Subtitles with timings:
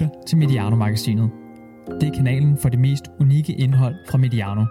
[0.00, 1.30] lytter til Mediano-magasinet.
[2.00, 4.64] Det er kanalen for det mest unikke indhold fra Mediano.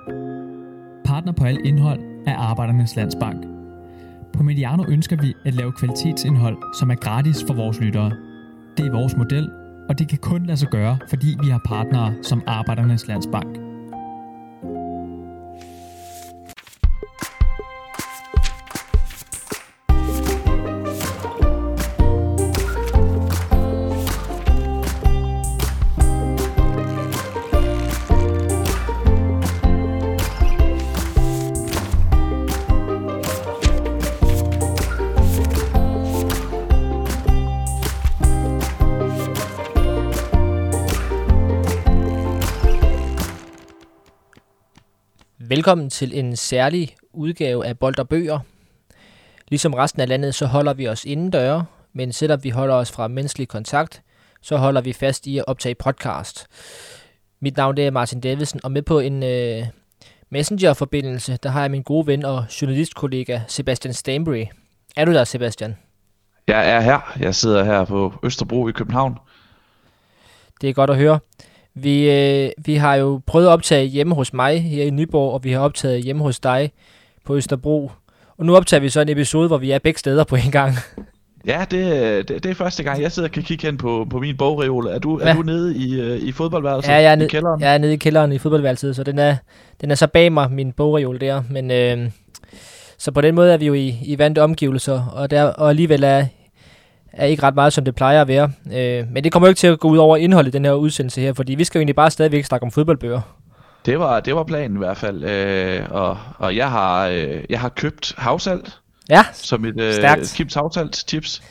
[1.05, 3.45] Partner på alt indhold er Arbejdernes Landsbank.
[4.33, 8.11] På Mediano ønsker vi at lave kvalitetsindhold, som er gratis for vores lyttere.
[8.77, 9.49] Det er vores model,
[9.89, 13.68] og det kan kun lade sig gøre, fordi vi har partnere som Arbejdernes Landsbank.
[45.69, 48.39] Velkommen til en særlig udgave af Bold og Bøger.
[49.47, 53.07] Ligesom resten af landet, så holder vi os indendøre, men selvom vi holder os fra
[53.07, 54.01] menneskelig kontakt,
[54.41, 56.47] så holder vi fast i at optage podcast.
[57.41, 59.65] Mit navn det er Martin Davidsen, og med på en øh,
[60.29, 64.45] messenger-forbindelse, der har jeg min gode ven og journalistkollega Sebastian Stanbury.
[64.95, 65.77] Er du der, Sebastian?
[66.47, 67.17] Jeg er her.
[67.19, 69.17] Jeg sidder her på Østerbro i København.
[70.61, 71.19] Det er godt at høre.
[71.75, 75.43] Vi, øh, vi har jo prøvet at optage hjemme hos mig her i Nyborg, og
[75.43, 76.71] vi har optaget hjemme hos dig
[77.25, 77.91] på Østerbro.
[78.37, 80.75] Og nu optager vi så en episode, hvor vi er begge steder på en gang.
[81.45, 84.19] Ja, det, det, det er første gang, jeg sidder og kan kigge hen på, på
[84.19, 84.87] min bogreol.
[84.87, 85.29] Er du, ja.
[85.29, 86.91] er du nede i, øh, i fodboldværelset?
[86.91, 87.61] Ja, jeg er, ned, i kælderen?
[87.61, 89.35] jeg er nede i kælderen i fodboldværelset, så den er,
[89.81, 91.43] den er så bag mig, min bogreol der.
[91.49, 92.11] Men, øh,
[92.97, 96.03] så på den måde er vi jo i, i vante omgivelser, og, der, og alligevel
[96.03, 96.25] er,
[97.13, 98.51] er ikke ret meget, som det plejer at være.
[98.73, 100.73] Øh, men det kommer jo ikke til at gå ud over indholdet i den her
[100.73, 103.21] udsendelse her, fordi vi skal jo egentlig bare stadigvæk snakke om fodboldbøger.
[103.85, 105.23] Det var, det var planen i hvert fald.
[105.23, 108.77] Øh, og, og jeg har, øh, jeg har købt havsalt.
[109.09, 110.33] Ja, Som et øh, stærkt.
[110.35, 111.41] Kims havsalt chips.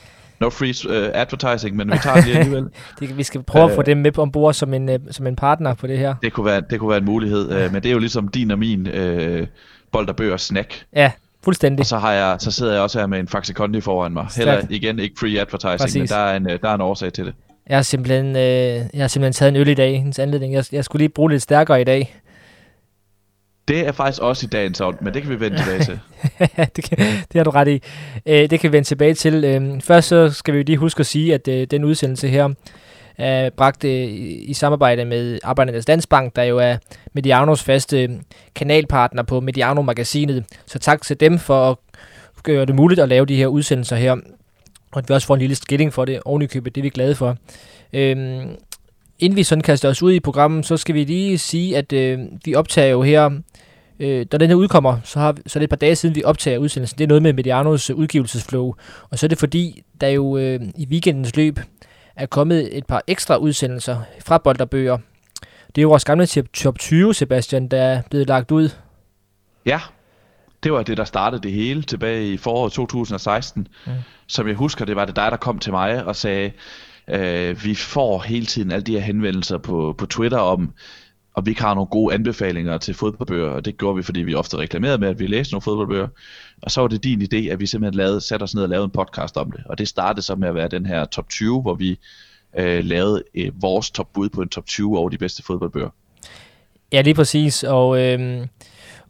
[0.40, 2.68] No free uh, advertising, men vi tager det alligevel.
[3.00, 3.86] det, vi skal prøve at få Øh.
[3.86, 6.14] dem med ombord som en, øh, som en partner på det her.
[6.22, 7.52] Det kunne være, det kunne være en mulighed.
[7.52, 9.46] Øh, men det er jo ligesom din og min øh,
[9.92, 10.84] bold og bøger snack.
[10.96, 11.10] Ja,
[11.44, 11.80] fuldstændig.
[11.80, 14.26] Og så, har jeg, så sidder jeg også her med en Faxe Kondi foran mig.
[14.30, 14.50] Stærkt.
[14.50, 15.96] Heller igen ikke free advertising, Præcis.
[15.96, 17.34] men der er, en, øh, der er en årsag til det.
[17.68, 18.42] Jeg har simpelthen, øh,
[18.94, 20.52] jeg har simpelthen taget en øl i dag, hendes anledning.
[20.52, 22.14] Jeg, jeg skulle lige bruge lidt stærkere i dag.
[23.68, 26.00] Det er faktisk også i dagens ånd, men det kan vi vende tilbage til.
[26.76, 27.82] det, kan, det har du ret i.
[28.26, 29.44] Øh, det kan vi vende tilbage til.
[29.44, 32.48] Øh, først så skal vi lige huske at sige, at øh, den udsendelse her
[33.20, 36.76] øh, bragt øh, i, i samarbejde med Arbejdernes Landsbank, der jo er
[37.12, 38.08] Medianos faste øh,
[38.54, 40.44] kanalpartner på Mediano-magasinet.
[40.66, 41.76] Så tak til dem for at
[42.42, 44.12] gøre det muligt at lave de her udsendelser her.
[44.92, 46.82] Og at vi også får en lille skilling for det oven i købet, det er
[46.82, 47.36] vi glade for.
[47.92, 48.48] Øhm,
[49.18, 52.18] inden vi sådan kaster os ud i programmet, så skal vi lige sige, at øh,
[52.44, 53.30] vi optager jo her
[54.00, 56.14] Øh, da den her udkommer, så, har, vi- så er det et par dage siden,
[56.14, 56.98] vi optager udsendelsen.
[56.98, 58.74] Det er noget med Medianos udgivelsesflow.
[59.10, 61.58] Og så er det fordi, der jo øh, i weekendens løb
[62.18, 64.98] er kommet et par ekstra udsendelser fra Bolderbøger.
[65.74, 68.70] Det er vores gamle top, top 20, Sebastian, der er blevet lagt ud.
[69.66, 69.80] Ja,
[70.62, 73.68] det var det, der startede det hele tilbage i foråret 2016.
[73.86, 73.92] Mm.
[73.92, 73.98] Mm.
[74.26, 76.52] Som jeg husker, det var det dig, der kom til mig og sagde,
[77.08, 80.72] øh, vi får hele tiden alle de her henvendelser på, på Twitter om,
[81.38, 84.34] om vi ikke har nogle gode anbefalinger til fodboldbøger, og det gjorde vi, fordi vi
[84.34, 86.08] ofte reklamerede med, at vi læste nogle fodboldbøger.
[86.62, 88.84] Og så var det din idé, at vi simpelthen lavede, satte os ned og lavede
[88.84, 89.60] en podcast om det.
[89.66, 91.98] Og det startede så med at være den her top 20, hvor vi
[92.58, 95.88] øh, lavede øh, vores top bud på en top 20 over de bedste fodboldbøger.
[96.92, 97.62] Ja, lige præcis.
[97.62, 98.46] Og, øh,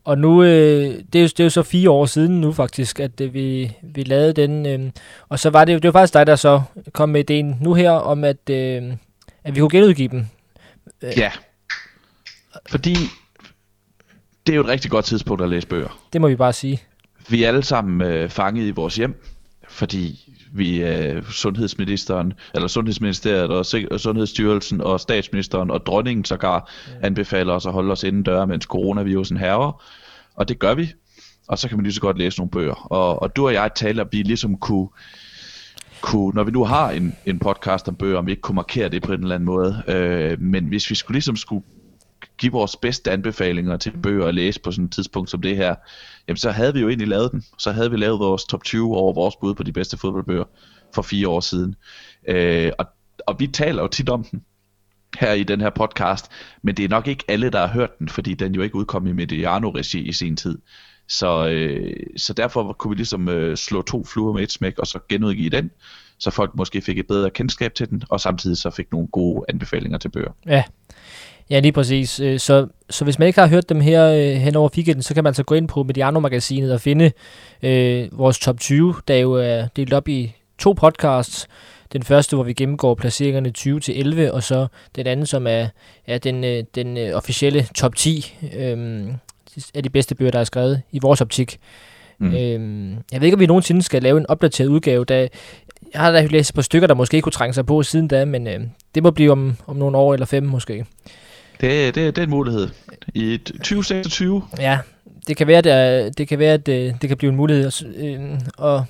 [0.04, 3.00] og nu, øh, det, er jo, det er jo så fire år siden nu faktisk,
[3.00, 4.66] at øh, vi, vi lavede den.
[4.66, 4.90] Øh,
[5.28, 6.62] og så var det jo det var faktisk dig, der så
[6.92, 8.82] kom med ideen nu her, om at, øh,
[9.44, 10.26] at vi kunne genudgive dem.
[11.02, 11.30] Ja.
[12.68, 12.94] Fordi
[14.46, 16.00] det er jo et rigtig godt tidspunkt at læse bøger.
[16.12, 16.82] Det må vi bare sige.
[17.28, 19.22] Vi er alle sammen øh, fanget i vores hjem,
[19.68, 26.70] fordi vi øh, sundhedsministeren, eller sundhedsministeriet og, og sundhedsstyrelsen og statsministeren og dronningen sågar
[27.02, 29.82] anbefaler os at holde os inden døre, mens coronavirusen hærger.
[30.34, 30.92] Og det gør vi.
[31.48, 32.92] Og så kan man lige så godt læse nogle bøger.
[32.92, 34.88] Og, og du og jeg taler, at vi ligesom kunne,
[36.00, 38.88] kunne, når vi nu har en, en podcast om bøger, om vi ikke kunne markere
[38.88, 39.82] det på en eller anden måde.
[39.88, 41.64] Øh, men hvis vi skulle ligesom skulle
[42.38, 45.74] give vores bedste anbefalinger til bøger at læse på sådan et tidspunkt som det her,
[46.28, 47.44] jamen så havde vi jo egentlig lavet den.
[47.58, 50.44] Så havde vi lavet vores top 20 over vores bud på de bedste fodboldbøger
[50.94, 51.74] for fire år siden.
[52.28, 52.86] Øh, og,
[53.26, 54.42] og vi taler jo tit om den
[55.18, 56.30] her i den her podcast,
[56.62, 59.06] men det er nok ikke alle, der har hørt den, fordi den jo ikke udkom
[59.06, 60.58] i Mediano-regi i sin tid.
[61.08, 64.86] Så, øh, så derfor kunne vi ligesom øh, slå to fluer med et smæk, og
[64.86, 65.70] så genudgive den,
[66.18, 69.44] så folk måske fik et bedre kendskab til den, og samtidig så fik nogle gode
[69.48, 70.30] anbefalinger til bøger.
[70.46, 70.64] Ja,
[71.50, 72.20] ja lige præcis.
[72.20, 75.14] Øh, Så, så hvis man ikke har hørt dem her øh, hen over weekenden, så
[75.14, 77.12] kan man altså gå ind på Mediano-magasinet og finde
[77.62, 81.48] øh, vores top 20, der jo er delt op i to podcasts.
[81.92, 84.66] den første, hvor vi gennemgår placeringerne 20 til 11, og så
[84.96, 85.66] den anden, som er,
[86.06, 89.12] er den, øh, den øh, officielle top 10 øhm,
[89.74, 91.58] af de bedste bøger, der er skrevet i vores optik.
[92.18, 92.34] Mm.
[92.34, 95.04] Øhm, jeg ved ikke, om vi nogensinde skal lave en opdateret udgave.
[95.04, 95.28] Da,
[95.94, 98.24] jeg har da læst på stykker, der måske ikke kunne trænge sig på siden da,
[98.24, 98.60] men øh,
[98.94, 100.84] det må blive om, om nogle år eller fem måske.
[101.60, 102.68] Det, det, det er en mulighed.
[103.14, 104.42] I 2026?
[104.58, 104.78] Ja,
[105.28, 107.66] det kan være, det, det kan være, at det, det kan blive en mulighed.
[107.66, 108.84] Og, øh, og,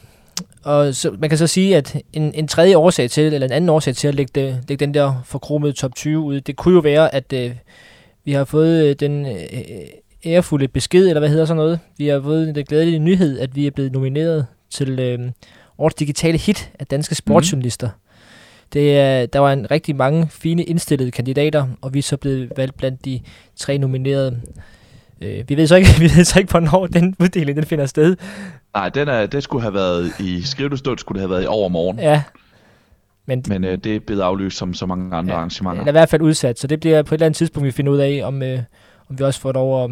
[0.65, 3.71] og så, man kan så sige, at en, en tredje årsag til, eller en anden
[3.71, 6.81] årsag til at lægge, det, lægge den der forkromede top 20 ud, det kunne jo
[6.81, 7.53] være, at øh,
[8.25, 9.33] vi har fået øh, den øh,
[10.27, 11.81] ærefulde besked, eller hvad hedder sådan noget.
[11.99, 15.19] Vi har fået den glædelige nyhed, at vi er blevet nomineret til øh,
[15.79, 17.87] årets digitale hit af danske sportsjournalister.
[17.87, 18.08] Mm.
[18.73, 22.53] Det er, der var en rigtig mange fine indstillede kandidater, og vi er så blevet
[22.57, 23.21] valgt blandt de
[23.57, 24.41] tre nominerede.
[25.21, 28.17] Øh, vi ved så ikke, vi ved så ikke, hvornår den uddeling den finder sted.
[28.75, 31.99] Nej, den er, det skulle have været i skrivestund, skulle det have været i overmorgen.
[31.99, 32.23] Ja.
[33.27, 35.81] Men, Men øh, det er blevet aflyst som så mange andre ja, arrangementer.
[35.81, 37.71] Det er i hvert fald udsat, så det bliver på et eller andet tidspunkt, vi
[37.71, 38.59] finder ud af, om, øh,
[39.11, 39.91] om vi også får lov at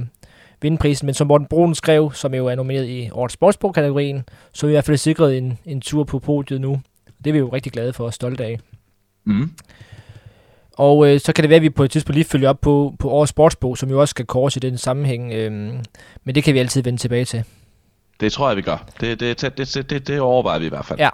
[0.62, 1.06] vinde prisen.
[1.06, 4.72] Men som Morten Brun skrev, som jo er nomineret i årets sportsbog-kategorien, så er vi
[4.72, 6.80] i hvert fald sikret en, en tur på podiet nu.
[7.26, 8.60] Det er vi jo rigtig glade for og stolte af.
[9.24, 9.50] Mm.
[10.72, 12.94] Og øh, så kan det være, at vi på et tidspunkt lige følger op på,
[12.98, 15.32] på årets sportsbog, som jo også skal kores i den sammenhæng.
[15.32, 15.52] Øh,
[16.24, 17.44] men det kan vi altid vende tilbage til.
[18.20, 18.84] Det tror jeg, vi gør.
[19.00, 20.98] Det, det, det, det, det overvejer vi i hvert fald.
[20.98, 21.08] Ja.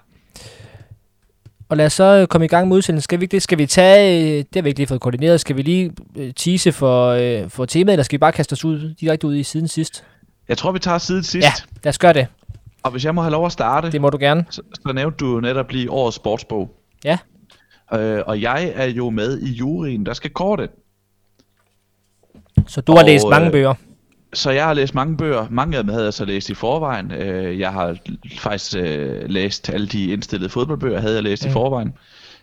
[1.69, 3.05] Og lad os så komme i gang med udsendelsen.
[3.05, 3.43] Skal vi det?
[3.43, 6.33] Skal vi tage, øh, det har vi ikke lige fået koordineret, skal vi lige øh,
[6.35, 9.43] tease for, øh, for temaet, eller skal vi bare kaste os ud, direkte ud i
[9.43, 10.05] siden sidst?
[10.49, 11.45] Jeg tror, vi tager siden sidst.
[11.45, 11.53] Ja,
[11.85, 12.27] lad os gøre det.
[12.83, 13.93] Og hvis jeg må have lov at starte.
[13.93, 14.45] Det må du gerne.
[14.51, 16.71] Så, så nævnte du netop lige årets sportsbog.
[17.05, 17.19] Ja.
[17.95, 20.69] Øh, og jeg er jo med i juryen, der skal korte.
[22.67, 23.75] Så du har og, læst mange øh, bøger?
[24.33, 25.47] Så jeg har læst mange bøger.
[25.51, 27.13] Mange af dem havde jeg så læst i forvejen.
[27.13, 27.97] Øh, jeg har
[28.39, 31.51] faktisk øh, læst alle de indstillede fodboldbøger, havde jeg læst mm.
[31.51, 31.93] i forvejen.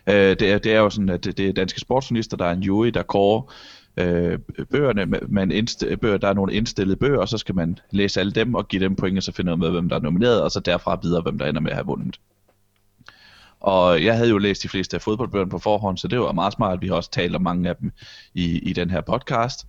[0.06, 2.52] Øh, det, er, det er jo sådan, at det, det er danske sportsjournalister, der er
[2.52, 3.52] en jury, der kårer
[4.00, 4.38] øh,
[4.70, 8.32] bøgerne, man indst- bøger, der er nogle indstillede bøger, og så skal man læse alle
[8.32, 10.50] dem og give dem point, og så finde ud af, hvem der er nomineret, og
[10.50, 12.20] så derfra videre, hvem der ender med at have vundet.
[13.60, 16.52] Og jeg havde jo læst de fleste af fodboldbøgerne på forhånd, så det var meget
[16.52, 17.92] smart, vi har også talt om mange af dem
[18.34, 19.66] i, i den her podcast.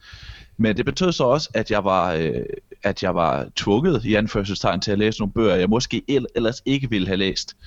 [0.57, 2.45] Men det betød så også, at jeg var, øh,
[2.84, 6.04] at jeg var tvunget i anførselstegn til at læse nogle bøger, jeg måske
[6.36, 7.57] ellers ikke ville have læst.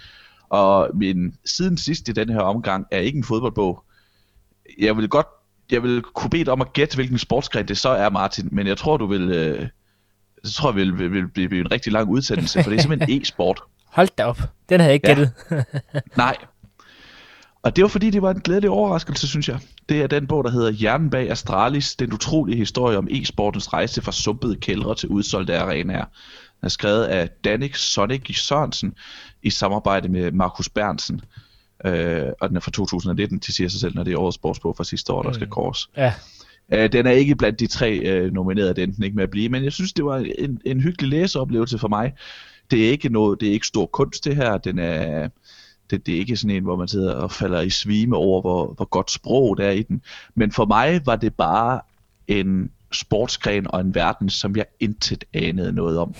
[0.49, 3.84] Og min siden sidst i den her omgang er ikke en fodboldbog.
[4.78, 5.26] Jeg vil godt
[5.70, 8.66] jeg vil kunne bede dig om at gætte, hvilken sportsgren det så er, Martin, men
[8.66, 9.69] jeg tror, du vil, øh,
[10.44, 13.16] så tror jeg, vil, vil, vil blive en rigtig lang udsendelse, for det er simpelthen
[13.22, 13.62] e-sport.
[13.87, 14.40] Hold da op.
[14.69, 15.32] Den havde jeg ikke gættet.
[16.16, 16.37] Nej.
[17.62, 19.58] Og det var fordi, det var en glædelig overraskelse, synes jeg.
[19.88, 24.02] Det er den bog, der hedder Hjernen bag Astralis, den utrolige historie om e-sportens rejse
[24.02, 26.05] fra sumpede kældre til udsolgte arenaer.
[26.60, 28.94] Den er skrevet af Danik Sonic Sørensen
[29.43, 31.20] i samarbejde med Markus Bernsen.
[31.84, 34.76] Øh, og den er fra 2019 til siger sig selv, når det er årets sportsbog
[34.76, 35.50] fra sidste år, der skal mm.
[35.50, 35.90] kors.
[35.96, 36.12] Ja.
[36.72, 39.64] Øh, den er ikke blandt de tre øh, nominerede, den ikke med at blive, men
[39.64, 42.12] jeg synes, det var en, en hyggelig læseoplevelse for mig.
[42.70, 45.28] Det er ikke noget, det er ikke stor kunst det her, den er,
[45.90, 48.72] det, det er ikke sådan en, hvor man sidder og falder i svime over, hvor,
[48.72, 50.02] hvor godt sprog der er i den.
[50.34, 51.81] Men for mig var det bare
[52.28, 56.14] en sportsgren og en verden, som jeg intet anede noget om.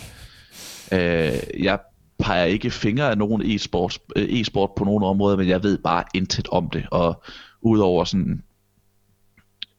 [0.93, 1.78] Øh, jeg
[2.25, 6.05] peger ikke fingre af nogen e-sport, øh, e-sport på nogen områder, men jeg ved bare
[6.15, 6.87] intet om det.
[6.91, 7.23] Og
[7.62, 8.43] udover sådan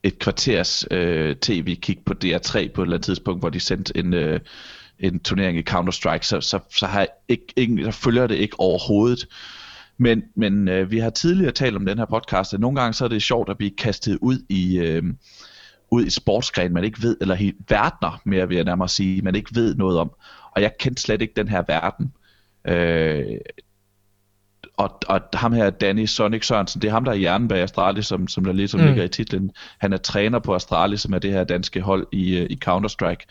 [0.03, 4.13] et kvarters øh, tv-kig på DR3 på et eller andet tidspunkt, hvor de sendte en,
[4.13, 4.39] øh,
[4.99, 8.59] en turnering i Counter-Strike, så, så, så, har jeg ikke, ikke, så følger det ikke
[8.59, 9.27] overhovedet.
[9.97, 13.03] Men, men øh, vi har tidligere talt om den her podcast, at nogle gange så
[13.05, 15.03] er det sjovt at blive kastet ud i, øh,
[15.91, 19.35] ud i sportsgren, man ikke ved, eller helt verdener mere vil jeg nærmere sige, man
[19.35, 20.11] ikke ved noget om.
[20.55, 22.11] Og jeg kendte slet ikke den her verden.
[22.67, 23.37] Øh,
[24.77, 28.05] og, og ham her, Danny Sonic Sørensen, det er ham, der er hjernen bag Astralis,
[28.05, 28.85] som, som der ligesom mm.
[28.85, 29.51] ligger i titlen.
[29.77, 33.25] Han er træner på Astralis, som er det her danske hold i, øh, i Counter-Strike.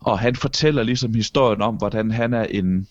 [0.00, 2.86] Og han fortæller ligesom historien om, hvordan han er en,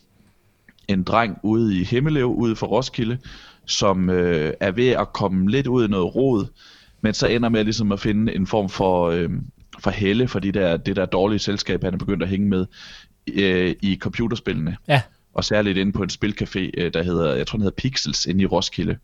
[0.88, 3.18] en dreng ude i Himmelev, ude for Roskilde,
[3.66, 6.46] som øh, er ved at komme lidt ud i noget rod,
[7.02, 9.30] men så ender med ligesom at finde en form for, øh,
[9.80, 12.66] for helle for de der, det der dårlige selskab, han er begyndt at hænge med
[13.34, 14.78] øh, i computerspillene.
[14.88, 15.02] Ja
[15.36, 18.44] og særligt inde på en spilcafé, øh, der hedder, jeg tror den hedder Pixels, inde
[18.44, 18.98] i Roskilde.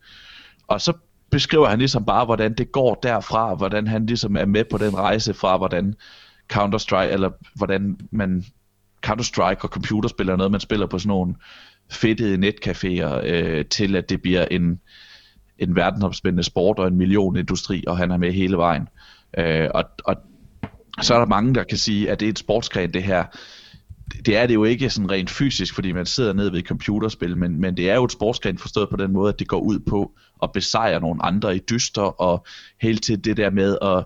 [0.66, 0.92] Og så
[1.30, 4.94] beskriver han ligesom bare, hvordan det går derfra, hvordan han ligesom er med på den
[4.94, 5.94] rejse fra, hvordan
[6.52, 8.44] Counter-Strike, eller hvordan man
[9.06, 11.34] Counter-Strike og computerspil er noget, man spiller på sådan nogle
[11.90, 14.80] fedtede netcaféer, øh, til at det bliver en,
[15.58, 18.88] en verdensomspændende sport og en millionindustri, og han er med hele vejen.
[19.38, 20.16] Øh, og, og
[21.02, 23.24] så er der mange, der kan sige, at det er et sportsgren, det her
[24.26, 27.36] det er det jo ikke sådan rent fysisk, fordi man sidder ned ved et computerspil,
[27.36, 29.78] men, men det er jo et sportsgren forstået på den måde, at det går ud
[29.78, 30.12] på
[30.42, 32.46] at besejre nogle andre i dyster, og
[32.80, 34.04] hele tiden det der med at,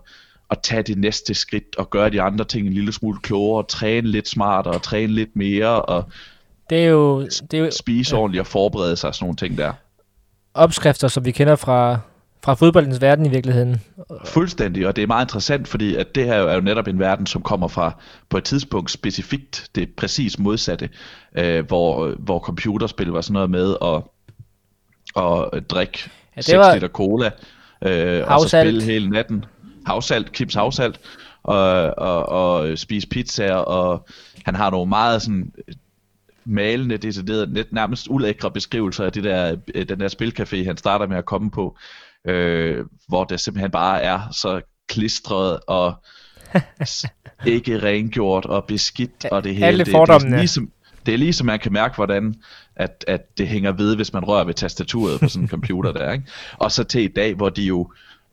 [0.51, 3.67] at tage det næste skridt, og gøre de andre ting en lille smule klogere, og
[3.67, 6.03] træne lidt smartere, og træne lidt mere, og
[6.69, 8.21] Det er jo, det er jo spise ja.
[8.21, 9.73] ordentligt og forberede sig sådan nogle ting der.
[10.53, 11.99] opskrifter, som vi kender fra,
[12.43, 13.81] fra fodboldens verden i virkeligheden.
[14.25, 17.25] Fuldstændig, og det er meget interessant, fordi at det her er jo netop en verden,
[17.25, 17.91] som kommer fra
[18.29, 20.89] på et tidspunkt specifikt det præcis modsatte,
[21.37, 24.03] øh, hvor, hvor computerspil var sådan noget med at,
[25.53, 27.31] at drikke Ja, ja, det 6 var- liter cola,
[27.81, 29.45] øh, og så spille hele natten.
[29.85, 30.99] Havsalt, Kims havsalt,
[31.43, 31.59] og,
[31.97, 34.05] og, og spise pizzaer, og
[34.45, 35.51] han har nogle meget sådan
[36.45, 41.07] malende, decideret, net nærmest ulækre beskrivelser af det der, øh, den der spilcafé, han starter
[41.07, 41.77] med at komme på,
[42.27, 45.93] øh, hvor det simpelthen bare er så klistret og
[47.45, 49.65] ikke rengjort og beskidt og det hele.
[49.65, 50.35] Alle det, det, fordommene.
[50.35, 50.71] er ligesom,
[51.05, 52.35] det er ligesom man kan mærke, hvordan
[52.75, 56.11] at, at det hænger ved, hvis man rører ved tastaturet på sådan en computer der.
[56.11, 56.25] Ikke?
[56.57, 57.91] Og så til i dag, hvor de jo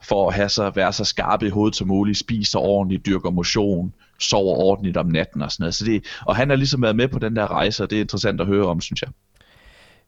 [0.09, 3.93] for at have så, være så skarpe i hovedet som muligt, spiser ordentligt, dyrker motion,
[4.21, 5.75] sover ordentligt om natten og sådan noget.
[5.75, 8.01] Så det, og han har ligesom været med på den der rejse, og det er
[8.01, 9.11] interessant at høre om, synes jeg.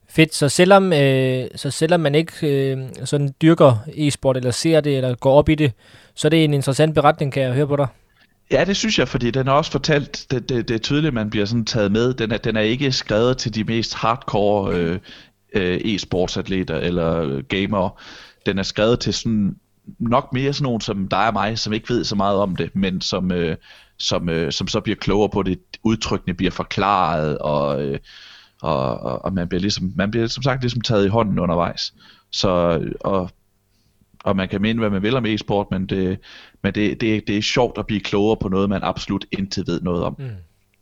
[0.09, 4.97] Fedt, så selvom, øh, så selvom man ikke øh, sådan dyrker e-sport, eller ser det,
[4.97, 5.73] eller går op i det,
[6.15, 7.87] så er det en interessant beretning, kan jeg høre på dig.
[8.51, 11.15] Ja, det synes jeg, fordi den er også fortalt, det, det, det er tydeligt, at
[11.15, 12.15] man bliver sådan taget med.
[12.15, 14.99] Den er, den er ikke skrevet til de mest hardcore øh,
[15.53, 17.91] øh, e-sportsatleter eller øh, gamere.
[18.47, 19.57] Den er skrevet til sådan
[19.99, 22.77] nok mere sådan nogen som dig og mig, som ikke ved så meget om det,
[22.77, 23.57] men som, øh,
[23.99, 25.59] som, øh, som så bliver klogere på det.
[25.83, 27.99] Udtrykkene bliver forklaret, og, øh,
[28.63, 31.95] og, og, og man bliver ligesom, man bliver som sagt ligesom taget i hånden undervejs.
[32.31, 33.31] Så, og,
[34.25, 36.19] og man kan mene, hvad man vil om e-sport, men, det,
[36.63, 39.81] men det, det, det er sjovt at blive klogere på noget, man absolut intet ved
[39.81, 40.17] noget om.
[40.19, 40.31] Mm.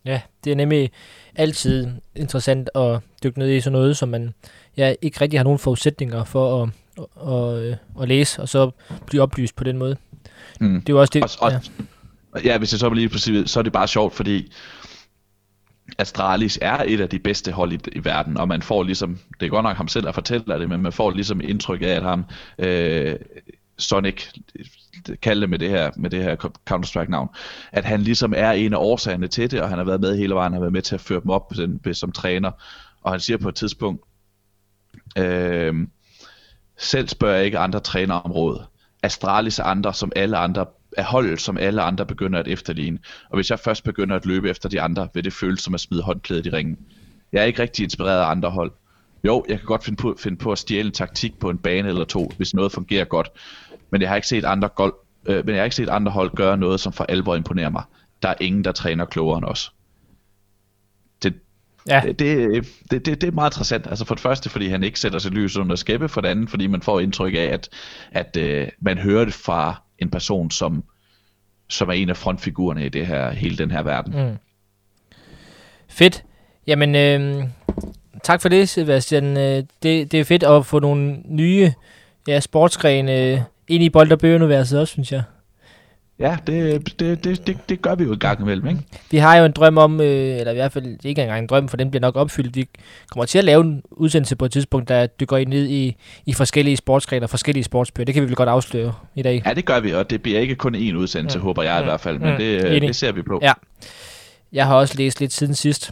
[0.05, 0.91] Ja, det er nemlig
[1.35, 4.35] altid interessant at dykke ned i sådan noget, som man
[4.77, 8.71] ja, ikke rigtig har nogen forudsætninger for at, at, at, at læse, og så
[9.07, 9.97] blive oplyst på den måde.
[10.61, 10.81] Mm.
[10.81, 11.23] Det er jo også det.
[11.23, 11.53] Og, og,
[12.45, 12.53] ja.
[12.53, 12.59] ja.
[12.59, 14.53] hvis jeg så lige præcis, så er det bare sjovt, fordi
[15.99, 19.47] Astralis er et af de bedste hold i, i verden, og man får ligesom, det
[19.47, 22.03] er godt nok ham selv, der fortæller det, men man får ligesom indtryk af, at
[22.03, 22.25] ham,
[22.59, 23.17] øh,
[23.79, 24.27] Sonic,
[25.23, 26.37] kalde det med det her, med det her
[26.71, 27.29] Counter-Strike navn,
[27.73, 30.35] at han ligesom er en af årsagerne til det, og han har været med hele
[30.35, 32.51] vejen, han har været med til at føre dem op som, som træner,
[33.03, 34.03] og han siger på et tidspunkt,
[35.19, 35.75] øh,
[36.77, 38.65] selv spørger jeg ikke andre trænere om råd.
[39.03, 42.99] Astralis andre, som alle andre er holdet, som alle andre begynder at efterligne.
[43.31, 45.81] Og hvis jeg først begynder at løbe efter de andre, vil det føles som at
[45.81, 46.79] smide håndklædet i ringen.
[47.33, 48.73] Jeg er ikke rigtig inspireret af andre hold.
[49.25, 51.89] Jo, jeg kan godt finde på, finde på at stjæle en taktik på en bane
[51.89, 53.29] eller to, hvis noget fungerer godt.
[53.91, 56.31] Men jeg har ikke set andre, gol- øh, men jeg har ikke set andre hold
[56.37, 57.83] gøre noget, som for alvor imponerer mig.
[58.23, 59.73] Der er ingen, der træner klogere end os.
[61.23, 61.35] Det,
[61.89, 62.03] Ja.
[62.05, 63.87] det, det, det, det, det er meget interessant.
[63.87, 66.09] Altså for det første, fordi han ikke sætter sig lys under skæppe.
[66.09, 67.69] For det andet, fordi man får indtryk af, at,
[68.13, 70.85] at øh, man hører det fra en person, som,
[71.69, 74.29] som er en af frontfigurerne i det her, hele den her verden.
[74.29, 74.37] Mm.
[75.89, 76.25] Fedt.
[76.67, 77.45] Jamen, øh,
[78.23, 79.37] tak for det, Sebastian.
[79.37, 81.73] Øh, det, det er fedt at få nogle nye
[82.29, 85.23] ja, sportsgrene øh, ind i bold- og bøgeuniverset også, synes jeg.
[86.19, 88.81] Ja, det, det, det, det, det gør vi jo en gang imellem, ikke?
[89.11, 90.07] Vi har jo en drøm om, øh,
[90.39, 92.57] eller i hvert fald ikke engang en drøm, for den bliver nok opfyldt.
[92.57, 92.69] Vi
[93.11, 96.33] kommer til at lave en udsendelse på et tidspunkt, der dykker ind ned i, i
[96.33, 98.05] forskellige sportsgrene og forskellige sportsbøger.
[98.05, 99.43] Det kan vi vel godt afsløre i dag.
[99.47, 101.45] Ja, det gør vi, og det bliver ikke kun én udsendelse, Mm.
[101.45, 101.87] håber jeg i Mm.
[101.87, 102.37] hvert fald, men Mm.
[102.39, 103.39] det, øh, det ser vi på.
[103.43, 103.53] Ja.
[104.53, 105.91] Jeg har også læst lidt siden sidst.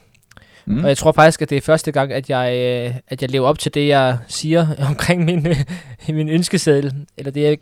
[0.67, 0.79] Mm.
[0.85, 2.53] Og jeg tror faktisk, at det er første gang, at jeg,
[2.89, 5.47] øh, at jeg lever op til det, jeg siger omkring min,
[6.09, 6.93] min ønskeseddel.
[7.19, 7.59] Eller det, jeg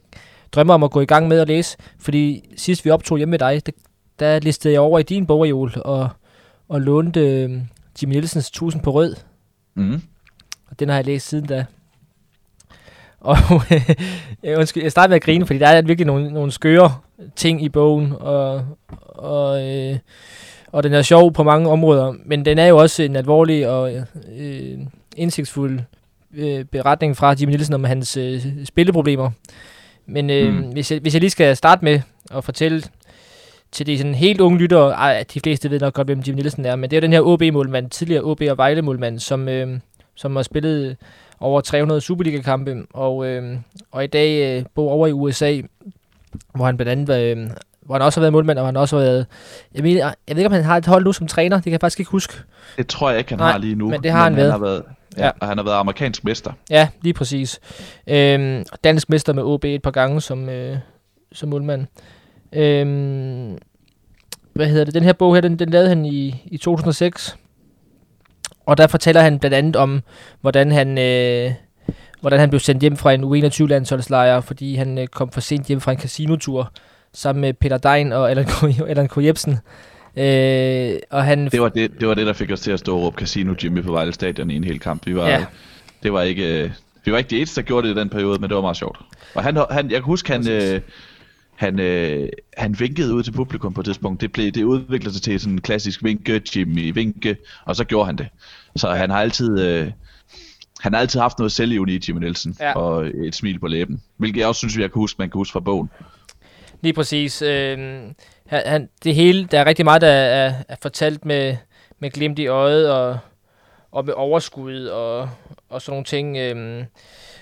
[0.52, 1.76] drømmer om at gå i gang med at læse.
[1.98, 3.74] Fordi sidst vi optog hjemme med dig, det,
[4.18, 6.08] der listede jeg over i din bogreol og,
[6.68, 7.50] og lånte øh,
[8.02, 9.16] Jimmy Nielsens 1000 på rød.
[9.74, 10.02] Mm.
[10.70, 11.64] Og den har jeg læst siden da.
[13.20, 13.36] Og
[14.42, 16.94] jeg, undskyld, jeg starter med at grine, fordi der er virkelig nogle, nogle skøre
[17.36, 18.64] ting i bogen, og,
[19.08, 19.98] og, øh,
[20.72, 23.92] og den er sjov på mange områder, men den er jo også en alvorlig og
[24.38, 24.78] øh,
[25.16, 25.80] indsigtsfuld
[26.34, 29.30] øh, beretning fra Jimmy Nielsen om hans øh, spilleproblemer.
[30.12, 30.72] Men øh, Mm.
[30.72, 32.00] hvis, jeg, hvis jeg lige skal starte med
[32.34, 32.82] at fortælle
[33.72, 36.66] til de sådan helt unge lyttere, ej, de fleste ved nok godt, hvem Jimmy Nielsen
[36.66, 39.78] er, men det er jo den her OB-målmand, tidligere OB og Vejle-målmand, som, øh,
[40.14, 40.96] som har spillet
[41.40, 43.56] over 300 Superliga-kampe, og, øh,
[43.92, 45.60] og i dag øh, bor over i USA,
[46.54, 47.50] hvor han blandt andet øh,
[47.86, 49.26] hvor han også har været målmand, og han også har været...
[49.74, 51.72] Jeg, mener, jeg ved ikke, om han har et hold nu som træner, det kan
[51.72, 52.34] jeg faktisk ikke huske.
[52.76, 53.88] Det tror jeg ikke, han Nej, har lige nu.
[53.90, 54.52] men det har han været.
[54.52, 54.82] Har været
[55.18, 55.30] ja.
[55.40, 56.52] Og han har været amerikansk mester.
[56.70, 57.60] Ja, lige præcis.
[58.06, 60.78] Øhm, dansk mester med OB et par gange som, øh,
[61.32, 61.86] som målmand.
[62.52, 63.58] Øhm,
[64.52, 67.36] hvad hedder det, den her bog her, den, den lavede han i, i 2006.
[68.66, 70.02] Og der fortæller han blandt andet om,
[70.40, 71.52] hvordan han, øh,
[72.20, 75.80] hvordan han blev sendt hjem fra en U21-landsholdslejr, fordi han øh, kom for sent hjem
[75.80, 76.72] fra en casinotur
[77.12, 78.30] sammen med Peter Dein og.
[78.30, 79.16] Allan K.
[79.16, 79.58] Jebsen.
[80.16, 82.96] Øh, og han Det var det, det var det, der fik os til at stå
[82.96, 85.06] og råbe Casino Jimmy på Vejle Stadion i en hel kamp.
[85.06, 85.44] Vi var, Ja.
[86.02, 86.70] det var ikke, øh,
[87.04, 88.76] vi var ikke de eneste, der gjorde det i den periode, men det var meget
[88.76, 88.98] sjovt.
[89.34, 90.80] Og han, han jeg kan huske, han, øh,
[91.56, 94.20] han, øh, han vinkede ud til publikum på et tidspunkt.
[94.20, 98.06] Det, blev, det udviklede sig til sådan en klassisk vinke, Jimmy vinke, og så gjorde
[98.06, 98.26] han det.
[98.76, 99.60] Så han har altid...
[99.60, 99.90] Øh,
[100.80, 102.72] han har altid haft noget selvivni i Jimmy Nielsen, Ja.
[102.72, 104.02] og et smil på læben.
[104.16, 105.90] Hvilket jeg også synes, jeg kan huske, man kan huske fra bogen.
[106.82, 107.42] Lige præcis.
[107.42, 107.78] Øh,
[108.50, 111.56] han, han, det hele, der er rigtig meget, der er, er fortalt med,
[111.98, 113.18] med glimt i øjet og,
[113.90, 115.30] og med overskud og,
[115.68, 116.36] og sådan nogle ting.
[116.36, 116.84] Øhm,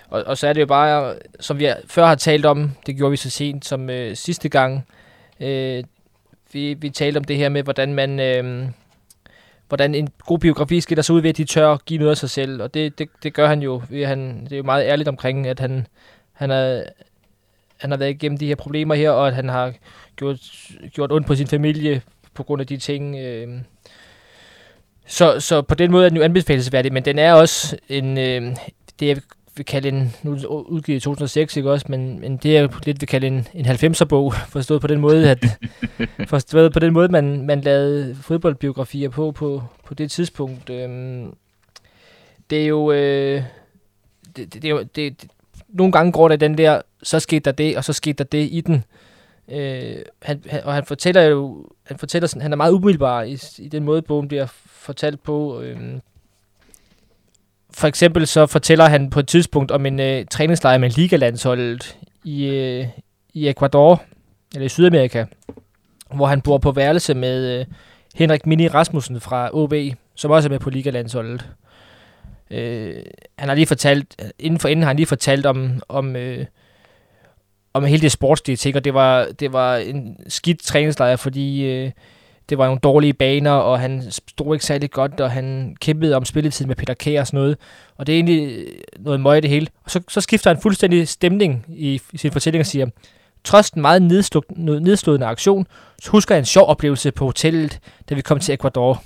[0.08, 3.10] og, og så er det jo bare, som vi før har talt om, det gjorde
[3.10, 4.86] vi så sent som øh, sidste gang,
[5.40, 5.84] øh,
[6.52, 8.20] vi, vi talte om det her med, hvordan man...
[8.20, 8.68] Øh,
[9.68, 12.16] hvordan en god biografi skal der ud ved, at de tør at give noget af
[12.16, 13.82] sig selv, og det, det, det gør han jo.
[14.04, 15.86] Han, det er jo meget ærligt omkring, at han,
[16.32, 16.82] han, er,
[17.78, 19.72] han har været igennem de her problemer her, og at han har
[20.16, 20.38] gjort,
[20.92, 22.02] gjort ondt på sin familie
[22.34, 23.16] på grund af de ting.
[23.16, 23.48] Øh.
[25.06, 28.56] Så, så på den måde er den jo anbefalesværdig, men den er også en, øh,
[29.00, 29.16] det jeg
[29.56, 33.00] vil kalde en, nu udgivet i 2006, ikke også, men, men det er jo lidt
[33.00, 35.44] vil kalde en, en 90'er-bog, forstået på den måde, at
[36.28, 40.70] forstået på den måde, man, man lavede fodboldbiografier på, på, på det tidspunkt.
[40.70, 41.26] Øh.
[42.50, 43.42] Det er jo, øh,
[44.36, 45.30] det, det, er det, det,
[45.68, 48.48] nogle gange går der den der, så skete der det, og så skete der det
[48.52, 48.84] i den.
[49.48, 53.38] Øh, han, han, og han fortæller jo, han fortæller sådan, han er meget umiddelbar i,
[53.58, 55.60] i den måde, bogen bliver fortalt på.
[55.60, 55.78] Øh,
[57.70, 62.46] for eksempel så fortæller han på et tidspunkt om en øh, træningslejr med ligalandsholdet i,
[62.46, 62.86] øh,
[63.34, 64.02] i Ecuador,
[64.54, 65.24] eller i Sydamerika,
[66.14, 67.66] hvor han bor på værelse med øh,
[68.14, 69.74] Henrik Mini Rasmussen fra OB,
[70.14, 71.40] som også er med på ligalandsholdet.
[71.42, 71.67] Øh,
[72.50, 73.02] Øh,
[73.38, 76.46] han har lige fortalt, øh, inden for inden har han lige fortalt om, om, øh,
[77.74, 81.90] om hele det sportslige ting, og det var, det var en skidt træningslejr, fordi øh,
[82.48, 86.24] det var nogle dårlige baner, og han stod ikke særlig godt, og han kæmpede om
[86.24, 87.56] spilletid med Peter Kær og sådan noget.
[87.96, 88.66] Og det er egentlig øh,
[88.98, 89.66] noget møg det hele.
[89.84, 92.86] Og så, så skifter han fuldstændig stemning i, i sin fortælling og siger,
[93.44, 95.66] trods den meget nedslå- nedslående aktion,
[96.02, 99.02] så husker jeg en sjov oplevelse på hotellet, da vi kom til Ecuador.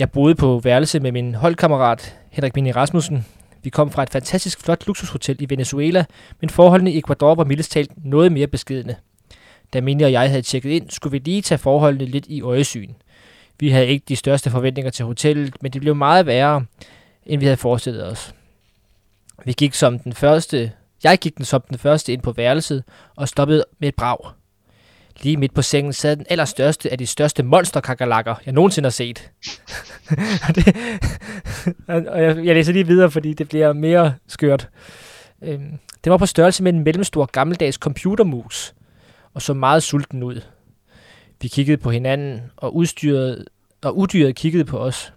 [0.00, 3.26] Jeg boede på værelse med min holdkammerat Henrik Mini Rasmussen.
[3.62, 6.04] Vi kom fra et fantastisk flot luksushotel i Venezuela,
[6.40, 8.96] men forholdene i Ecuador var mildest talt noget mere beskedne.
[9.72, 12.92] Da Mini og jeg havde tjekket ind, skulle vi lige tage forholdene lidt i øjesyn.
[13.58, 16.64] Vi havde ikke de største forventninger til hotellet, men det blev meget værre,
[17.26, 18.34] end vi havde forestillet os.
[19.44, 20.72] Vi gik som den første,
[21.04, 22.84] jeg gik den som den første ind på værelset
[23.16, 24.39] og stoppede med et brag.
[25.22, 29.30] Lige midt på sengen sad den allerstørste af de største monsterkakalakker, jeg nogensinde har set.
[30.48, 30.76] og det,
[32.08, 34.68] og jeg, jeg læser lige videre, fordi det bliver mere skørt.
[35.42, 38.74] Øhm, den var på størrelse med en mellemstor gammeldags computermus,
[39.34, 40.40] og så meget sulten ud.
[41.42, 43.44] Vi kiggede på hinanden, og, udstyret,
[43.82, 45.12] og udyret kiggede på os.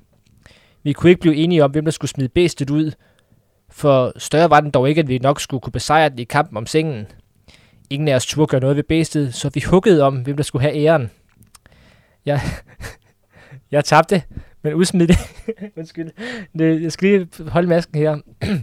[0.84, 2.92] Vi kunne ikke blive enige om, hvem der skulle smide bæstet ud,
[3.70, 6.58] for større var den dog ikke, at vi nok skulle kunne besejre den i kampen
[6.58, 7.08] om sengen.
[7.90, 10.62] Ingen af os turde gøre noget ved bæstet, så vi huggede om, hvem der skulle
[10.62, 11.12] have æren.
[12.26, 12.42] Jeg,
[13.72, 14.24] jeg tabte,
[14.62, 15.18] men udsmid det.
[15.78, 16.12] Undskyld.
[16.56, 18.18] Jeg skal lige holde masken her.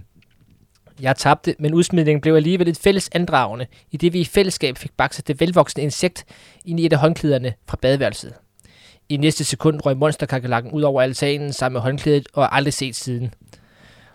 [1.01, 4.93] jeg tabte, men udsmidningen blev alligevel et fælles andragende, i det vi i fællesskab fik
[4.97, 6.25] bakset det velvoksne insekt
[6.65, 8.35] ind i et af håndklæderne fra badeværelset.
[9.09, 13.35] I næste sekund røg monsterkakelakken ud over altanen sammen med håndklædet og aldrig set siden.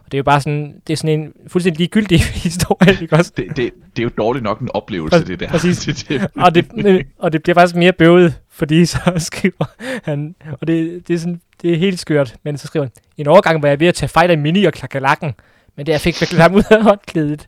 [0.05, 3.31] Og det er jo bare sådan, det er sådan en fuldstændig ligegyldig historie, ikke også?
[3.37, 3.57] Det, det,
[3.95, 5.47] det er jo dårligt nok en oplevelse, Præ- det der.
[5.49, 5.77] præcis.
[5.85, 9.65] det, det, og, det, og det bliver faktisk mere bøvet, fordi så skriver
[10.03, 13.27] han, og det, det, er sådan, det er helt skørt, men så skriver han, en
[13.27, 15.33] overgang var jeg ved at tage fejl af Mini og klakalakken,
[15.77, 17.47] men da jeg fik viklet ham ud af håndklædet,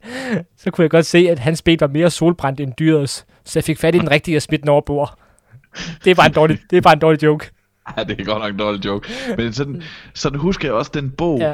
[0.58, 3.63] så kunne jeg godt se, at hans ben var mere solbrændt end dyrets, så jeg
[3.63, 5.17] fik fat i den rigtige og smidt den over bord.
[6.04, 7.50] Det er bare en dårlig, det er bare en dårlig joke.
[7.97, 9.10] Ja, det er godt nok en dårlig joke.
[9.38, 9.82] Men sådan,
[10.13, 11.54] sådan husker jeg også den bog, Ja.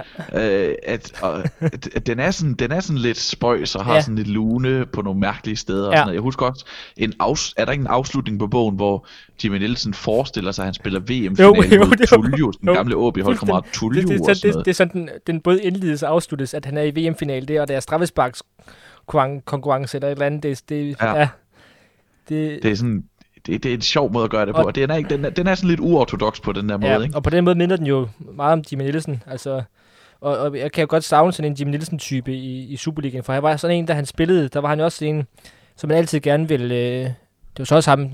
[0.70, 3.94] øh, at, og, at, at den, er sådan, den er sådan lidt spøjs og har
[3.96, 4.02] Ja.
[4.02, 5.88] sådan lidt lune på nogle mærkelige steder.
[5.88, 5.98] Og Ja.
[5.98, 6.14] sådan noget.
[6.16, 6.66] Jeg husker også,
[6.98, 9.06] en afs, er der ikke en afslutning på bogen, hvor
[9.44, 12.08] Jimmy Nielsen forestiller sig, at han spiller VM-finale Jo, jo, mod.
[12.08, 15.02] Tullio, den Jo, gamle OB-holdkammerat Tullio det, det, og det, sådan det, det, er sådan,
[15.02, 17.76] den, den både indledes og afsluttes, at han er i VM-finale, det er, og der
[17.76, 18.44] er straffesparks
[19.46, 20.44] konkurrence eller et eller andet.
[20.44, 20.96] Det, det.
[21.02, 21.20] Ja.
[21.20, 21.28] ja.
[22.30, 23.04] Det, Det er sådan,
[23.46, 25.10] det, det er en sjov måde at gøre det på, Og- og den er, ikke,
[25.10, 27.16] den er, den er sådan lidt uortodox på den der måde, ja, ikke?
[27.16, 29.24] og på den måde minder den jo meget om Jimmy Nielsen.
[29.28, 29.62] Altså,
[30.22, 33.34] og, og jeg kan jo godt savne sådan en Jimmy Nielsen-type i, i Superligaen, for
[33.34, 35.28] han var sådan en, da han spillede, der var han jo også en,
[35.76, 36.76] som man altid gerne ville...
[36.76, 38.10] Øh, det var så også ham,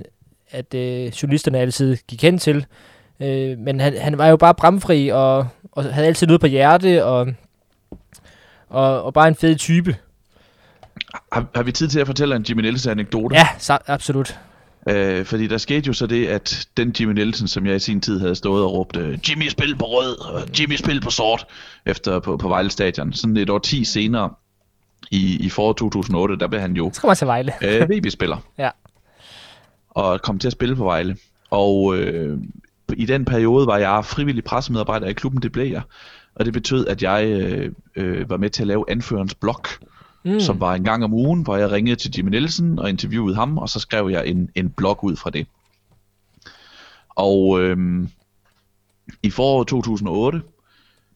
[0.51, 2.65] at øh, journalisterne altid gik hen til.
[3.19, 7.05] Øh, men han, han var jo bare bramfri, og, og havde altid noget på hjerte,
[7.05, 7.27] og,
[8.69, 9.95] og, og bare en fed type.
[11.31, 13.35] Har, har vi tid til at fortælle en Jimmy Nielsen anekdote?
[13.35, 14.39] Ja, så, absolut.
[14.89, 18.01] Øh, fordi der skete jo så det, at den Jimmy Nielsen, som jeg i sin
[18.01, 21.45] tid havde stået og råbt, øh, Jimmy spil på rød, og Jimmy spil på sort,
[21.85, 23.13] efter på, på Vejle Stadion.
[23.13, 24.29] Sådan et år 10 senere,
[25.11, 27.53] i, i foråret 2008, der blev han jo kommer man til Vejle.
[27.61, 28.37] øh, VB-spiller.
[28.57, 28.69] Ja.
[29.89, 31.17] Og kom til at spille på Vejle.
[31.49, 32.37] Og øh,
[32.93, 35.81] i den periode var jeg frivillig pressemedarbejder i klubben, det blev jeg.
[36.35, 39.65] Og det betød, at jeg øh, øh, var med til at lave anførens blog,
[40.23, 40.39] mm.
[40.39, 43.57] som var en gang om ugen, hvor jeg ringede til Jimmy Nielsen og interviewede ham,
[43.57, 45.47] og så skrev jeg en, en blog ud fra det.
[47.09, 48.07] Og øh,
[49.23, 50.41] i foråret 2008,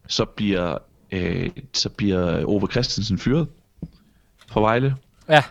[0.08, 0.78] så bliver,
[1.12, 3.48] øh, så bliver Ove Christensen fyret
[4.48, 4.96] fra Vejle.
[5.30, 5.44] Ja,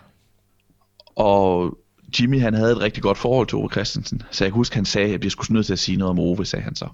[1.16, 1.78] Og
[2.20, 4.22] Jimmy han havde et rigtig godt forhold til Ove Christensen.
[4.30, 6.18] Så jeg kan huske, han sagde, at jeg skulle nødt til at sige noget om
[6.18, 6.88] Ove, sagde han så.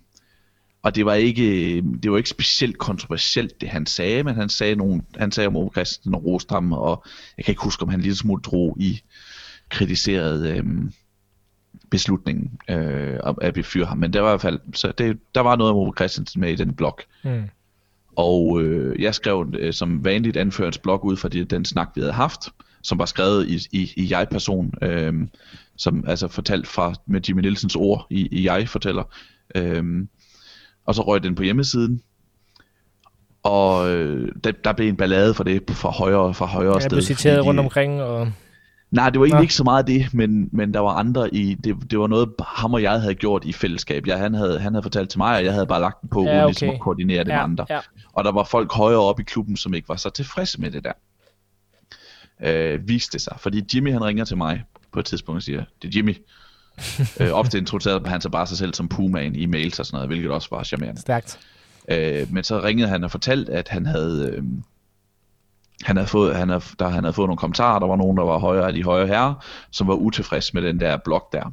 [0.83, 4.77] Og det var ikke, det var ikke specielt kontroversielt, det han sagde, men han sagde,
[4.77, 7.05] nogle, han sagde om Ove Christensen og roste ham, og
[7.37, 9.03] jeg kan ikke huske, om han lige smule drog i
[9.69, 10.93] kritiseret øhm,
[11.91, 13.99] beslutningen øh, om at vi fyre ham.
[13.99, 16.53] Men der var i hvert fald, så det, der var noget om Ove Christensen med
[16.53, 16.99] i den blog.
[17.25, 17.43] mm.
[18.17, 22.01] Og øh, jeg skrev øh, som vanligt anførens blog ud fra det, den snak, vi
[22.01, 22.49] havde haft,
[22.83, 25.15] som var skrevet i, i, i jeg-person, øh,
[25.77, 29.03] som altså fortalt fra med Jimmy Nielsens ord i, i jeg-fortæller.
[29.55, 29.85] Øh,
[30.89, 32.01] og så røg den på hjemmesiden.
[33.43, 36.91] Og øh, der, der blev en ballade for det fra højre, fra højre jeg sted.
[36.91, 38.33] blev citeret de- rundt omkring, og
[38.91, 39.43] Nej, det var egentlig Nå.
[39.43, 42.75] ikke så meget det, men, men der var andre i, det, det var noget ham
[42.75, 44.07] og jeg havde gjort i fællesskab.
[44.07, 46.23] Jeg, han, havde, han havde fortalt til mig, og jeg havde bare lagt den på,
[46.25, 46.47] Ja, ja, okay.
[46.49, 47.67] ligesom at koordinere det med ja, andre.
[47.71, 47.79] ja.
[48.13, 50.85] Og der var folk højere op i klubben, som ikke var så tilfredse med det
[50.85, 50.93] der.
[52.43, 53.37] Øh, viste sig.
[53.41, 56.17] Fordi Jimmy han ringer til mig på et tidspunkt og siger, det er Jimmy.
[57.21, 60.09] øh, ofte introducerede han sig bare sig selv som Pumaen i mails og sådan noget,
[60.09, 61.01] hvilket også var charmerende.
[61.01, 61.39] Stærkt.
[61.89, 64.43] Øh, men så ringede han og fortalte, at han havde, øh,
[65.83, 68.25] han havde fået, han havde, der, han havde fået nogle kommentarer, der var nogen, der
[68.25, 69.35] var højere af de højere herrer,
[69.71, 71.53] som var utilfreds med den der blog der.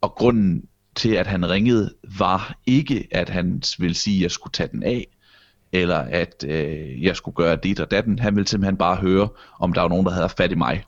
[0.00, 4.52] Og grunden til, at han ringede, var ikke, at han ville sige, at jeg skulle
[4.52, 5.06] tage den af,
[5.72, 8.18] eller at øh, jeg skulle gøre dit og datten.
[8.18, 9.28] Han ville simpelthen bare høre,
[9.60, 10.84] om der var nogen, der havde fat i mig.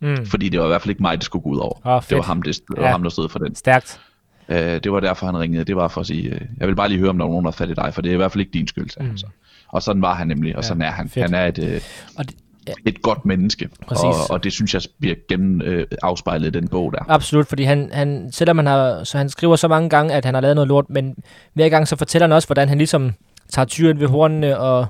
[0.00, 0.26] Mm.
[0.26, 1.86] Fordi det var i hvert fald ikke mig, det skulle gå ud over.
[1.86, 2.90] Åh, det var ham, det, det var Ja.
[2.90, 3.54] ham, der stod for den.
[3.54, 4.00] Stærkt.
[4.48, 5.64] Øh, det var derfor, han ringede.
[5.64, 7.44] Det var for at sige, øh, jeg vil bare lige høre, om der var nogen,
[7.44, 9.10] der fat i dig, for det er i hvert fald ikke din skyld, sagde mm.
[9.10, 9.26] han så.
[9.68, 11.08] Og sådan var han nemlig, og Ja, sådan er han.
[11.08, 11.24] fedt.
[11.24, 11.80] Han er et, øh,
[12.18, 12.34] Og det,
[12.68, 14.02] ja, et godt menneske, Præcis.
[14.04, 16.98] og, og det synes jeg bliver gennem øh, afspejlet i den bog der.
[17.08, 20.34] absolut, fordi han, han, selvom han har, så han skriver så mange gange, at han
[20.34, 21.14] har lavet noget lort, men
[21.54, 23.12] hver gang så fortæller han også, hvordan han ligesom
[23.52, 24.86] tager tyren ved hornene, og,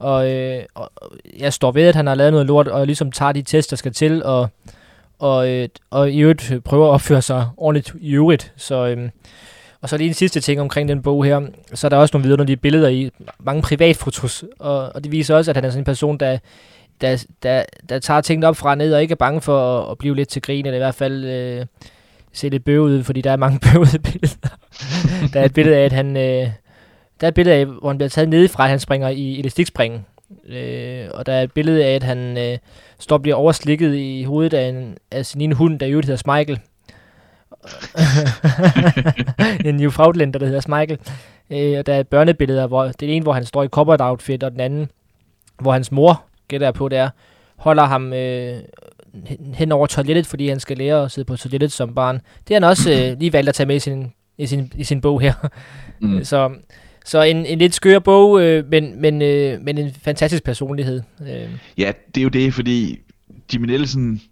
[0.00, 0.90] og, øh, og
[1.38, 3.76] jeg står ved, at han har lavet noget lort, og ligesom tager de tests, der
[3.76, 4.48] skal til, og,
[5.18, 8.52] og, øh, og i øvrigt prøver at opføre sig ordentligt i øvrigt.
[8.56, 9.10] Så, øh,
[9.80, 11.40] og så lige en sidste ting omkring den bog her,
[11.74, 15.50] så er der også nogle vidunderlige billeder i, mange privatfotos, og, og det viser også,
[15.50, 16.38] at han er sådan en person, der,
[17.00, 19.90] der, der, der tager tingene op fra og ned, og ikke er bange for at,
[19.90, 21.66] at blive lidt til grin, eller i hvert fald øh,
[22.32, 24.56] se lidt bøvet ud, fordi der er mange bøvede billeder.
[25.32, 26.16] der er et billede af, at han...
[26.16, 26.48] Øh,
[27.20, 30.06] der er et billede af, hvor han bliver taget nedefra, at han springer i elastikspringen.
[30.48, 32.58] Øh, og der er et billede af, at han øh,
[32.98, 36.06] står og bliver overslikket i hovedet af, en, af sin ene hund, der i øvrigt
[36.06, 36.60] hedder Smeichel.
[39.64, 40.98] en Newfoundlander, der hedder Smeichel.
[41.50, 44.50] Øh, og der er børnebilleder, hvor det ene, hvor han står i cowboy outfit, og
[44.50, 44.90] den anden,
[45.60, 47.10] hvor hans mor, gætter jeg på, det er,
[47.56, 48.62] holder ham øh,
[49.54, 52.14] hen over toilettet, fordi han skal lære at sidde på toilettet som barn.
[52.16, 54.84] Det har han også øh, lige valgt at tage med i sin, i sin, i
[54.84, 55.32] sin bog her.
[56.00, 56.24] Mm.
[56.24, 56.50] Så,
[57.04, 61.02] så en, en lidt skør bog, øh, men, men, øh, men en fantastisk personlighed.
[61.20, 62.98] Øh, Ja, det er jo det, fordi
[63.52, 64.22] Jimmy Nielsen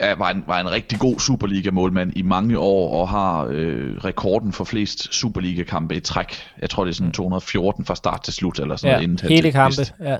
[0.00, 4.52] er, var, en, var en rigtig god Superliga-målmand i mange år, og har øh, rekorden
[4.52, 6.34] for flest Superliga-kampe i træk.
[6.60, 9.10] Jeg tror, det er sådan 214 fra start til slut, eller sådan ja, noget.
[9.10, 9.82] inden hele kampe.
[10.00, 10.16] Ja.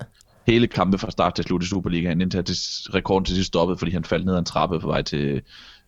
[0.46, 2.56] Hele kampe fra start til slut i Superligaen, indtil til
[2.94, 5.42] rekorden til sidst stoppede, fordi han faldt ned ad en trappe på vej til,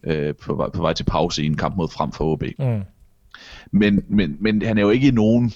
[0.05, 2.42] øh, på, vej, på vej til pause i en kamp mod frem for OB.
[2.59, 2.83] Mm.
[3.73, 5.53] Men, men, men han er jo ikke nogen...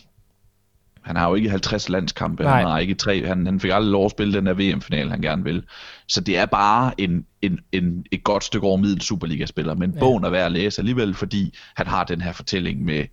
[1.03, 2.59] Han har jo ikke 50 landskampe, Nej.
[2.59, 5.21] han har ikke tre, han, han fik aldrig lov at spille den der VM-final, han
[5.21, 5.63] gerne vil.
[6.09, 9.97] Så det er bare en, en, en, et godt stykke over middel Superliga-spiller, men Ja.
[9.97, 10.01] ja.
[10.01, 13.05] bogen er værd at læse alligevel, fordi han har den her fortælling med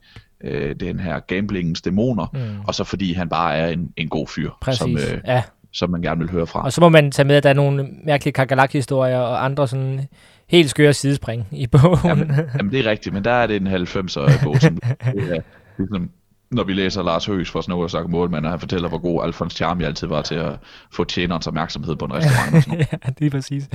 [0.44, 2.62] øh, den her gamblingens dæmoner, Mm.
[2.68, 4.80] og så fordi han bare er en, en god fyr, Præcis.
[4.80, 5.44] som, øh, ja.
[5.74, 6.64] som man gerne vil høre fra.
[6.64, 10.08] Og så må man tage med, at der er nogle mærkelige kakalak-historier og andre sådan
[10.52, 12.00] helt skøre sidespring i bogen.
[12.06, 14.76] Jamen, jamen det er rigtigt, men der er det en 90'er bog, som
[15.16, 15.42] det er,
[15.78, 16.10] ligesom,
[16.52, 19.24] når vi læser Lars Høgs fra Snow og sagt målmand, og han fortæller, hvor god
[19.24, 20.54] Alfons Charmi altid var til at
[20.94, 22.56] få tjenerens opmærksomhed på en restaurant.
[22.56, 22.88] Og sådan noget.
[22.92, 23.70] ja, det er præcis.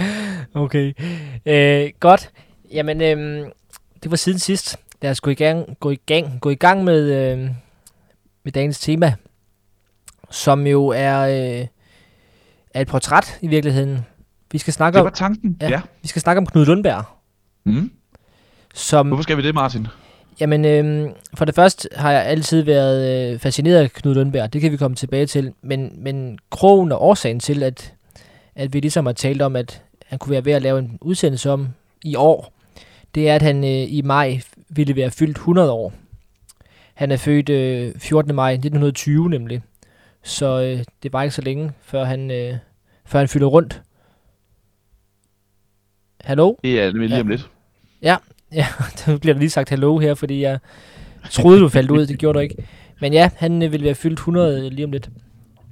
[0.55, 0.93] Okay.
[1.47, 2.31] Øh, godt.
[2.73, 3.51] Jamen, øhm,
[4.03, 4.77] det var siden sidst.
[5.03, 7.51] Lad os gå i gang, gå i gang, gå i gang med, øh,
[8.45, 9.15] med dagens tema,
[10.31, 11.67] som jo er, øh,
[12.75, 13.99] er et portræt i virkeligheden.
[14.53, 15.69] Vi skal snakke Det om, var tanken, Ja.
[15.69, 15.81] ja.
[16.03, 17.05] vi skal snakke om Knud Lundberg,
[17.65, 17.91] Mm.
[18.75, 19.87] som Hvorfor skal vi det, Martin?
[20.41, 24.53] Jamen, øhm, for det første har jeg altid været øh, fascineret af Knud Lundberg.
[24.53, 25.53] Det kan vi komme tilbage til.
[25.63, 27.95] Men, men krogen og årsagen til, at,
[28.55, 31.51] at vi ligesom har talt om, at han kunne være ved at lave en udsendelse
[31.51, 31.69] om
[32.05, 32.53] i år,
[33.15, 35.93] det er, at han øh, i maj ville være fyldt 100 år.
[36.95, 38.35] Han er født øh, 14.
[38.35, 39.63] maj 1920 nemlig.
[40.23, 42.55] Så øh, det var ikke så længe, før han, øh,
[43.07, 43.83] før han fylder rundt.
[46.27, 46.55] Hallo?
[46.65, 47.23] Det er nemlig lige Ja.
[47.23, 47.51] om lidt.
[48.03, 48.17] Ja,
[49.07, 50.59] der bliver der lige sagt hallo her, fordi jeg
[51.31, 52.07] troede, du faldt ud.
[52.07, 52.57] Det gjorde du ikke.
[53.01, 55.11] Men ja, han øh, vil være fyldt 100 lige om lidt.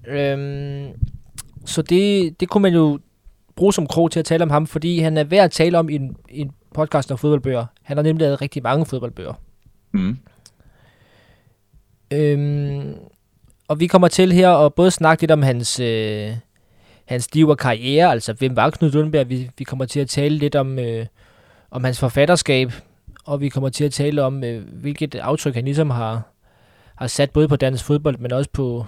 [0.09, 0.87] Øhm,
[1.67, 2.99] så det, det kunne man jo
[3.57, 5.88] bruge som krog til at tale om ham, fordi han er værd at tale om
[5.88, 7.67] i en, i en podcast om fodboldbøger.
[7.83, 9.35] Han har nemlig lavet rigtig mange fodboldbøger.
[9.93, 10.17] Mm.
[12.12, 12.95] Øhm,
[13.69, 16.31] og vi kommer til her at både snakke lidt om hans, øh,
[17.05, 19.29] hans liv og karriere, altså hvem var Knud Lundberg.
[19.29, 21.07] Vi, vi kommer til at tale lidt om, øh,
[21.71, 22.73] om hans forfatterskab,
[23.25, 26.23] og vi kommer til at tale om, øh, hvilket aftryk han ligesom har,
[26.97, 28.87] har sat både på dansk fodbold, men også på,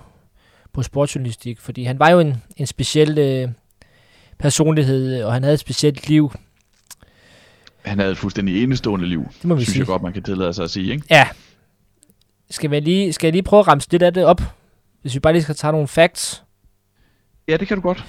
[0.72, 1.60] på sportsjournalistik.
[1.60, 3.48] Fordi han var jo en, en speciel øh,
[4.38, 6.32] personlighed, og han havde et specielt liv.
[7.84, 9.80] Han havde et fuldstændig enestående liv, Det må vi synes sige.
[9.80, 11.06] jeg godt, man kan tillade sig at sige, ikke?
[11.10, 11.28] Ja.
[12.50, 14.40] Skal, vi lige, skal jeg lige prøve at ramse lidt af det op?
[15.02, 16.42] Hvis vi bare lige skal tage nogle facts.
[17.48, 18.04] Ja, det kan du godt.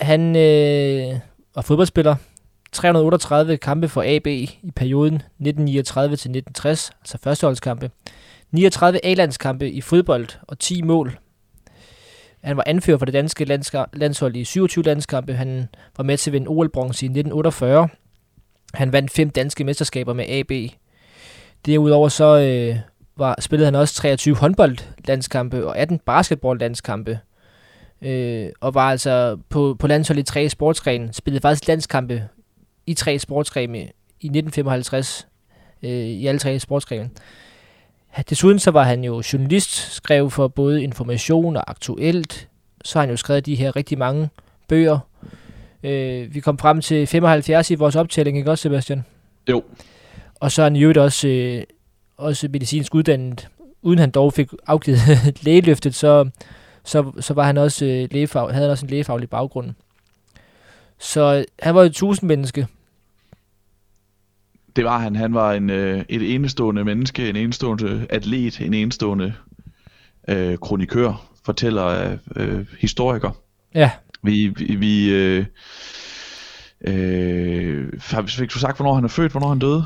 [0.00, 1.20] Han øh,
[1.54, 2.16] var fodboldspiller.
[2.72, 7.90] 338 kampe for AB i perioden 1939 til 1960, altså førsteholdskampe.
[8.50, 11.18] 39 A-landskampe i fodbold og 10 mål.
[12.44, 13.44] Han var anfører for det danske
[13.92, 15.34] landshold i 27 landskampe.
[15.34, 17.88] Han var med til at vinde OL-bronze i 1948.
[18.74, 20.52] Han vandt fem danske mesterskaber med AB.
[21.66, 22.78] Derudover så øh,
[23.16, 27.18] var, spillede han også 23 håndboldlandskampe og 18 basketballlandskampe
[28.02, 32.28] øh, og var altså på, på landsholdet i tre sportsgrene, spillede faktisk landskampe
[32.86, 33.78] i tre sportsgrene
[34.20, 35.28] i 1955
[35.82, 37.10] øh, i alle tre sportsgrene.
[38.30, 42.48] Desuden så var han jo journalist, skrev for både Information og Aktuelt.
[42.84, 44.28] Så har han jo skrevet de her rigtig mange
[44.68, 44.98] bøger.
[45.82, 49.04] Øh, vi kom frem til 75 i vores optælling, ikke også Sebastian?
[49.48, 49.62] Jo.
[50.40, 51.62] Og så er han jo også, øh,
[52.16, 53.48] også medicinsk uddannet.
[53.82, 55.00] Uden han dog fik afgivet
[55.46, 56.30] lægeløftet, så,
[56.86, 59.70] så, så var han også, øh, lægefag, havde han også en lægefaglig baggrund.
[60.98, 62.66] Så øh, han var et tusind menneske.
[64.76, 65.16] Det var han.
[65.16, 69.34] Han var en, øh, et enestående menneske, en enestående atlet, en enestående
[70.28, 73.30] øh, kronikør, fortæller, øh, historiker.
[73.74, 73.90] Ja,
[74.22, 75.44] Vi, vi, vi øh,
[76.80, 79.84] øh, fik du sagt, hvornår han er født, hvornår han døde?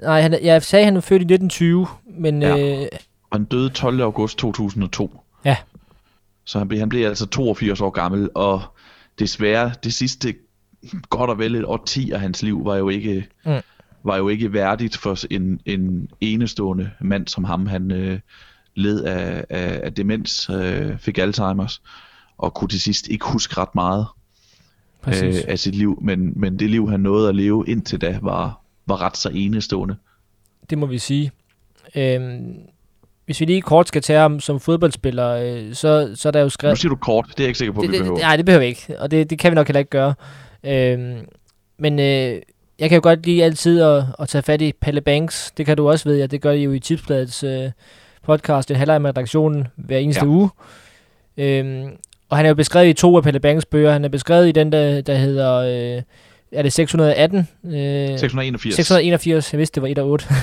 [0.00, 1.86] nej, han, jeg sagde, at han var født i 1920,
[2.18, 2.56] men Ja.
[2.56, 2.82] ja.
[2.82, 2.88] øh,
[3.32, 4.00] Han døde 12.
[4.00, 5.20] august 2002.
[6.44, 8.62] Så han blev, han blev altså 82 år gammel, og
[9.18, 10.34] desværre det sidste
[11.10, 13.52] godt og vel et årti af hans liv var jo ikke, Mm.
[14.04, 17.66] var jo ikke værdigt for en, en enestående mand som ham.
[17.66, 18.20] Han øh,
[18.74, 21.80] led af, af, af demens, øh, fik Alzheimer's,
[22.38, 24.06] og kunne til sidst ikke huske ret meget
[25.00, 25.36] præcis.
[25.36, 28.60] øh, af sit liv, men, men det liv han nåede at leve indtil da var,
[28.86, 29.96] var ret så enestående.
[30.70, 31.32] Det må vi sige.
[31.96, 32.54] Øhm,
[33.26, 36.44] hvis vi lige kort skal tage ham som fodboldspiller, øh, så, så er der jo
[36.46, 36.78] Nu skrevet...
[36.78, 38.18] siger du kort, det er jeg ikke sikker på, det, vi det, behøver.
[38.20, 40.14] nej, det behøver vi ikke, og det, det kan vi nok heller ikke gøre.
[40.64, 41.16] Øhm,
[41.78, 42.40] men øh,
[42.78, 45.52] jeg kan jo godt lide altid at, at tage fat i Palle Banks.
[45.56, 47.70] Det kan du også ved, at det gør I jo i Tipsbladets øh,
[48.26, 50.30] podcast, en halvleg med redaktionen hver eneste Ja.
[50.30, 50.50] uge.
[51.36, 51.88] Øhm,
[52.30, 53.92] og han er jo beskrevet i to af Palle Banks bøger.
[53.92, 55.54] Han er beskrevet i den, der, der hedder...
[55.96, 56.02] Øh,
[56.52, 57.38] er det 618?
[57.64, 58.74] Øh, 681.
[58.76, 60.26] 681, jeg vidste, det var 1 og 8.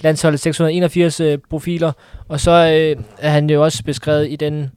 [0.00, 1.92] Landsholdet 681 øh, profiler.
[2.28, 4.70] Og så øh, er han jo også beskrevet i den,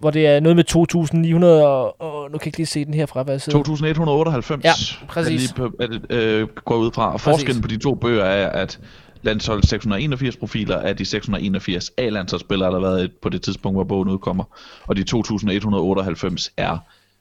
[0.00, 2.94] hvor det er noget med 2900, og, og nu kan jeg ikke lige se den
[2.94, 3.58] herfra, hvad jeg sidder.
[3.58, 5.54] 2198 Ja, er præcis.
[5.56, 7.12] lige er det, øh, går ud fra.
[7.12, 8.78] Og forskellen på de to bøger er, at
[9.22, 14.08] landsholdet 681 profiler er de 681 A-landsholdsspillere, der har været på det tidspunkt, hvor bogen
[14.08, 14.44] udkommer.
[14.86, 16.78] Og de 2198 er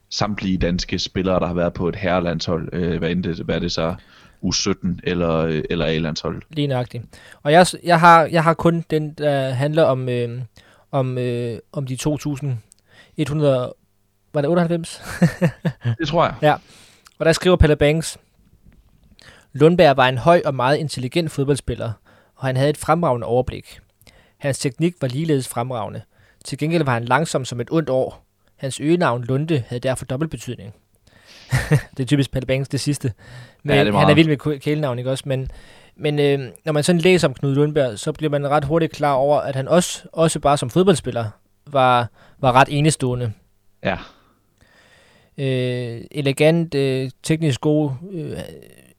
[0.09, 3.59] samtlige danske spillere, der har været på et herrelandshold, øh, hvad, end det, hvad er
[3.59, 3.95] det så,
[4.43, 6.41] U17 eller, eller A-landshold.
[6.49, 7.03] Lige nøjagtigt.
[7.43, 10.41] Og jeg, jeg, har, jeg har kun den, der handler om, øh,
[10.91, 13.73] om, øh, om de 2100...
[14.33, 15.01] Var det 98?
[15.99, 16.57] Det tror jeg.
[17.19, 18.17] Og der skriver Palle Banks,
[19.53, 21.91] Lundberg var en høj og meget intelligent fodboldspiller,
[22.35, 23.79] og han havde et fremragende overblik.
[24.37, 26.01] Hans teknik var ligeledes fremragende.
[26.45, 28.25] Til gengæld var han langsom som et ondt år.
[28.55, 30.73] Hans øgenavn Lunde havde derfor dobbelt betydning.
[31.97, 33.13] det er typisk Palle Banks, det sidste.
[33.63, 35.23] Men Ja, det er han er vild med kælenavn, ikke også?
[35.27, 35.51] Men,
[35.95, 39.13] men øh, når man sådan læser om Knud Lundberg, så bliver man ret hurtigt klar
[39.13, 41.29] over, at han også, også bare som fodboldspiller
[41.67, 43.31] var, var ret enestående.
[43.83, 43.97] Ja,
[45.37, 47.91] øh, elegant, øh, teknisk god.
[48.11, 48.37] Øh,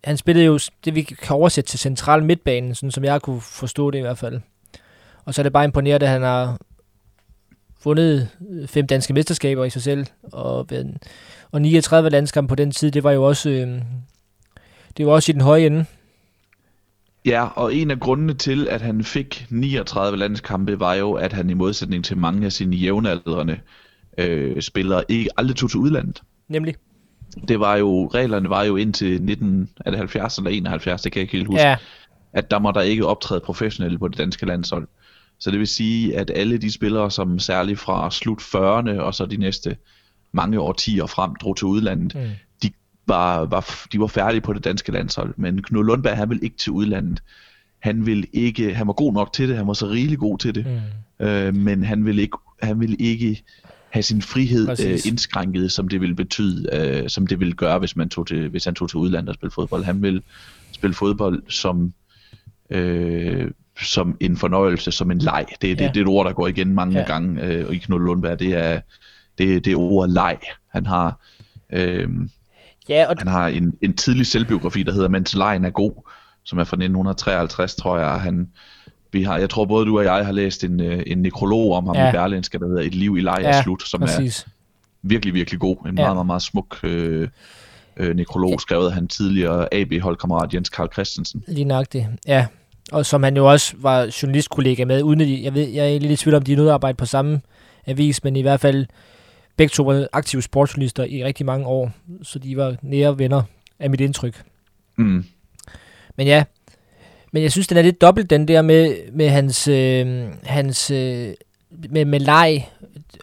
[0.04, 3.90] han spillede jo det, vi kan oversætte til central midtbanen, sådan som jeg kunne forstå
[3.90, 4.40] det i hvert fald.
[5.24, 6.58] Og så er det bare imponerende, at han har
[7.84, 10.68] vundet øh, fem danske mesterskaber i sig selv, og,
[11.52, 13.82] og 39 landskampe på den tid, det var jo også, øh,
[14.96, 15.84] det var også i den høje ende.
[17.24, 21.50] Ja, og en af grundene til, at han fik 39 landskampe, var jo, at han
[21.50, 23.58] i modsætning til mange af sine jævnaldrende
[24.18, 26.22] øh, spillere ikke aldrig tog til udlandet.
[26.48, 26.74] Nemlig.
[27.48, 31.20] Det var jo, reglerne var jo indtil 19, er det 70 eller 71, det kan
[31.20, 31.76] jeg ikke helt huske, Ja,
[32.32, 34.88] at der må der ikke optræde professionelle på det danske landshold.
[35.40, 39.26] Så det vil sige, at alle de spillere, som særligt fra slut 40'erne og så
[39.26, 39.76] de næste
[40.32, 42.30] mange årtier frem drog til udlandet, Mm.
[43.12, 45.34] Var, var, de var færdige på det danske landshold.
[45.36, 47.22] Men Knud Lundberg, han ville ikke til udlandet.
[47.78, 50.54] Han ville ikke, han var god nok til det, han var så rigelig god til
[50.54, 50.66] det,
[51.20, 51.26] mm.
[51.26, 53.42] øh, men han ville ikke, han ville ikke
[53.90, 57.96] have sin frihed øh, indskrænket, som det ville betyde, øh, som det ville gøre, hvis
[57.96, 59.84] man tog til, hvis han tog til udlandet og spille fodbold.
[59.84, 60.22] Han ville
[60.72, 61.92] spille fodbold som
[62.70, 63.50] øh,
[63.82, 65.46] som en fornøjelse, som en leg.
[65.50, 65.88] Det, det, Ja.
[65.88, 67.04] det er et ord, der går igen mange Ja.
[67.04, 68.38] gange øh, i Knud Lundberg.
[68.38, 68.80] Det er
[69.38, 70.38] det, det er ord leg.
[70.68, 71.20] Han har
[71.72, 72.08] øh,
[72.88, 75.92] ja og han har en, en tidlig selvbiografi, der hedder Mens lejen er god,
[76.44, 78.20] som er fra 1953, tror jeg.
[78.20, 78.48] Han,
[79.12, 81.86] vi har, jeg tror både du og jeg har læst en, øh, en nekrolog om
[81.86, 82.02] ham Ja.
[82.02, 82.08] ja.
[82.08, 84.46] i Berlinske, der hedder Et liv i leg er Ja, slut, som er præcis.
[85.02, 85.76] virkelig, virkelig god.
[85.76, 85.92] En Ja.
[85.92, 87.28] meget, meget, meget smuk øh,
[87.96, 91.44] øh, nekrolog, skrevet af han tidligere AB-holdkammerat Jens Karl Christensen.
[91.48, 92.46] Lige nøjagtigt, ja.
[92.92, 95.98] Og som han jo også var journalistkollega med, uden at de, jeg, ved, jeg er
[96.00, 97.40] lidt i tvivl om, de er nødt arbejde på samme
[97.86, 98.86] avis, men i hvert fald
[99.56, 101.90] begge to var aktive sportsjournalister i rigtig mange år,
[102.22, 103.42] så de var nære venner
[103.78, 104.42] af mit indtryk.
[104.96, 105.24] Mm.
[106.16, 106.44] Men ja,
[107.32, 111.34] men jeg synes, den er lidt dobbelt, den der med, med hans, øh, hans øh,
[111.90, 112.68] med, med leg,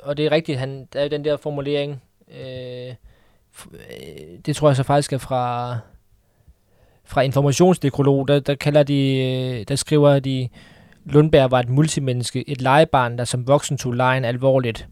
[0.04, 2.02] og det er rigtigt, han, der er jo den der formulering,
[2.42, 2.90] øh,
[3.72, 3.76] øh,
[4.46, 5.78] det tror jeg så faktisk er fra,
[7.06, 10.50] fra informationsdekrolog, der, der kalder de, øh, der skriver de,
[11.06, 14.88] Lundberg var et multimenneske, et legebarn, der som voksen tog lejen alvorligt.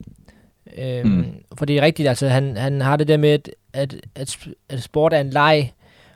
[0.78, 1.26] Øhm, Mm.
[1.58, 4.54] For det er rigtigt, altså han, han har det der med, at, at, at, sp-
[4.70, 5.72] at sport er en leg,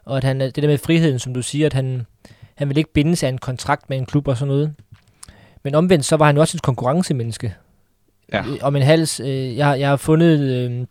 [0.05, 2.05] og at han, det der med friheden, som du siger, at han,
[2.55, 4.73] han vil ikke binde sig af en kontrakt med en klub og sådan noget.
[5.63, 7.53] Men omvendt, så var han også et konkurrencemenneske.
[8.33, 8.39] Ja.
[8.47, 10.85] Øh, Om en hals, øh, jeg, jeg har fundet, øh,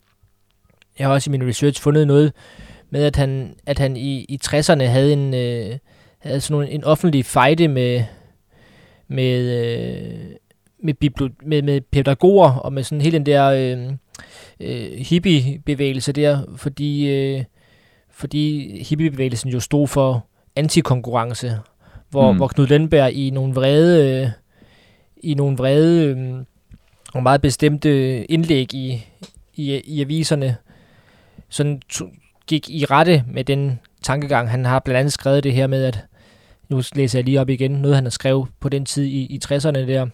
[0.99, 2.33] jeg har også i min research fundet noget
[2.89, 5.77] med, at han, at han i, i 60'erne havde en, øh,
[6.19, 8.03] havde sådan nogle, en offentlig fejde med,
[9.07, 10.19] med, øh,
[10.83, 13.93] med, bibli- med, med pædagoger og med sådan hele den der øh,
[14.59, 17.43] øh, hippie-bevægelse der, fordi, øh,
[18.09, 21.59] fordi hippie-bevægelsen jo stod for antikonkurrence,
[22.09, 22.37] hvor, mm.
[22.37, 24.29] Hvor Knud Lundberg i nogle vrede, øh,
[25.23, 26.45] i nogle vrede øh,
[27.13, 29.05] og meget bestemte indlæg i,
[29.53, 30.55] i, i aviserne,
[31.49, 31.81] sådan
[32.47, 34.49] gik i rette med den tankegang.
[34.49, 36.05] Han har blandt andet skrevet det her med, at
[36.69, 39.39] nu læser jeg lige op igen, noget han har skrevet på den tid i, i
[39.45, 40.07] 60'erne der.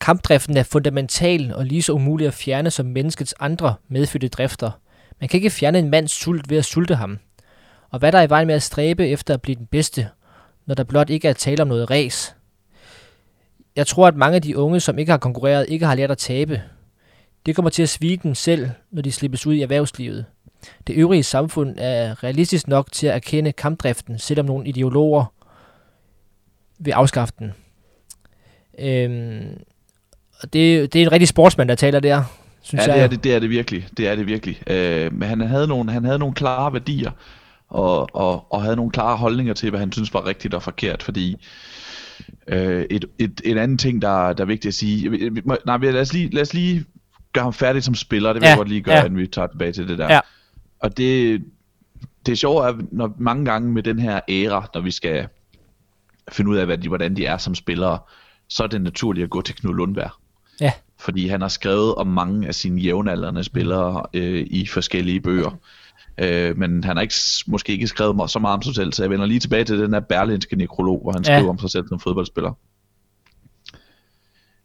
[0.00, 4.70] Kampdriften er fundamental og lige så umulig at fjerne som menneskets andre medfødte drifter.
[5.20, 7.18] Man kan ikke fjerne en mands sult ved at sulte ham.
[7.90, 10.08] Og hvad der er i vejen med at stræbe efter at blive den bedste,
[10.66, 12.34] når der blot ikke er tale om noget ræs.
[13.76, 16.18] Jeg tror, at mange af de unge, som ikke har konkurreret, ikke har lært at
[16.18, 16.62] tabe.
[17.46, 20.24] Det kommer til at svige dem selv, når de slippes ud i erhvervslivet.
[20.86, 25.32] Det øvrige samfund er realistisk nok til at erkende kampdriften, selvom nogle ideologer
[26.78, 27.52] vil afskaffe den.
[28.78, 29.60] Øhm,
[30.42, 32.22] og det, det er en rigtig sportsmand, der taler der,
[32.62, 32.96] synes Ja, jeg.
[32.98, 33.88] det er det, det er det virkelig.
[33.96, 34.62] Det er det virkelig.
[34.66, 37.10] Øh, men han havde nogle, han havde nogle klare værdier,
[37.68, 41.02] og, og, og havde nogle klare holdninger til, hvad han synes var rigtigt og forkert,
[41.02, 41.36] fordi
[42.46, 45.30] øh, et, et, en anden ting, der, der er vigtigt at sige,
[45.66, 46.84] nej, lad os lige, lad os lige
[47.32, 49.04] gøre ham færdig som spiller, det vil Ja, jeg godt lige gøre, ja.
[49.04, 50.12] inden vi tager tilbage til det der.
[50.12, 50.20] Ja.
[50.80, 51.40] Og det,
[52.26, 55.26] det er sjovt, at når mange gange med den her æra, når vi skal
[56.32, 57.98] finde ud af, hvad de, hvordan de er som spillere,
[58.48, 60.10] så er det naturligt at gå til Knud Lundberg
[60.60, 60.72] Ja.
[61.00, 65.50] fordi han har skrevet om mange af sine jævnaldrende spillere øh, i forskellige bøger.
[66.18, 67.14] Øh, men han har ikke,
[67.46, 69.78] måske ikke skrevet mig så meget om sig selv, så jeg vender lige tilbage til
[69.78, 71.36] den her berlinske nekrolog, hvor han Ja.
[71.38, 72.52] skriver om sig selv som fodboldspiller.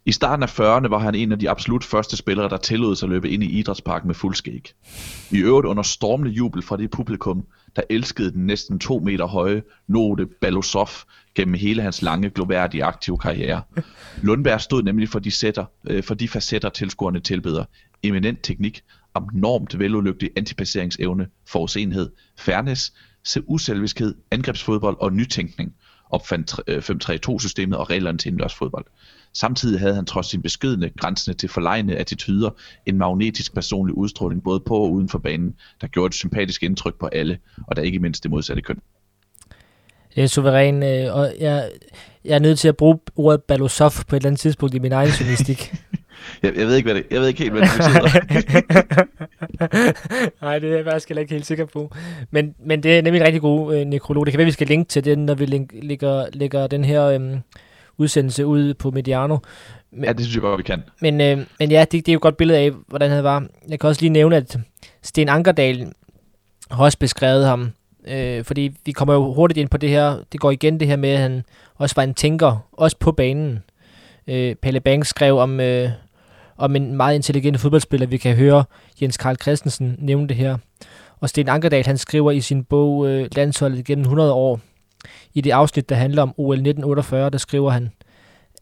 [0.08, 3.08] I starten af 40'erne var han en af de absolut første spillere, der tillod sig
[3.08, 4.74] at løbe ind i idrætsparken med fuld skæg.
[5.32, 7.46] I øvrigt under stormende jubel fra det publikum,
[7.76, 10.90] der elskede den næsten to meter høje Note Balosov
[11.36, 13.62] gennem hele hans lange, gloværdige aktive karriere.
[14.22, 17.66] Lundberg stod nemlig for de, sætter, øh, for de facetter tilskuerne tilbeder.
[18.04, 18.84] Eminent teknik,
[19.16, 22.94] abnormt veludlygtig antipasseringsevne, forudsenhed, fairness,
[23.48, 25.74] uselviskhed, angrebsfodbold og nytænkning
[26.10, 28.86] opfandt 5-3-2-systemet øh, og reglerne til indendørs fodbold.
[29.36, 32.50] Samtidig havde han trods sin beskedne, grænsende til forlegne attityder,
[32.86, 37.00] en magnetisk personlig udstråling både på og uden for banen, der gjorde et sympatisk indtryk
[37.00, 38.80] på alle, og der ikke mindst det modsatte køn.
[40.16, 41.70] Det er suveræn, øh, og jeg,
[42.26, 44.92] jeg er nødt til at bruge ordet Balosov på et eller andet tidspunkt i min
[44.92, 45.74] egen journalistik.
[46.44, 48.02] jeg, jeg, ved ikke, hvad det, jeg ved ikke helt, hvad det betyder.
[50.46, 51.96] Nej, det er jeg faktisk ikke helt sikker på.
[52.32, 54.26] Men, men det er nemlig en rigtig god øh, nekrolog.
[54.26, 57.04] Det kan være, vi skal linke til den, når vi link, lægger, lægger den her
[57.04, 57.38] øh,
[57.98, 59.38] udsendelse ud på Mediano.
[59.92, 60.84] Men, ja, det synes jeg godt, vi kan.
[61.02, 63.48] Men, øh, men ja, det, det er jo et godt billede af, hvordan han var.
[63.70, 64.58] Jeg kan også lige nævne, at
[65.02, 65.92] Sten Ankerdal
[66.72, 67.72] har også beskrevet ham,
[68.08, 70.96] øh, fordi vi kommer jo hurtigt ind på det her, det går igen det her
[70.96, 71.44] med, at han
[71.76, 73.64] også var en tænker, også på banen.
[74.28, 75.90] Øh, Pelle Banks skrev om, øh,
[76.58, 78.64] om en meget intelligent fodboldspiller, vi kan høre
[79.02, 80.58] Jens Karl Christensen nævne det her.
[81.20, 84.60] Og Sten Ankerdal, han skriver i sin bog øh, Landsholdet gennem 100 år,
[85.34, 87.92] i det afsnit, der handler om OL 1948, der skriver han,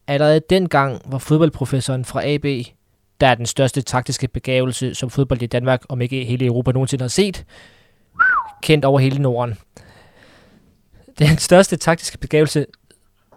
[0.06, 2.44] Allerede dengang var fodboldprofessoren fra AB,
[3.20, 7.02] der er den største taktiske begavelse, som fodbold i Danmark, om ikke hele Europa nogensinde
[7.02, 7.44] har set,
[8.62, 9.54] kendt over hele Norden.
[11.18, 12.66] Den største taktiske begavelse,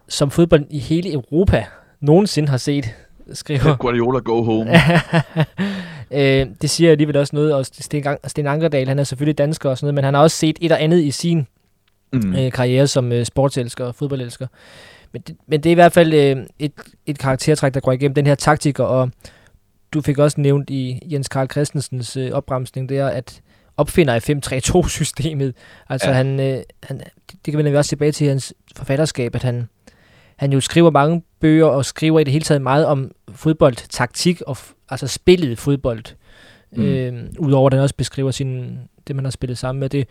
[0.09, 1.65] som fodbold i hele Europa
[2.01, 2.95] nogensinde har set,
[3.33, 3.75] skriver.
[3.75, 4.71] Guardiola go home.
[6.11, 9.77] øh, det siger alligevel også noget, og Sten, Sten Ankerdal, han er selvfølgelig dansker og
[9.77, 11.47] sådan noget, men han har også set et og andet i sin
[12.13, 12.35] mm.
[12.35, 14.47] øh, karriere som øh, sportselsker og fodboldelsker.
[15.13, 16.71] Men det, men det er i hvert fald øh, et,
[17.05, 19.09] et karaktertræk, der går igennem den her taktiker, og
[19.93, 23.41] du fik også nævnt i Jens Karl Christensens øh, opbremsning der, at
[23.77, 25.55] opfinder af 5-3-2-systemet.
[25.89, 26.13] Altså ja.
[26.13, 27.01] han, øh, han,
[27.45, 29.69] det kan vi også tilbage til hans forfatterskab, at han,
[30.35, 34.41] han jo skriver mange bøger og skriver i det hele taget meget om fodbold, taktik
[34.41, 34.57] og
[34.89, 36.03] altså spillet fodbold.
[36.71, 36.83] Mm.
[36.83, 38.77] Øh, Udover at han også beskriver sin,
[39.07, 39.89] det, man har spillet sammen med.
[39.89, 40.07] Det,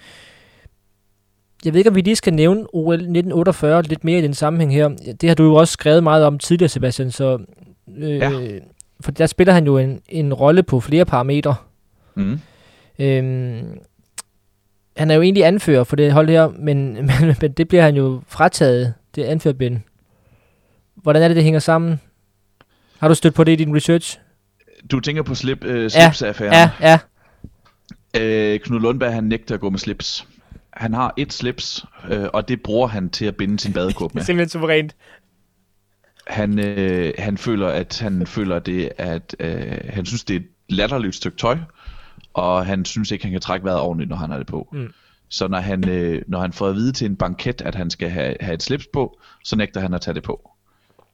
[1.64, 4.72] jeg ved ikke, om vi lige skal nævne OL 1948 lidt mere i den sammenhæng
[4.72, 4.88] her.
[5.20, 7.38] Det har du jo også skrevet meget om tidligere, Sebastian, så...
[7.98, 8.30] Øh, ja.
[9.00, 11.54] For der spiller han jo en, en rolle på flere parametre.
[12.14, 12.40] Mm.
[12.98, 13.78] Øhm,
[14.96, 17.96] han er jo egentlig anfører for det hold her, men, men, men det bliver han
[17.96, 19.80] jo frataget, det anførbind.
[20.94, 22.00] Hvordan er det, det hænger sammen?
[22.98, 24.18] Har du stødt på det i din research?
[24.90, 26.52] Du tænker på slip, øh, slipsaffæren?
[26.52, 26.98] Ja, ja.
[28.20, 30.26] Øh, Knud Lundberg, han nægter at gå med slips
[30.76, 34.22] han har et slips, øh, og det bruger han til at binde sin badekåb med.
[34.22, 34.96] Simpelthen suverænt.
[36.26, 40.46] Han, øh, han føler, at han føler det, at øh, han synes, det er et
[40.68, 41.58] latterligt stykke tøj,
[42.34, 44.68] og han synes ikke, han kan trække vejret ordentligt, når han har det på.
[44.72, 44.92] Mm.
[45.28, 48.10] Så når han, øh, når han får at vide til en banket, at han skal
[48.10, 50.50] have, have et slips på, så nægter han at tage det på.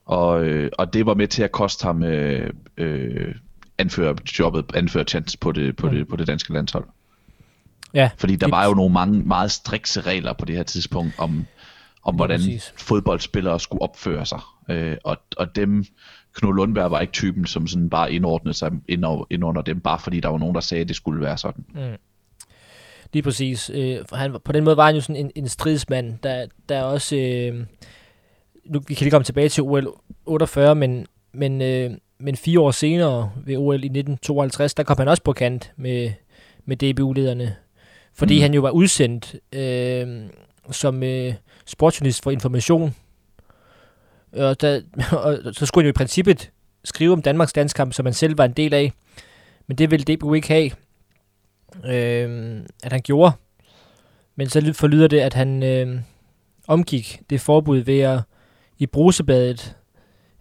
[0.04, 3.34] Og, øh, og det var med til at koste ham øh, øh,
[3.78, 5.94] anføre jobbet, anføre chance på det, på, mm.
[5.94, 6.84] det, på det danske landshold.
[7.94, 8.52] Ja, Fordi der det...
[8.52, 11.46] var jo nogle mange meget strikse regler på det her tidspunkt om,
[12.04, 12.72] om hvordan præcis.
[12.76, 14.40] fodboldspillere skulle opføre sig.
[14.70, 15.84] Øh, og, og dem,
[16.34, 19.04] Knud Lundberg var ikke typen, som sådan bare indordnede sig ind,
[19.44, 21.64] under dem, bare fordi der var nogen, der sagde, at det skulle være sådan.
[21.74, 21.96] Mm.
[23.12, 23.70] Lige præcis.
[23.74, 26.82] Øh, for han, på den måde var han jo sådan en, en stridsmand, der, der
[26.82, 27.16] også...
[27.16, 27.66] Øh,
[28.64, 29.86] nu, vi kan lige komme tilbage til OL
[30.26, 35.08] 48, men, men, øh, men fire år senere ved OL i 1952, der kom han
[35.08, 36.12] også på kant med,
[36.64, 37.56] med DBU-lederne
[38.14, 38.42] fordi mm.
[38.42, 40.28] han jo var udsendt øh,
[40.70, 41.34] som øh,
[41.66, 42.94] sportsjournalist for information.
[44.32, 44.80] Og, der,
[45.22, 46.50] og så skulle han jo i princippet
[46.84, 48.92] skrive om Danmarks landskamp, som han selv var en del af.
[49.66, 50.70] Men det ville DBU ikke have,
[51.84, 53.32] øh, at han gjorde.
[54.36, 56.00] Men så forlyder det, at han øh,
[56.68, 58.20] omgik det forbud ved at
[58.78, 59.76] i brusebadet,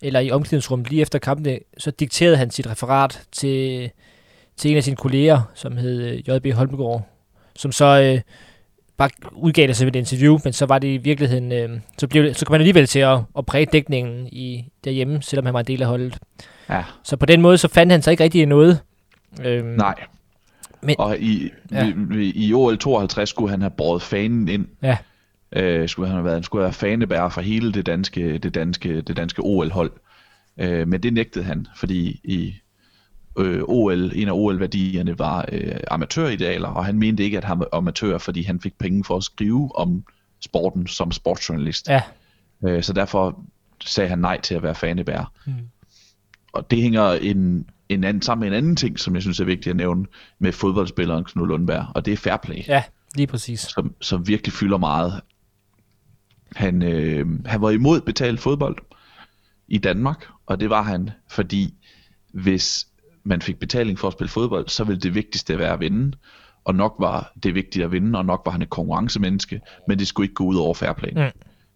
[0.01, 3.91] eller i omklædningsrummet lige efter kampene, så dikterede han sit referat til,
[4.57, 6.53] til en af sine kolleger, som hed øh, J.B.
[6.53, 7.07] Holmgaard,
[7.55, 8.21] som så øh,
[8.97, 12.23] bare udgav det som et interview, men så var det i virkeligheden, øh, så, blev
[12.23, 15.59] det, så kom han alligevel til at, at præge dækningen i, derhjemme, selvom han var
[15.59, 16.17] en del af holdet.
[16.69, 16.83] Ja.
[17.03, 18.79] Så på den måde, så fandt han sig ikke rigtig noget.
[19.45, 19.95] Øh, Nej.
[20.81, 21.93] Men, og i, ja.
[22.13, 24.67] i, i OL 52 skulle han have båret fanen ind.
[24.81, 24.97] Ja.
[25.55, 29.01] Øh, skulle han have været, han skulle være fanebærer for hele det danske, det danske,
[29.01, 29.91] det danske OL-hold.
[30.57, 32.53] Øh, men det nægtede han, fordi i
[33.37, 37.67] øh, OL, en af OL-værdierne var øh, amatøridealer, og han mente ikke, at han var
[37.73, 40.03] amatør, fordi han fik penge for at skrive om
[40.39, 41.89] sporten som sportsjournalist.
[41.89, 42.01] Ja.
[42.63, 43.39] Øh, så derfor
[43.85, 45.25] sagde han nej til at være fanebærer.
[45.45, 45.53] Mm.
[46.53, 49.45] og det hænger en, en anden, sammen med en anden ting, som jeg synes er
[49.45, 50.05] vigtigt at nævne
[50.39, 52.83] med fodboldspilleren Knud Lundberg, og det er fair play, Ja,
[53.15, 53.59] lige præcis.
[53.59, 55.21] som, som virkelig fylder meget.
[56.55, 58.77] Han, øh, han var imod betalt fodbold
[59.67, 61.73] i Danmark, og det var han, fordi
[62.33, 62.87] hvis
[63.23, 66.17] man fik betaling for at spille fodbold, så ville det vigtigste være at vinde,
[66.65, 70.07] og nok var det vigtigt at vinde, og nok var han et konkurrencemenneske, men det
[70.07, 71.11] skulle ikke gå ud over play.
[71.15, 71.31] Mm.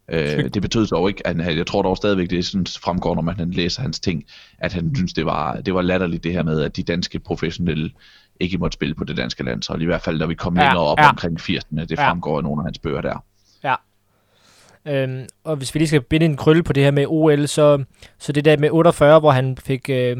[0.09, 3.21] Øh, det betød dog ikke, at han, jeg tror dog stadigvæk, det sådan fremgår, når
[3.21, 4.23] man læser hans ting,
[4.57, 7.91] at han synes, det var, det var latterligt det her med, at de danske professionelle
[8.39, 9.81] ikke måtte spille på det danske landshold.
[9.81, 11.09] I hvert fald, da vi kom Ja, længere op ja.
[11.09, 11.79] omkring 80'erne.
[11.85, 12.09] Det Ja.
[12.09, 13.23] fremgår af nogle af hans bøger der.
[14.87, 17.83] Øhm, og hvis vi lige skal binde en krølle på det her med OL, så,
[18.19, 20.17] så det der med 48, hvor han fik øh,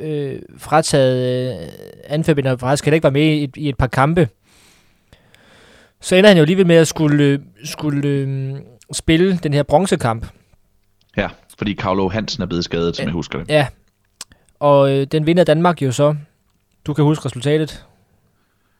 [0.00, 1.68] øh, frataget øh,
[2.04, 4.28] anførbinder, faktisk heller ikke var med i et, i et par kampe,
[6.00, 8.54] så ender han jo alligevel med at skulle, øh, skulle øh,
[8.92, 10.26] spille den her bronzekamp.
[11.16, 11.28] Ja,
[11.58, 13.06] fordi Carlo Hansen er blevet skadet, som Ja.
[13.06, 13.48] jeg husker det.
[13.48, 13.66] Ja,
[14.60, 16.14] og øh, den vinder Danmark jo så.
[16.86, 17.86] Du kan huske resultatet.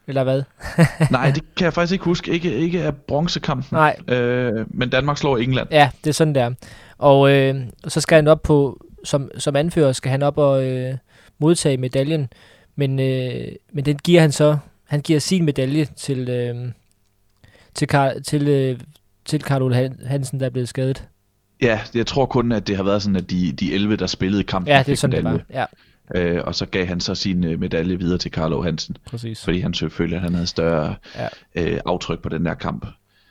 [0.06, 0.42] Eller hvad?
[1.10, 2.30] Nej, det kan jeg faktisk ikke huske.
[2.32, 3.68] Ikke, ikke af bronzekampen.
[3.76, 5.68] Nej, Øh, men Danmark slår England.
[5.70, 6.50] Ja, det er sådan der.
[6.98, 7.54] Og øh,
[7.88, 10.94] så skal han op på, som, som anfører, skal han op og øh,
[11.38, 12.28] modtage medaljen.
[12.76, 16.56] Men, øh, men den giver han så, han giver sin medalje til, øh,
[17.74, 18.80] til, Kar, til, øh,
[19.24, 21.04] til Karl Han- Hansen, der er blevet skadet.
[21.62, 24.44] Ja, jeg tror kun, at det har været sådan, at de, de 11, der spillede
[24.44, 25.44] kampen, Ja, det er sådan, det medalje.
[25.52, 25.58] var.
[25.60, 25.64] Ja,
[26.14, 29.44] Øh, og så gav han så sin øh, medalje videre til Carlo Hansen, præcis.
[29.44, 31.28] fordi han selvfølgelig han havde større Ja.
[31.54, 32.86] øh, aftryk på den der kamp.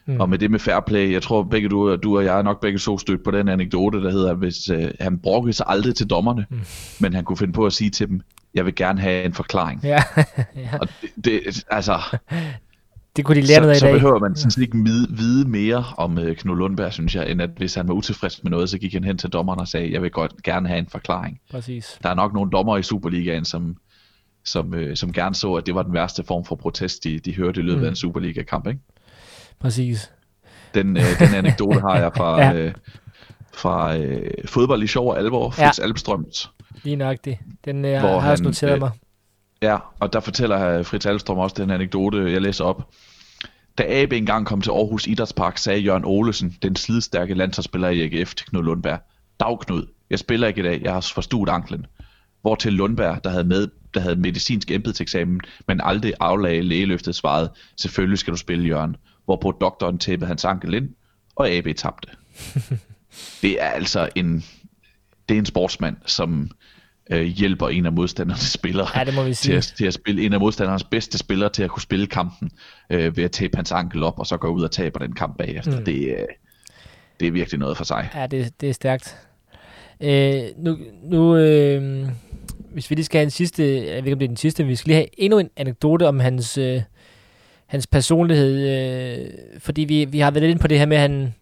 [0.06, 0.20] Mm.
[0.20, 2.62] Og med det med fair play, jeg tror begge du, du og jeg er nok
[2.62, 6.08] begge så stødt på den anekdote, der hedder, hvis øh, han brokkede sig aldrig til
[6.08, 6.60] dommerne, Mm.
[7.00, 8.22] men han kunne finde på at sige til dem,
[8.54, 9.80] jeg vil gerne have en forklaring.
[9.84, 10.04] Ja,
[10.56, 10.70] ja.
[10.82, 12.18] Og det, det, altså,
[13.16, 14.00] det kunne de lære noget så, af så i dag.
[14.00, 17.50] behøver man sådan ikke vide, vide mere om øh, Knud Lundberg, synes jeg, end at
[17.58, 20.02] hvis han var utilfreds med noget, så gik han hen til dommeren og sagde, jeg
[20.02, 21.40] vil godt gerne have en forklaring.
[21.52, 22.00] Præcis.
[22.04, 23.76] Der er nok nogle dommer i Superligaen, som,
[24.46, 27.36] som, øh, som gerne så, at det var den værste form for protest, de, de
[27.36, 27.86] hørte i løbet Mm.
[27.86, 28.68] af en Superliga-kamp.
[28.68, 28.80] Ikke?
[29.62, 30.12] Præcis.
[30.74, 32.54] Den, øh, den anekdote har jeg fra, Ja.
[32.54, 32.74] øh,
[33.54, 35.84] fra øh, fodbold i sjov og alvor, Fritz ja.
[35.84, 36.52] Alpstrøms.
[36.84, 37.38] Lige det.
[37.66, 38.92] Den øh, Hvor har jeg også noteret øh, mig.
[39.62, 42.90] Ja, og der fortæller øh, Fritz Alstrøm også den anekdote, jeg læser op.
[43.78, 48.36] Da AB engang kom til Aarhus Idrætspark, sagde Jørgen Olesen, den slidstærke landsholdsspiller i AGF
[48.36, 49.00] til Knud Lundberg.
[49.40, 51.86] Dag Knud, jeg spiller ikke i dag, jeg har forstuet anklen.
[52.42, 57.52] Hvor til Lundberg, der havde, med, der havde medicinsk embedseksamen, men aldrig aflagde lægeløftet, svarede,
[57.78, 58.96] selvfølgelig skal du spille, Jørgen.
[59.26, 60.90] Hvorpå doktoren tæppede hans ankel ind,
[61.36, 62.10] og AB tabte.
[63.42, 64.44] det er altså en,
[65.30, 66.52] det er en sportsmand, som
[67.12, 69.58] øh, hjælper en af modstandernes spillere Ja, det må vi til sige.
[69.58, 72.52] at, til at spille en af modstandernes bedste spillere til at kunne spille kampen
[72.90, 75.38] øh, ved at tabe hans ankel op, og så gå ud og tabe den kamp
[75.38, 75.80] bagefter.
[75.80, 75.86] Mm.
[75.86, 76.26] Det, øh,
[77.20, 78.10] det er virkelig noget for sig.
[78.16, 79.18] Ja, det, det er stærkt.
[80.02, 82.08] Øh, nu, nu øh,
[82.74, 84.64] hvis vi lige skal have en sidste, jeg ved ikke om det er den sidste,
[84.64, 86.82] men vi skal lige have endnu en anekdote om hans, øh,
[87.72, 91.02] hans personlighed, øh, fordi vi, vi har været lidt inde på det her med, at
[91.02, 91.34] han,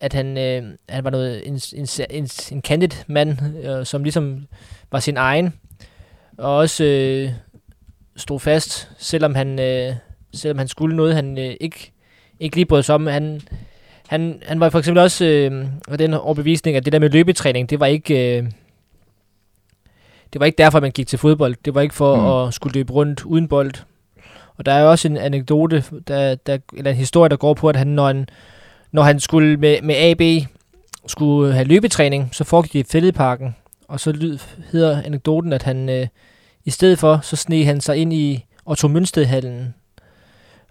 [0.00, 4.46] at han, øh, han var noget, en, en, en, en candid mand, øh, som ligesom
[4.92, 5.54] var sin egen,
[6.38, 7.30] og også øh,
[8.16, 9.94] stod fast, selvom han, øh,
[10.34, 11.92] selvom han skulle noget, han øh, ikke,
[12.40, 13.06] ikke lige brød sig om.
[13.06, 13.40] Han,
[14.08, 17.70] han, han var for eksempel også øh, af den overbevisning, at det der med løbetræning,
[17.70, 18.38] det var ikke...
[18.38, 18.50] Øh,
[20.32, 21.54] det var ikke derfor, man gik til fodbold.
[21.64, 22.48] Det var ikke for Mm.
[22.48, 23.72] at skulle løbe rundt uden bold.
[24.60, 27.68] Og der er jo også en anekdote, der, der, eller en historie, der går på,
[27.68, 28.28] at han, når han,
[28.92, 30.46] når han skulle med, med AB
[31.06, 33.56] skulle have løbetræning, så foregik det i fældeparken.
[33.88, 34.38] Og så lyd,
[34.72, 36.06] hedder anekdoten, at han øh,
[36.64, 39.74] i stedet for, så sneg han sig ind i Otto Mønstedhallen.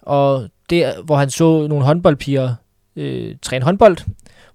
[0.02, 2.56] Og der, hvor han så nogle håndboldpiger
[2.96, 3.98] øh, træne håndbold,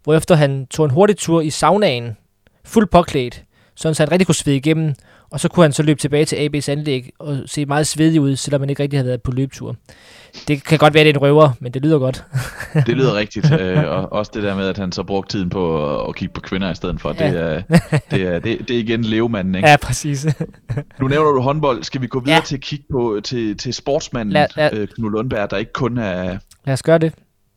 [0.05, 2.17] hvorefter han tog en hurtig tur i saunaen,
[2.65, 3.43] fuldt påklædt,
[3.75, 4.95] sådan så han rigtig kunne svede igennem,
[5.35, 8.37] og så kunne han så løbe tilbage til AB's anlæg og se meget svedig ud,
[8.37, 9.77] selvom han ikke rigtig havde været på løbetur.
[10.49, 12.25] Det kan godt være, at det er en røver, men det lyder godt.
[12.87, 13.53] Det lyder rigtigt.
[13.61, 16.41] øh, og også det der med, at han så brugte tiden på at, kigge på
[16.41, 17.13] kvinder i stedet for.
[17.13, 17.27] Det, Ja.
[17.31, 17.63] er,
[18.11, 19.55] det, er, det, det er igen levemanden.
[19.55, 19.69] Ikke?
[19.69, 20.27] Ja, præcis.
[21.01, 21.83] Nu nævner du håndbold.
[21.83, 22.43] Skal vi gå videre Ja.
[22.47, 25.99] til at kigge på til, til sportsmanden Lad- lad- øh, Knud Lundberg, der ikke kun
[25.99, 27.13] er Lad os gøre det.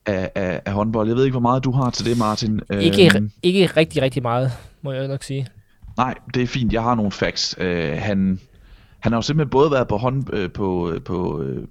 [0.05, 1.07] af, af, af håndbold.
[1.07, 2.59] Jeg ved ikke, hvor meget du har til det, Martin.
[2.79, 4.51] Ikke, Øhm, ikke rigtig, rigtig meget,
[4.81, 5.47] må jeg nok sige.
[5.97, 6.73] Nej, det er fint.
[6.73, 7.55] Jeg har nogle facts.
[7.57, 8.39] Øh, han,
[8.99, 11.67] han har jo simpelthen både været på, hånd, øh, på, øh, på, øh,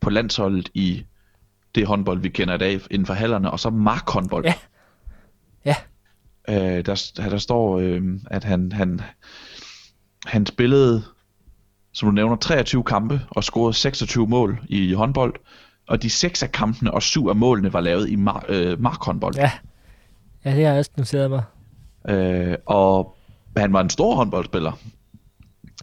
[0.00, 1.04] på landsholdet i
[1.74, 4.44] det håndbold, vi kender i dag, inden for hallerne, og så markhåndbold.
[4.44, 4.54] Ja.
[5.64, 5.76] Ja.
[6.48, 9.00] Øh, der, der står, øh, at han, han,
[10.26, 11.02] han spillede,
[11.92, 15.34] som du nævner, 23 kampe og scorede 26 mål i håndbold.
[15.88, 19.34] Og de seks af kampene og syv af målene var lavet i mar, øh, markhåndbold.
[19.36, 19.50] Ja.
[20.44, 21.42] Ja, det har jeg også noteret mig.
[22.08, 23.16] Øh, og
[23.56, 24.72] han var en stor håndboldspiller.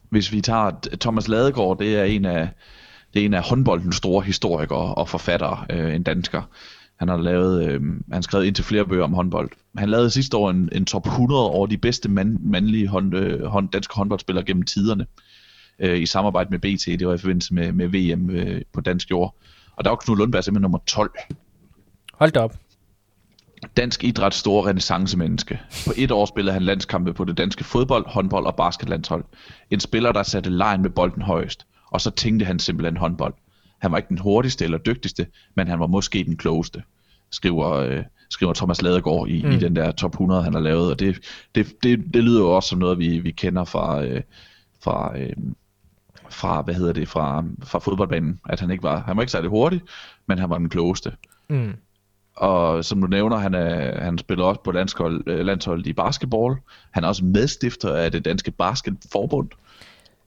[0.09, 2.49] Hvis vi tager Thomas Ladegaard, det er en af,
[3.13, 6.41] det er en af håndboldens store historikere og forfattere, øh, en dansker.
[6.99, 9.49] Han har lavet, øh, han skrevet ind til flere bøger om håndbold.
[9.78, 13.43] Han lavede sidste år en, en top 100 over de bedste mand, mandlige hånd, øh,
[13.43, 15.05] hånd, danske håndboldspillere gennem tiderne.
[15.80, 19.11] Øh, I samarbejde med BT, det var i forbindelse med, med VM øh, på dansk
[19.11, 19.36] jord.
[19.76, 21.11] Og der var Knud Lundberg simpelthen nummer 12.
[22.13, 22.66] Hold da op.
[23.78, 25.60] Dansk idræts store renaissancemenneske.
[25.86, 29.24] På et år spillede han landskampe på det danske fodbold, håndbold og basketlandshold.
[29.72, 31.66] En spiller, der satte lejen med bolden højst.
[31.91, 33.34] Og så tænkte han simpelthen håndbold.
[33.80, 36.84] Han var ikke den hurtigste eller dygtigste, men han var måske den klogeste,
[37.32, 39.51] skriver, øh, skriver Thomas Ladegaard i, mm.
[39.51, 40.91] i den der top 100, han har lavet.
[40.91, 41.20] Og det,
[41.55, 44.22] det, det, det lyder jo også som noget, vi, vi kender fra, øh,
[44.84, 45.34] fra, øh,
[46.30, 48.39] fra, hvad hedder det, fra, fra fodboldbanen.
[48.49, 49.82] At han ikke var, han var ikke særlig hurtig,
[50.28, 51.12] men han var den klogeste.
[51.49, 51.74] Mm.
[52.38, 56.56] Og som du nævner, han, er, han spiller også på landshold, øh, landsholdet i basketball.
[56.92, 59.50] Han er også medstifter af det danske basketforbund.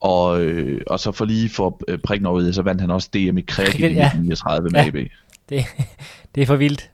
[0.01, 3.39] Og, øh, og så for lige for øh, prikken over så vandt han også DM
[3.39, 4.87] i cricket i 1939 med ja.
[4.87, 4.95] AB.
[5.49, 5.65] Det,
[6.35, 6.91] det er for vildt.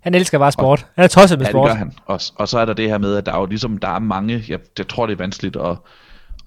[0.00, 0.82] Han elsker bare sport.
[0.82, 1.68] Og, han er tosset med ja, sport.
[1.68, 1.92] det gør han.
[2.06, 3.98] Og, og så er der det her med, at der er jo ligesom, der er
[3.98, 5.76] mange, jeg, jeg tror det er vanskeligt at,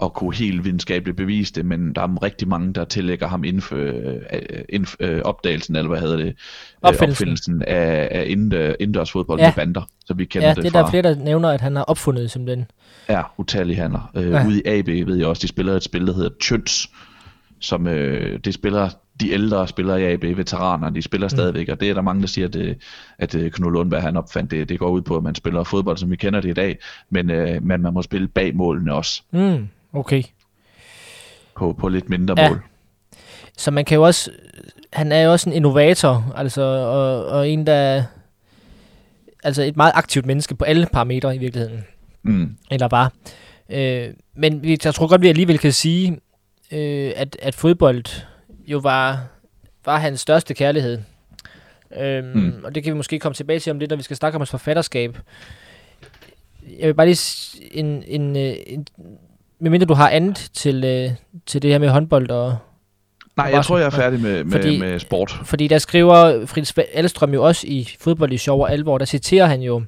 [0.01, 3.71] at kunne helt videnskabeligt bevise det, men der er rigtig mange, der tillægger ham indf,
[3.73, 4.21] øh,
[4.69, 6.35] indf, øh, opdagelsen, eller hvad hedder det,
[6.81, 9.47] opfindelsen, opfindelsen af, af indendørs fodbold ja.
[9.47, 10.79] med bander, så vi kender ja, det, det fra.
[10.79, 12.65] der er flere, der nævner, at han har opfundet simpelthen.
[13.09, 14.11] Ja, utallige handler.
[14.15, 14.47] Øh, ja.
[14.47, 16.89] Ude i AB ved jeg også, de spiller et spil, der hedder Tjøns,
[17.59, 18.89] som øh, det spiller
[19.21, 21.29] de ældre spillere i AB, veteraner, de spiller mm.
[21.29, 22.75] stadigvæk, og det er der mange, der siger, at, øh,
[23.17, 24.69] at øh, Knud Lundberg han opfandt det.
[24.69, 26.77] Det går ud på, at man spiller fodbold, som vi kender det i dag,
[27.09, 29.21] men, øh, men man må spille bag målene også.
[29.31, 30.23] Mm, okay.
[31.55, 32.49] På, på lidt mindre ja.
[32.49, 32.61] mål.
[33.57, 34.31] Så man kan jo også,
[34.93, 38.03] han er jo også en innovator, altså, og, og en, der
[39.43, 41.85] altså et meget aktivt menneske på alle parametre i virkeligheden.
[42.23, 42.55] Mm.
[42.71, 43.13] Eller var.
[43.69, 46.19] Øh, men jeg tror godt, vi alligevel kan sige,
[46.71, 48.05] øh, at, at fodbold
[48.67, 49.27] jo var,
[49.85, 51.01] var hans største kærlighed.
[51.97, 52.53] Øhm, mm.
[52.63, 54.41] Og det kan vi måske komme tilbage til om lidt, når vi skal snakke om
[54.41, 55.17] hans forfatterskab.
[56.79, 57.19] Jeg vil bare lige
[57.71, 59.17] en, en, øh, en, en
[59.59, 61.11] mindre du har andet til, øh,
[61.45, 62.57] til det her med håndbold og...
[63.37, 65.39] Nej, jeg tror, jeg er færdig med, med, fordi, med sport.
[65.43, 69.45] Fordi der skriver Fritz Alstrøm jo også i Fodbold i Sjov og Alvor, der citerer
[69.45, 69.83] han jo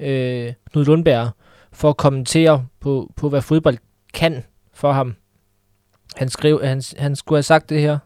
[0.00, 1.30] øh, Knud Lundberg
[1.72, 3.78] for at kommentere på, på, hvad fodbold
[4.14, 4.44] kan
[4.74, 5.14] for ham.
[6.16, 7.98] Han, skrev, han, han skulle have sagt det her.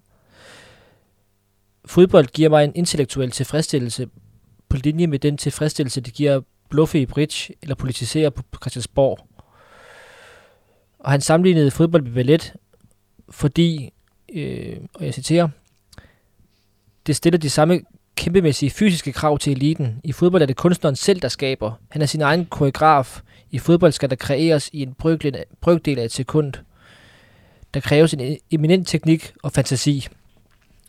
[1.85, 4.09] Fodbold giver mig en intellektuel tilfredsstillelse
[4.69, 6.41] på linje med den tilfredsstillelse, det giver
[6.71, 9.29] bluffe i bridge eller politisere på Christiansborg.
[11.05, 12.53] Og han sammenlignede fodbold med ballet,
[13.31, 13.93] fordi,
[14.35, 15.49] øh, og jeg citerer,
[17.07, 17.81] det stiller de samme
[18.17, 20.01] kæmpemæssige fysiske krav til eliten.
[20.05, 21.73] I fodbold er det kunstneren selv, der skaber.
[21.91, 23.21] Han er sin egen koreograf.
[23.51, 24.95] I fodbold skal der kreeres i en
[25.61, 26.53] brøkdel af et sekund.
[27.75, 30.07] Der kræves en eminent teknik og fantasi.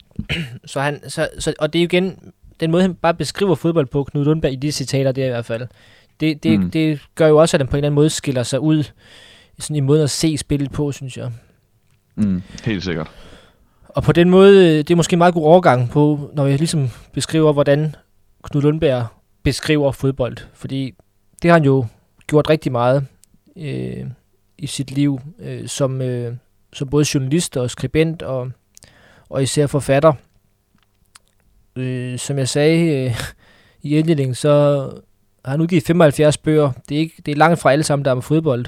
[0.64, 3.86] så han, så, så, og det er jo igen, den måde han bare beskriver fodbold
[3.86, 5.66] på, Knud Lundberg, i de citater, det er i hvert fald,
[6.20, 6.70] det, det, mm.
[6.70, 8.84] det gør jo også, at den på en eller anden måde skiller sig ud
[9.58, 11.32] sådan i måden at se spillet på, synes jeg.
[12.16, 13.10] Mm, helt sikkert.
[13.88, 16.90] Og på den måde, det er måske en meget god overgang på, når jeg ligesom
[17.12, 17.96] beskriver, hvordan
[18.42, 19.06] Knud Lundberg
[19.42, 20.36] beskriver fodbold.
[20.54, 20.94] Fordi
[21.42, 21.86] det har han jo
[22.26, 23.06] gjort rigtig meget
[23.56, 24.06] øh,
[24.58, 26.36] i sit liv, øh, som, øh,
[26.72, 28.50] som både journalist og skribent og,
[29.28, 30.12] og især forfatter.
[31.76, 33.20] Øh, som jeg sagde øh,
[33.82, 34.50] i indledningen, så
[35.44, 36.72] har han udgivet 75 bøger.
[36.88, 38.66] Det er, ikke, det er langt fra alle sammen, der er med fodbold.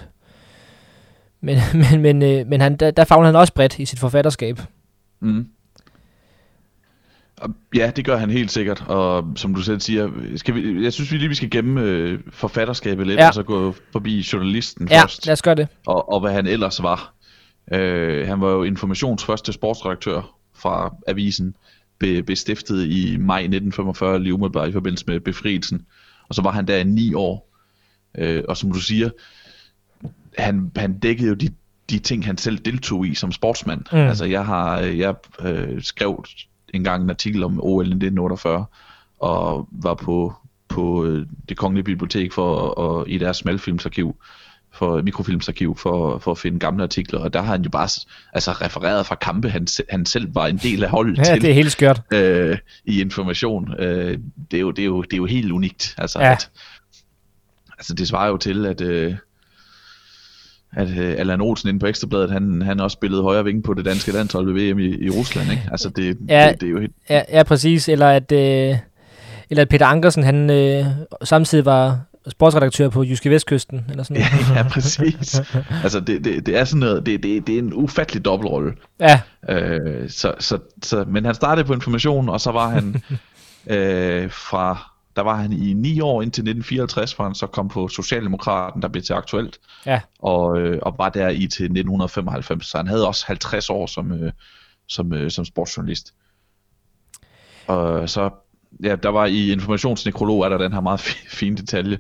[1.41, 1.59] Men,
[1.91, 4.61] men, men, øh, men han, der, der fagner han også bredt i sit forfatterskab.
[5.21, 5.47] Mm.
[7.75, 11.13] Ja, det gør han helt sikkert, og som du selv siger, skal vi, jeg synes
[11.13, 13.29] vi lige, vi skal gemme øh, forfatterskabet lidt, ja.
[13.29, 15.27] og så gå forbi journalisten ja, først.
[15.27, 15.69] lad os gøre det.
[15.87, 17.15] Og, og hvad han ellers var.
[17.73, 21.57] Øh, han var jo informations første sportsredaktør fra avisen,
[21.99, 25.87] be, bestiftet i maj 1945, lige umiddelbart i forbindelse med befrielsen.
[26.29, 27.55] Og så var han der i ni år.
[28.19, 29.11] Øh, og som du siger,
[30.39, 31.49] han, han dækkede jo de,
[31.91, 33.81] de ting, han selv deltog i som sportsmand.
[33.93, 33.99] Mm.
[33.99, 36.25] Altså jeg har jeg øh, skrev
[36.75, 38.65] engang en artikel om OL 1948,
[39.21, 40.35] og var på,
[40.69, 44.17] på øh, det kongelige bibliotek for, og, i deres smalfilmsarkiv,
[44.73, 47.89] for mikrofilmsarkiv, for, for at finde gamle artikler, og der har han jo bare
[48.33, 51.43] altså, refereret fra kampe, han, han selv var en del af holdet ja, til.
[51.43, 52.01] det er helt skørt.
[52.13, 53.75] Øh, I information.
[53.79, 54.19] Øh,
[54.51, 55.95] det, er jo, det, er jo, det er jo helt unikt.
[55.99, 56.33] Altså, ja.
[56.33, 56.51] at,
[57.79, 58.81] altså det svarer jo til, at...
[58.81, 59.15] Øh,
[60.77, 63.85] at uh, Allan Olsen inde på Ekstrabladet, han, han også spillede højre vinge på det
[63.85, 65.69] danske landshold ved VM i, i Rusland, ikke?
[65.71, 66.93] Altså det, ja, det, det er jo helt...
[67.11, 67.89] Ja, ja præcis.
[67.89, 68.77] Eller at, øh,
[69.51, 70.87] eller at Peter Ankersen, han øh,
[71.25, 74.57] samtidig var sportsredaktør på Jyske Vestkysten, eller sådan noget.
[74.57, 75.41] ja, præcis.
[75.83, 78.73] Altså, det, det, det er sådan noget, det, det, det er en ufattelig dobbeltrolle.
[79.01, 79.21] Ja.
[79.49, 83.03] Øh, så, så, så, men han startede på information, og så var han
[83.77, 87.89] øh, fra, der var han i ni år indtil 1954, hvor han så kom på
[87.89, 90.01] Socialdemokraten, der blev til aktuelt, ja.
[90.19, 94.13] og, øh, og var der i til 1995, så han havde også 50 år som,
[94.13, 94.33] øh,
[94.89, 96.15] som, øh, som sportsjournalist.
[97.67, 98.31] Og så
[98.85, 101.01] ja, der var i informationsnekrolog, er der den her meget
[101.41, 101.99] fine detalje.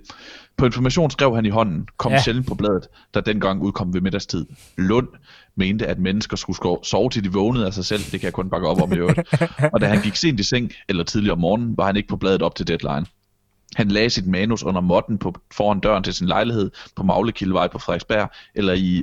[0.58, 2.22] På information skrev han i hånden, kom ja.
[2.22, 4.46] sjældent på bladet, der dengang udkom ved middagstid.
[4.76, 5.08] Lund
[5.56, 8.50] mente, at mennesker skulle sove til de vågnede af sig selv, det kan jeg kun
[8.50, 9.18] bakke op om i øvrigt.
[9.72, 12.16] Og da han gik sent i seng, eller tidligere om morgenen, var han ikke på
[12.16, 13.06] bladet op til deadline.
[13.76, 17.78] Han lagde sit manus under måtten på, foran døren til sin lejlighed på Maglekildevej på
[17.78, 19.02] Frederiksberg, eller i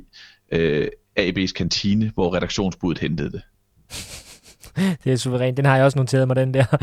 [0.52, 0.88] øh,
[1.20, 3.42] AB's kantine, hvor redaktionsbuddet hentede det.
[5.04, 5.58] det er suverænt.
[5.58, 6.66] Den har jeg også noteret mig, den der.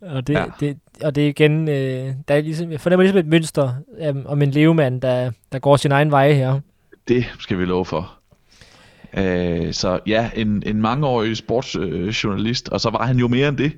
[0.00, 0.44] og, det, ja.
[0.60, 4.14] det, og det er igen, øh, der er ligesom, jeg fornemmer ligesom et mønster øh,
[4.24, 6.60] om en levemand, der, der går sin egen vej her.
[7.08, 8.12] Det skal vi love for.
[9.16, 13.56] Øh, så ja, en, en mangeårig sportsjournalist, øh, og så var han jo mere end
[13.56, 13.72] det.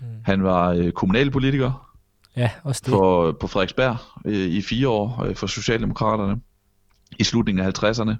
[0.00, 0.06] Mm.
[0.24, 1.92] Han var øh, kommunalpolitiker
[2.36, 2.90] ja, også det.
[2.90, 6.40] For, på Frederiksberg øh, i fire år øh, for Socialdemokraterne
[7.18, 8.14] i slutningen af 50'erne.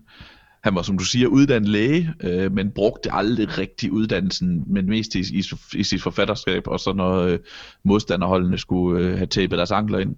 [0.65, 5.15] Han var, som du siger, uddannet læge, øh, men brugte aldrig rigtig uddannelsen, men mest
[5.15, 5.45] i, i,
[5.75, 7.39] i sit forfatterskab, og så når øh,
[7.85, 10.17] modstanderholdene skulle øh, have tæppet deres ankler ind.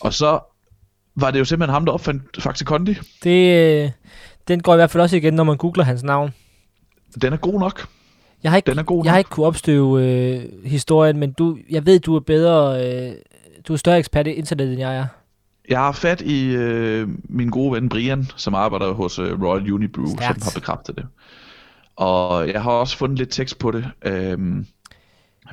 [0.00, 0.40] Og så
[1.16, 2.96] var det jo simpelthen ham, der opfandt Faxe Kondi.
[3.24, 3.90] Det, øh,
[4.48, 6.30] den går i hvert fald også igen, når man googler hans navn.
[7.22, 7.88] Den er god nok.
[8.42, 9.04] Jeg har ikke, den er god nok.
[9.04, 13.12] jeg har ikke kunne opstøve øh, historien, men du, jeg ved, du er bedre, øh,
[13.68, 15.06] du er større ekspert i internet, end jeg er.
[15.68, 20.06] Jeg har fat i øh, min gode ven Brian, som arbejder hos øh, Royal Unibrew,
[20.06, 20.44] Stærkt.
[20.44, 21.06] som har bekræftet det.
[21.96, 23.90] Og jeg har også fundet lidt tekst på det.
[24.02, 24.66] Øhm,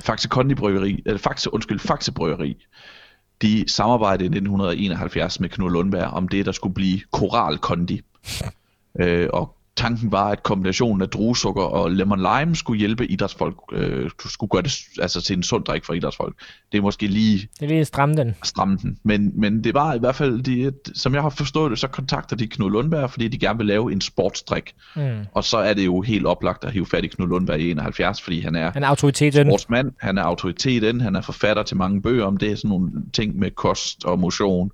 [0.04, 2.66] Faxe Kondi Bryggeri, eller Faxe, undskyld, Faxe Bryggeri,
[3.42, 8.00] de samarbejdede i 1971 med Knud Lundberg om det, der skulle blive Koral Kondi.
[9.00, 14.10] øh, og tanken var, at kombinationen af druesukker og lemon lime skulle hjælpe idrætsfolk, øh,
[14.26, 16.34] skulle gøre det altså, til en sund drik for idrætsfolk.
[16.72, 17.48] Det er måske lige...
[17.60, 18.34] Det er lige stramme den.
[18.42, 18.98] Stramme den.
[19.02, 22.36] Men, men det var i hvert fald, de, som jeg har forstået det, så kontakter
[22.36, 24.74] de Knud Lundberg, fordi de gerne vil lave en sportsdrik.
[24.96, 25.02] Mm.
[25.32, 28.22] Og så er det jo helt oplagt at hive fat i Knud Lundberg i 71,
[28.22, 29.46] fordi han er, han er autoriteten.
[29.46, 33.38] sportsmand, han er autoriteten, han er forfatter til mange bøger om det, sådan nogle ting
[33.38, 34.70] med kost og motion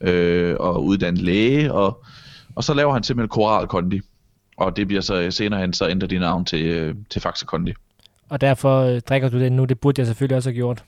[0.00, 2.04] øh, og uddannet læge, og,
[2.54, 4.00] og så laver han simpelthen Koral Kondi
[4.56, 7.72] og det bliver så senere hen, så ændrer de navn til, øh, til Faxe Kondi.
[8.28, 9.64] Og derfor øh, drikker du det nu.
[9.64, 10.84] Det burde jeg selvfølgelig også have gjort.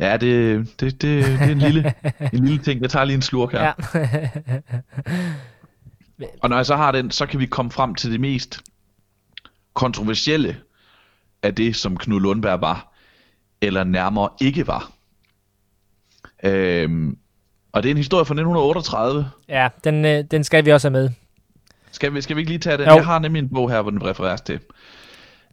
[0.00, 1.94] Ja, det, det, det, det er en lille,
[2.32, 2.80] en lille ting.
[2.82, 3.62] Jeg tager lige en slurk her.
[3.62, 3.72] Ja.
[6.42, 8.60] og når jeg så har den, så kan vi komme frem til det mest
[9.74, 10.56] kontroversielle
[11.42, 12.92] af det, som Knud Lundberg var,
[13.60, 14.90] eller nærmere ikke var.
[16.42, 17.18] Øhm,
[17.72, 19.30] og det er en historie fra 1938.
[19.48, 21.10] Ja, den, øh, den skal vi også have med.
[21.92, 22.86] Skal vi, skal vi ikke lige tage det?
[22.86, 22.94] Jo.
[22.94, 24.60] Jeg har nemlig en bog her, hvor den refereres til.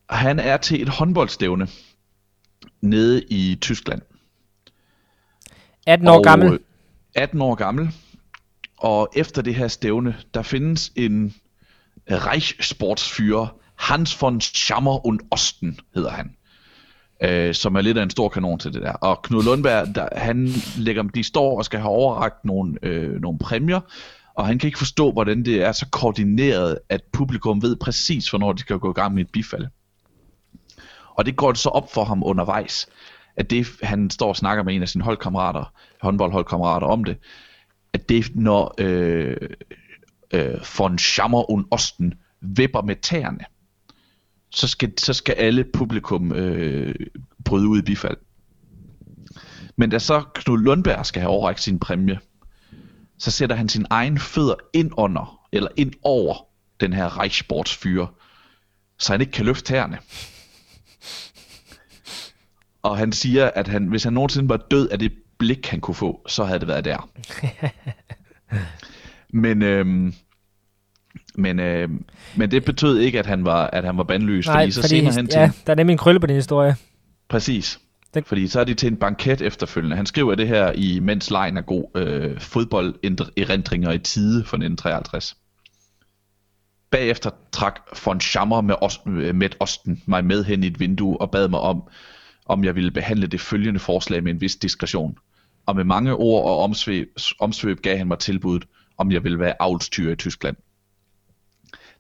[0.09, 1.67] Han er til et håndboldstævne
[2.81, 4.01] nede i Tyskland.
[5.87, 6.59] 18 år og gammel.
[7.15, 7.89] 18 år gammel.
[8.77, 11.35] Og efter det her stævne, der findes en
[12.11, 16.35] Reichssportsfyrer, Hans von Schammer und Osten hedder han.
[17.23, 18.91] Øh, som er lidt af en stor kanon til det der.
[18.91, 23.39] Og Knud Lundberg, der, han lægger, de står og skal have overragt nogle, øh, nogle
[23.39, 23.79] præmier,
[24.37, 28.53] og han kan ikke forstå, hvordan det er så koordineret, at publikum ved præcis, hvornår
[28.53, 29.67] de skal gå i gang med et bifald.
[31.15, 32.87] Og det går det så op for ham undervejs,
[33.35, 37.17] at det, han står og snakker med en af sine holdkammerater, håndboldholdkammerater om det,
[37.93, 39.37] at det, når øh,
[40.33, 43.45] øh, von Schammer und Osten vipper med tæerne,
[44.51, 46.95] så skal, så skal alle publikum øh,
[47.45, 48.17] bryde ud i bifald.
[49.75, 52.19] Men da så Knud Lundberg skal have overrækt sin præmie,
[53.17, 56.35] så sætter han sin egen fødder ind under, eller ind over
[56.79, 58.07] den her Reichsportsfyre,
[58.99, 59.97] så han ikke kan løfte tæerne.
[62.81, 65.95] Og han siger, at han, hvis han nogensinde var død af det blik, han kunne
[65.95, 67.09] få, så havde det været der.
[69.43, 70.13] men, øhm,
[71.35, 72.05] men, øhm,
[72.35, 74.45] men det betød ikke, at han var, at han var bandløs.
[74.45, 76.35] Nej, fordi så fordi, senere han til, ja, der er nemlig en krølle på den
[76.35, 76.75] historie.
[77.29, 77.79] Præcis.
[78.13, 78.23] Den...
[78.23, 79.95] Fordi så er de til en banket efterfølgende.
[79.95, 85.37] Han skriver det her i Mens lejen er god øh, fodbolderindringer i tide fra 1953.
[86.91, 91.21] Bagefter trak von Schammer med, os, øh, med Osten mig med hen i et vindue
[91.21, 91.83] og bad mig om,
[92.45, 95.17] om jeg ville behandle det følgende forslag med en vis diskretion.
[95.65, 97.07] Og med mange ord og omsvøb,
[97.39, 100.57] omsvøb gav han mig tilbuddet, om jeg ville være avlstyr i Tyskland.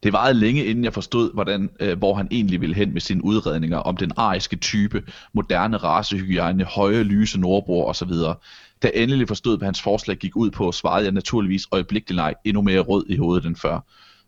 [0.03, 3.23] Det varede længe inden jeg forstod, hvordan, øh, hvor han egentlig ville hen med sine
[3.23, 8.11] udredninger om den ariske type, moderne racehygiejne, høje lyse nordbror osv.
[8.83, 12.61] Da endelig forstod, hvad hans forslag gik ud på, svarede jeg naturligvis øjeblikkeligt nej, endnu
[12.61, 13.79] mere rød i hovedet end før.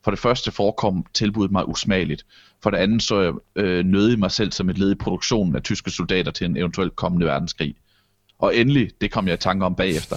[0.03, 2.26] For det første forekom tilbuddet mig usmageligt.
[2.63, 5.63] For det andet så jeg øh, nødig mig selv som et led i produktionen af
[5.63, 7.76] tyske soldater til en eventuelt kommende verdenskrig.
[8.39, 10.15] Og endelig, det kom jeg i tanke om bagefter,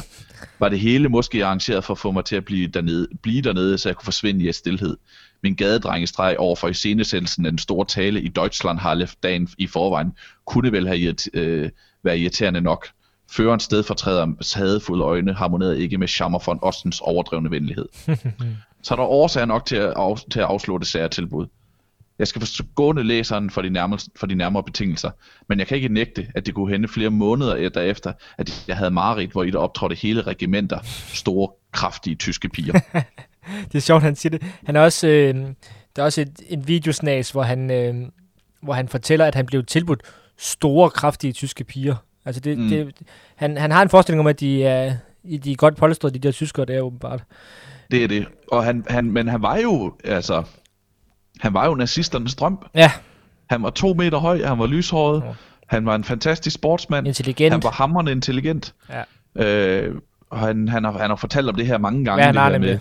[0.59, 3.79] var det hele måske arrangeret for at få mig til at blive dernede, blive dernede
[3.79, 4.97] så jeg kunne forsvinde i et stillhed.
[5.43, 10.13] Min gadedrengestreg over for iscenesættelsen af den store tale i Deutschlandhalle dagen i forvejen,
[10.47, 11.71] kunne vel have irrit, øh,
[12.03, 12.89] været irriterende nok.
[13.31, 17.87] Førens stedfortræder hadefulde øjne harmonerede ikke med Schammer von Ostens overdrevne venlighed.
[18.83, 21.47] så er der årsager nok til at, af, til at afslå det særtilbud.
[22.19, 25.11] Jeg skal forskåne læseren for de, nærmere, for de nærmere betingelser,
[25.49, 28.91] men jeg kan ikke nægte, at det kunne hende flere måneder derefter, at jeg havde
[28.91, 30.79] mareridt, hvor i der optrådte hele regimenter,
[31.15, 32.81] store, kraftige tyske piger.
[33.73, 34.43] det er sjovt, han siger det.
[34.65, 35.35] Han er også, øh,
[35.97, 37.95] der er også et, en videosnas, hvor han, øh,
[38.63, 40.03] hvor han fortæller, at han blev tilbudt
[40.39, 41.97] store, kraftige tyske piger.
[42.25, 42.69] Altså det, mm.
[42.69, 42.95] det,
[43.37, 44.97] han, han har en forestilling om, at de er,
[45.45, 47.25] de er godt polstrede, de der tyskere, det er åbenbart.
[47.91, 48.27] Det er det.
[48.53, 50.43] Og han, han, men han var jo, altså,
[51.41, 52.67] han var jo nazisternes drøm.
[52.75, 52.91] Ja.
[53.51, 55.33] Han var to meter høj, han var lyshåret, ja.
[55.67, 57.07] han var en fantastisk sportsmand.
[57.07, 57.53] Intelligent.
[57.53, 58.75] Han var hammerende intelligent.
[59.37, 59.45] Ja.
[59.45, 59.95] Øh,
[60.31, 62.25] og han, han, har, han har fortalt om det her mange gange.
[62.25, 62.79] Ja, det her med,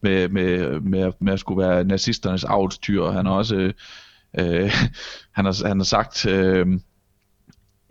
[0.00, 3.10] med, med, med, med at skulle være nazisternes avlstyr.
[3.10, 3.72] Han har også
[4.38, 4.72] øh,
[5.36, 6.26] han, har, han har sagt...
[6.26, 6.66] Øh,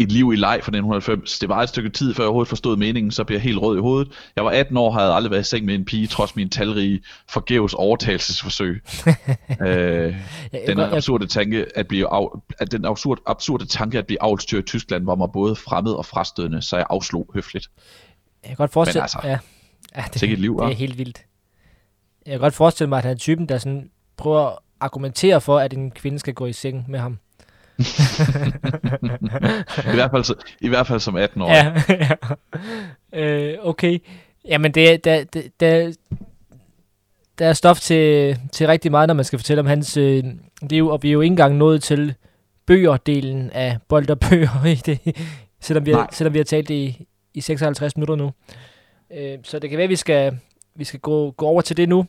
[0.03, 1.39] et liv i leg fra 1990.
[1.39, 3.77] Det var et stykke tid, før jeg overhovedet forstod meningen, så blev jeg helt rød
[3.77, 4.11] i hovedet.
[4.35, 7.01] Jeg var 18 år, havde aldrig været i seng med en pige, trods min talrige
[7.29, 8.81] forgæves overtagelsesforsøg.
[9.67, 10.15] øh,
[10.67, 12.27] den absurde tanke at blive af,
[12.59, 16.05] at den absurd, absurde tanke at blive avlstyr i Tyskland var mig både fremmed og
[16.05, 17.67] frastødende, så jeg afslog høfligt.
[18.43, 19.37] Jeg kan godt forestille mig, altså, ja,
[19.95, 21.21] ja, det, et liv, det er helt vildt.
[22.25, 25.59] Jeg kan godt forestille mig, at han er typen, der sådan prøver at argumentere for,
[25.59, 27.17] at en kvinde skal gå i seng med ham.
[29.91, 31.49] I, hvert fald, I hvert fald som 18 år.
[31.49, 32.15] Ja, ja.
[33.13, 33.99] Øh, okay.
[34.45, 35.93] Jamen, det, der, der, der,
[37.39, 40.23] der er stof til, til rigtig meget, når man skal fortælle om hans øh,
[40.61, 42.15] liv, og vi er jo ikke engang nået til
[42.65, 45.17] bøgerdelen af bold og bøger i det,
[45.59, 48.31] selvom vi, har, selvom vi har talt det i, i 56 minutter nu.
[49.17, 50.39] Øh, så det kan være, at vi skal,
[50.75, 52.05] vi skal gå, gå over til det nu.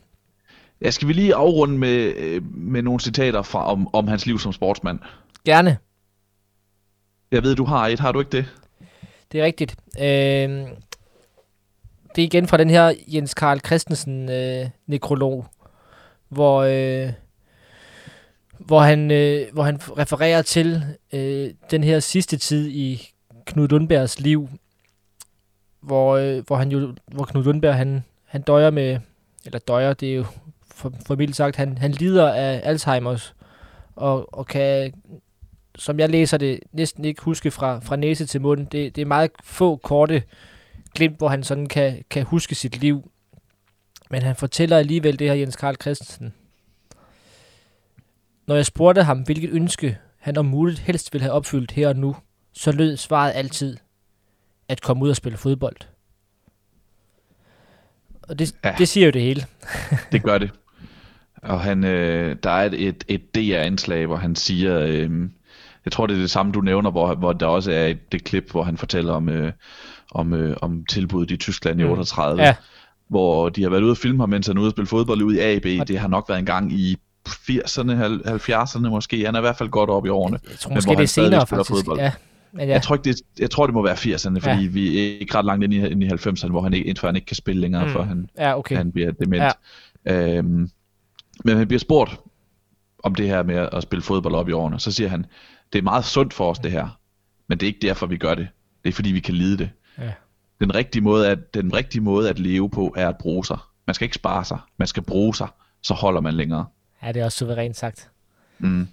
[0.81, 4.39] Ja, skal vi lige afrunde med, øh, med nogle citater fra, om, om hans liv
[4.39, 4.99] som sportsmand?
[5.45, 5.77] Gerne.
[7.31, 7.99] Jeg ved, du har et.
[7.99, 8.45] Har du ikke det?
[9.31, 9.75] Det er rigtigt.
[9.99, 10.67] Øh,
[12.15, 15.45] det er igen fra den her Jens Karl Christensen øh, nekrolog,
[16.29, 17.13] hvor, øh,
[18.59, 20.83] hvor, han, øh, hvor han refererer til
[21.13, 23.09] øh, den her sidste tid i
[23.45, 24.49] Knud Lundbergs liv,
[25.81, 28.03] hvor, øh, hvor, han jo, hvor Knud Lundberg han,
[28.33, 28.99] han døjer med,
[29.45, 30.25] eller døjer, det er jo
[30.71, 33.35] for, for sagt, han, han lider af Alzheimers,
[33.95, 34.93] og, og kan
[35.75, 38.67] som jeg læser det, næsten ikke huske fra, fra næse til mund.
[38.67, 40.23] Det, det er meget få korte
[40.95, 43.11] glimt, hvor han sådan kan, kan huske sit liv.
[44.09, 46.33] Men han fortæller alligevel det her Jens Karl Christensen.
[48.47, 51.95] Når jeg spurgte ham, hvilket ønske han om muligt helst ville have opfyldt her og
[51.95, 52.15] nu,
[52.53, 53.77] så lød svaret altid,
[54.67, 55.92] at komme ud og spille fodbold.
[58.33, 58.75] Og det, ja.
[58.77, 59.45] det siger jo det hele.
[60.11, 60.51] det gør det.
[61.43, 65.09] Og han, øh, der er et, et, et DR-indslag, hvor han siger, øh,
[65.85, 68.23] jeg tror, det er det samme, du nævner, hvor, hvor der også er et, det
[68.23, 69.51] klip, hvor han fortæller om, øh,
[70.11, 72.35] om, øh, om tilbuddet i Tyskland i 38.
[72.35, 72.41] Mm.
[72.41, 72.55] Ja.
[73.09, 75.21] Hvor de har været ude og filme ham, mens han er ude og spille fodbold
[75.21, 75.87] ude i AB.
[75.87, 76.97] Det har nok været en gang i
[77.29, 77.91] 80'erne,
[78.27, 79.25] 70'erne måske.
[79.25, 80.39] Han er i hvert fald godt op i årene.
[80.49, 81.69] Jeg tror måske, men, det er senere faktisk.
[81.69, 81.99] Fodbold.
[81.99, 82.11] Ja.
[82.53, 82.73] Men ja.
[82.73, 84.69] jeg, tror ikke, det, jeg tror, det må være 80'erne, fordi ja.
[84.69, 87.15] vi er ikke ret langt ind i, ind i 90'erne, hvor han ikke, indtil han
[87.15, 87.91] ikke kan spille længere, mm.
[87.91, 88.77] før han, ja, okay.
[88.77, 89.43] han bliver dement.
[90.05, 90.37] Ja.
[90.37, 90.69] Øhm,
[91.45, 92.19] men han bliver spurgt
[93.03, 95.25] om det her med at spille fodbold op i årene, så siger han,
[95.73, 96.99] det er meget sundt for os det her,
[97.47, 98.47] men det er ikke derfor vi gør det.
[98.83, 99.69] Det er fordi vi kan lide det.
[99.97, 100.11] Ja.
[100.59, 103.57] Den rigtige måde at den rigtige måde at leve på er at bruge sig.
[103.87, 105.47] Man skal ikke spare sig, man skal bruge sig,
[105.81, 106.65] så holder man længere.
[107.03, 108.09] Ja, det er også suverænt sagt.
[108.59, 108.87] Mm.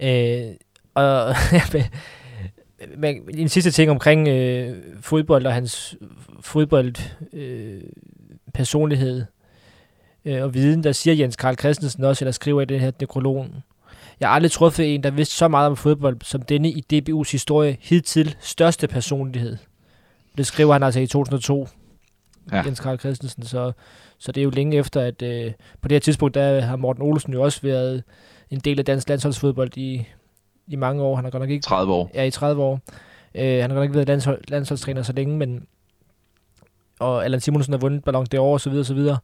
[0.00, 0.54] Øh,
[0.94, 1.34] og
[2.96, 5.96] men en sidste ting omkring øh, fodbold og hans
[6.40, 6.94] fodbold
[7.32, 7.82] øh,
[8.54, 9.24] personlighed
[10.24, 13.46] øh, og viden, der siger Jens Karl Christensen også, eller skriver i den her nekrolog,
[14.20, 17.32] jeg har aldrig truffet en, der vidste så meget om fodbold som denne i DBU's
[17.32, 19.56] historie hidtil største personlighed.
[20.38, 21.68] Det skriver han altså i 2002,
[22.52, 22.62] ja.
[22.62, 23.72] Jens Karl Christensen, så,
[24.18, 27.02] så det er jo længe efter, at øh, på det her tidspunkt, der har Morten
[27.02, 28.02] Olsen jo også været
[28.50, 30.06] en del af dansk landsholdsfodbold i,
[30.70, 31.16] i mange år.
[31.16, 31.62] Han har godt nok ikke...
[31.62, 32.10] 30 år.
[32.14, 32.80] Ja, i 30 år.
[33.34, 35.66] Øh, han har godt nok ikke været landshold, landsholdstræner så længe, men
[37.00, 39.18] og Allan Simonsen har vundet Ballon d'Or og så videre, så videre.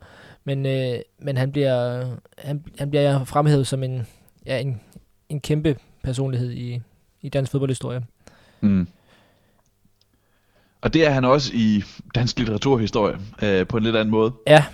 [0.45, 2.07] Men, øh, men han bliver,
[2.39, 4.07] han, han bliver fremhævet som en,
[4.47, 4.81] ja, en,
[5.29, 6.81] en kæmpe personlighed i,
[7.23, 8.05] i dansk fodboldhistorie.
[8.61, 8.89] Mm.
[10.81, 11.83] Og det er han også i
[12.15, 14.33] dansk litteraturhistorie, øh, på en lidt anden måde.
[14.47, 14.65] Ja.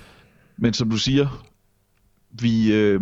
[0.57, 1.47] Men som du siger,
[2.31, 3.01] vi, øh,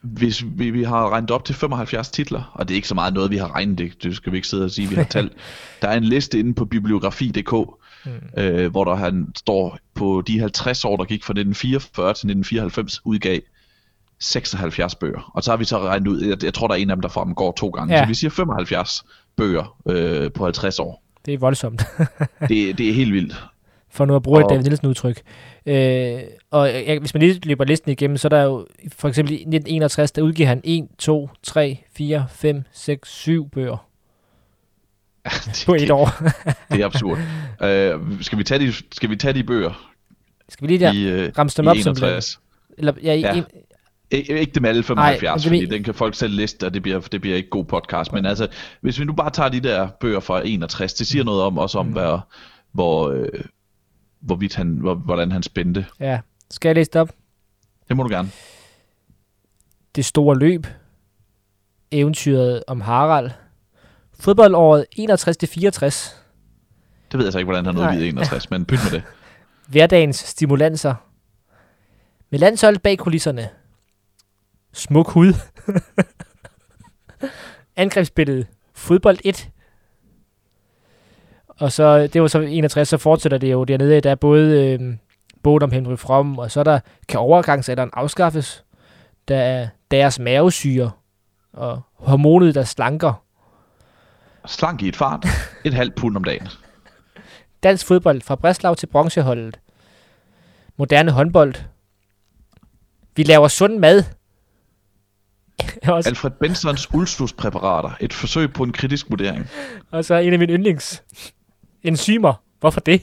[0.00, 3.14] hvis vi, vi har regnet op til 75 titler, og det er ikke så meget
[3.14, 5.32] noget, vi har regnet det, det skal vi ikke sidde og sige, vi har talt.
[5.82, 7.52] Der er en liste inde på bibliografi.dk,
[8.04, 8.42] mm.
[8.42, 13.00] øh, hvor der han står på de 50 år, der gik fra 1944 til 1994,
[13.04, 13.38] udgav
[14.20, 15.30] 76 bøger.
[15.34, 17.02] Og så har vi så regnet ud, jeg, jeg tror, der er en af dem,
[17.02, 17.94] der fremgår to gange.
[17.94, 18.02] Ja.
[18.02, 19.04] Så vi siger 75
[19.36, 21.02] bøger øh, på 50 år.
[21.26, 21.82] Det er voldsomt.
[22.48, 23.44] det, det er helt vildt.
[23.90, 24.44] For nu at bruge og...
[24.44, 25.22] et David Nielsen udtryk.
[25.66, 29.32] Øh, og jeg, hvis man lige løber listen igennem, så er der jo for eksempel
[29.32, 33.88] i 1961, der udgiver han 1, 2, 3, 4, 5, 6, 7 bøger.
[35.24, 36.10] Ja, det, på et år.
[36.72, 37.18] det er absurd.
[37.18, 39.92] Uh, skal, vi tage de, skal vi tage de bøger?
[40.48, 41.76] Skal vi lige der i, uh, ramse dem op?
[41.76, 41.96] Som
[42.78, 43.34] eller, ja, i, ja.
[43.36, 43.44] En,
[44.10, 47.20] ikke dem alle 75, Ej, fordi den kan folk selv liste, og det bliver, det
[47.20, 48.12] bliver ikke god podcast.
[48.12, 48.48] Men altså,
[48.80, 51.78] hvis vi nu bare tager de der bøger fra 61, det siger noget om også
[51.78, 51.92] om, mm.
[51.92, 52.18] hvad,
[52.72, 53.44] hvor, øh,
[54.22, 55.86] hvorvidt han, hvor, hvordan han spændte.
[56.00, 56.20] Ja.
[56.50, 57.12] Skal jeg læse det op?
[57.88, 58.30] Det må du gerne.
[59.94, 60.66] Det store løb.
[61.90, 63.30] Eventyret om Harald.
[64.20, 66.16] Fodboldåret 61-64.
[67.12, 69.02] Det ved jeg så ikke, hvordan han nåede 61, men pyt med det.
[69.72, 70.94] Hverdagens stimulanser.
[72.30, 73.48] Med landshold bag kulisserne.
[74.72, 75.34] Smuk hud.
[77.76, 78.46] Angrebsbilledet.
[78.74, 79.50] Fodbold 1.
[81.62, 84.78] Og så, det var så 61, så fortsætter det jo dernede, der er både
[85.44, 88.64] øh, om Henry Fromm, og så er der, kan overgangsalderen afskaffes.
[89.28, 90.90] Der er deres mavesyre,
[91.52, 93.24] og hormonet, der slanker.
[94.46, 95.26] Slank i et fart.
[95.64, 96.48] Et halvt pund om dagen.
[97.62, 99.60] Dansk fodbold fra Breslau til bronzeholdet.
[100.76, 101.54] Moderne håndbold.
[103.16, 104.04] Vi laver sund mad.
[105.88, 106.08] Også.
[106.08, 107.90] Alfred Bensons ulstuspræparater.
[108.00, 109.48] Et forsøg på en kritisk vurdering.
[109.90, 111.02] Og så en af mine yndlings.
[111.84, 112.34] Enzymer.
[112.60, 113.02] Hvorfor det?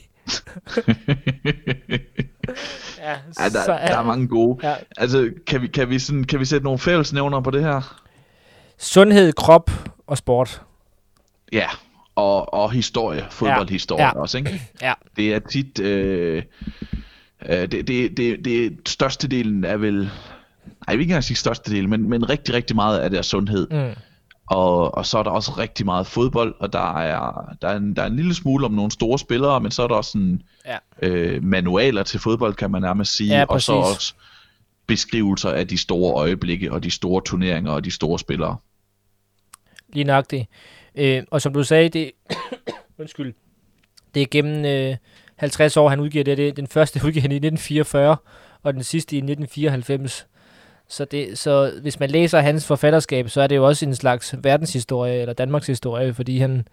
[2.98, 4.68] ja, ja, der, så, ja, der er mange gode.
[4.68, 4.74] Ja.
[4.96, 8.02] Altså, kan vi, kan, vi sådan, kan vi sætte nogle fællesnævner på det her?
[8.78, 9.70] Sundhed, krop
[10.06, 10.62] og sport.
[11.52, 11.66] Ja,
[12.14, 14.10] og, og historie, fodboldhistorie ja.
[14.10, 14.62] også, ikke?
[14.82, 14.92] Ja.
[15.16, 15.80] Det er tit...
[15.80, 16.42] Øh,
[17.48, 19.94] øh, det, det, det, det største delen er vel...
[19.94, 20.10] Nej,
[20.88, 23.22] jeg vil ikke engang sige største del, men, men rigtig, rigtig meget af det er
[23.22, 23.68] sundhed.
[23.70, 24.00] Mm.
[24.50, 27.96] Og, og så er der også rigtig meget fodbold, og der er, der, er en,
[27.96, 30.42] der er en lille smule om nogle store spillere, men så er der også sådan,
[30.66, 30.76] ja.
[31.02, 34.14] øh, manualer til fodbold, kan man nærmest sige, ja, og så også
[34.86, 38.56] beskrivelser af de store øjeblikke, og de store turneringer, og de store spillere.
[39.92, 40.46] Lige nok det.
[40.94, 42.12] Øh, og som du sagde, det,
[42.98, 43.34] undskyld,
[44.14, 44.96] det er gennem øh,
[45.36, 46.38] 50 år, han udgiver det.
[46.38, 48.16] Det den første udgiver han i 1944,
[48.62, 50.26] og den sidste i 1994.
[50.90, 54.34] Så, det, så hvis man læser hans forfatterskab, så er det jo også en slags
[54.42, 56.68] verdenshistorie, eller Danmarks historie, fordi han,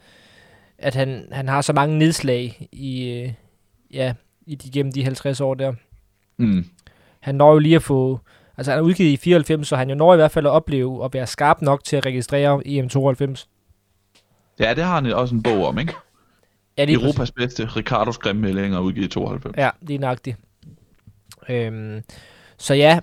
[0.77, 3.33] at han, han har så mange nedslag i, øh,
[3.93, 4.13] ja,
[4.45, 5.73] i de, gennem de 50 år der.
[6.37, 6.65] Mm.
[7.19, 8.19] Han når jo lige at få,
[8.57, 11.05] altså han er udgivet i 94, så han jo når i hvert fald at opleve
[11.05, 13.47] at være skarp nok til at registrere EM92.
[14.59, 15.93] Ja, det har han også en bog om, ikke?
[16.77, 17.31] Ja, det Europas præcis.
[17.31, 19.57] bedste, Ricardo Skrimmelding er udgivet i 92.
[19.57, 20.37] Ja, det er nøjagtigt.
[21.49, 22.01] Øhm,
[22.57, 22.99] så ja,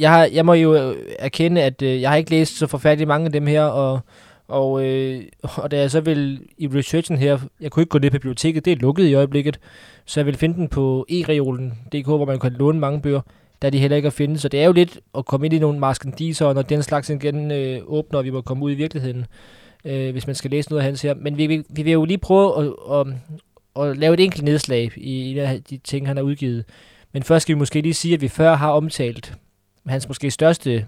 [0.00, 3.08] jeg, har, jeg må jo øh, erkende, at øh, jeg har ikke læst så forfærdeligt
[3.08, 4.00] mange af dem her, og,
[4.48, 8.10] og, øh, og da jeg så vil i researchen her, jeg kunne ikke gå ned
[8.10, 9.60] på biblioteket, det er lukket i øjeblikket,
[10.04, 13.20] så jeg vil finde den på e-reolen.dk, hvor man kan låne mange bøger,
[13.62, 14.38] der de heller ikke at finde.
[14.38, 17.50] Så det er jo lidt at komme ind i nogle maskendiser, når den slags igen
[17.50, 19.26] øh, åbner, og vi må komme ud i virkeligheden,
[19.84, 21.14] øh, hvis man skal læse noget af hans her.
[21.14, 23.06] Men vi, vi, vi vil jo lige prøve at, at,
[23.76, 26.64] at, at lave et enkelt nedslag i en af de ting, han har udgivet.
[27.12, 29.34] Men først skal vi måske lige sige, at vi før har omtalt
[29.86, 30.86] hans måske største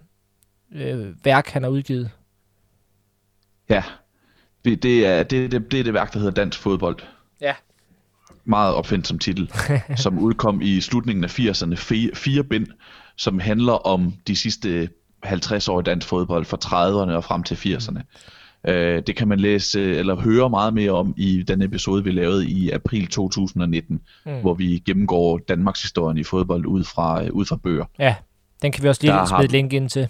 [0.73, 2.11] øh, værk, han har udgivet.
[3.69, 3.83] Ja,
[4.65, 6.99] det, det, er, det, det, det er det værk, der hedder Dansk Fodbold.
[7.41, 7.55] Ja.
[8.45, 9.53] Meget opfindsom titel,
[9.97, 11.75] som udkom i slutningen af 80'erne.
[11.75, 12.67] Fire, fire bind,
[13.17, 14.89] som handler om de sidste
[15.23, 18.01] 50 år i dansk fodbold, fra 30'erne og frem til 80'erne.
[18.69, 22.49] Øh, det kan man læse eller høre meget mere om i den episode, vi lavede
[22.49, 24.41] i april 2019, mm.
[24.41, 27.85] hvor vi gennemgår Danmarks historien i fodbold ud fra, ud fra bøger.
[27.99, 28.15] Ja,
[28.63, 30.09] den kan vi også lige smide et link ind til.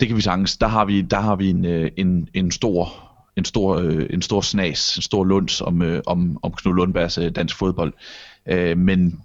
[0.00, 0.56] Det kan vi sagtens.
[0.56, 3.04] Der har vi, der har vi en, øh, en, en stor
[3.36, 7.18] en stor, øh, en stor snas, en stor lunds om, øh, om, om Knud Lundbergs
[7.34, 7.92] dansk fodbold.
[8.76, 9.20] men,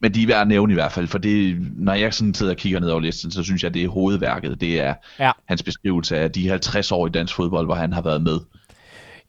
[0.00, 2.52] men de er værd at nævne i hvert fald, for det, når jeg sådan sidder
[2.52, 4.60] og kigger ned over listen, så synes jeg, det er hovedværket.
[4.60, 5.30] Det er ja.
[5.48, 8.38] hans beskrivelse af de 50 år i dansk fodbold, hvor han har været med.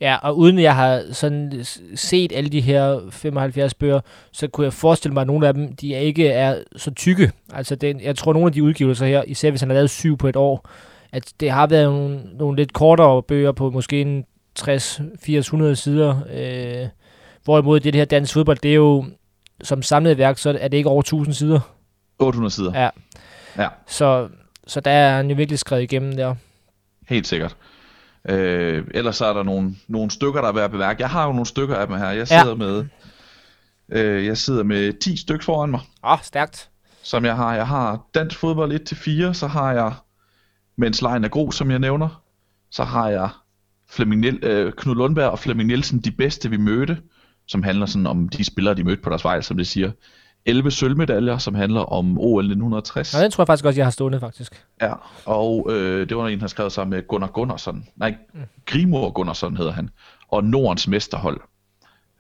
[0.02, 4.00] Ja, og uden jeg har sådan set alle de her 75 bøger,
[4.32, 7.32] så kunne jeg forestille mig, at nogle af dem, de ikke er så tykke.
[7.54, 10.18] Altså, den, jeg tror, nogle af de udgivelser her, især hvis han har lavet syv
[10.18, 10.70] på et år,
[11.12, 14.26] at det har været nogle, nogle lidt kortere bøger på måske en
[14.56, 16.16] 60, 80, 100 sider.
[16.34, 16.88] Øh,
[17.44, 19.06] hvorimod det her dansk fodbold, det er jo
[19.64, 21.60] som samlet værk, så er det ikke over 1000 sider.
[22.20, 22.82] 800 sider.
[22.82, 22.90] Ja.
[23.58, 23.68] Ja.
[23.88, 24.28] Så,
[24.68, 26.36] så der er han jo virkelig skrevet igennem der.
[27.08, 27.56] Helt sikkert.
[28.30, 31.02] Øh, ellers så er der nogle, nogle stykker, der er værd at bemærke.
[31.02, 32.10] Jeg har jo nogle stykker af dem her.
[32.10, 32.56] Jeg sidder ja.
[32.56, 32.86] med
[33.92, 35.82] øh, jeg sidder med 10 stykker foran mig.
[36.04, 36.70] Åh, oh, stærkt.
[37.04, 37.56] Som jeg har.
[37.56, 39.94] Jeg har dansk fodbold 1-4, så har jeg,
[40.78, 42.24] mens lejen er god, som jeg nævner,
[42.72, 43.30] så har jeg
[43.90, 46.98] Flemming Niel, øh, Knud Lundberg og Flemming Nielsen, de bedste vi mødte,
[47.48, 49.92] som handler sådan om de spillere, de mødte på deres vej, som det siger.
[50.50, 53.14] 11 sølvmedaljer, som handler om OL 1960.
[53.14, 54.66] Ja, den tror jeg faktisk også, jeg har stående, faktisk.
[54.82, 54.94] Ja,
[55.26, 57.86] og øh, det var en, han har skrevet sammen med Gunnar Gunnarsson.
[57.96, 58.40] Nej, mm.
[58.66, 59.90] Grimor Gunnarsson hedder han.
[60.28, 61.42] Og Nordens mesterhold,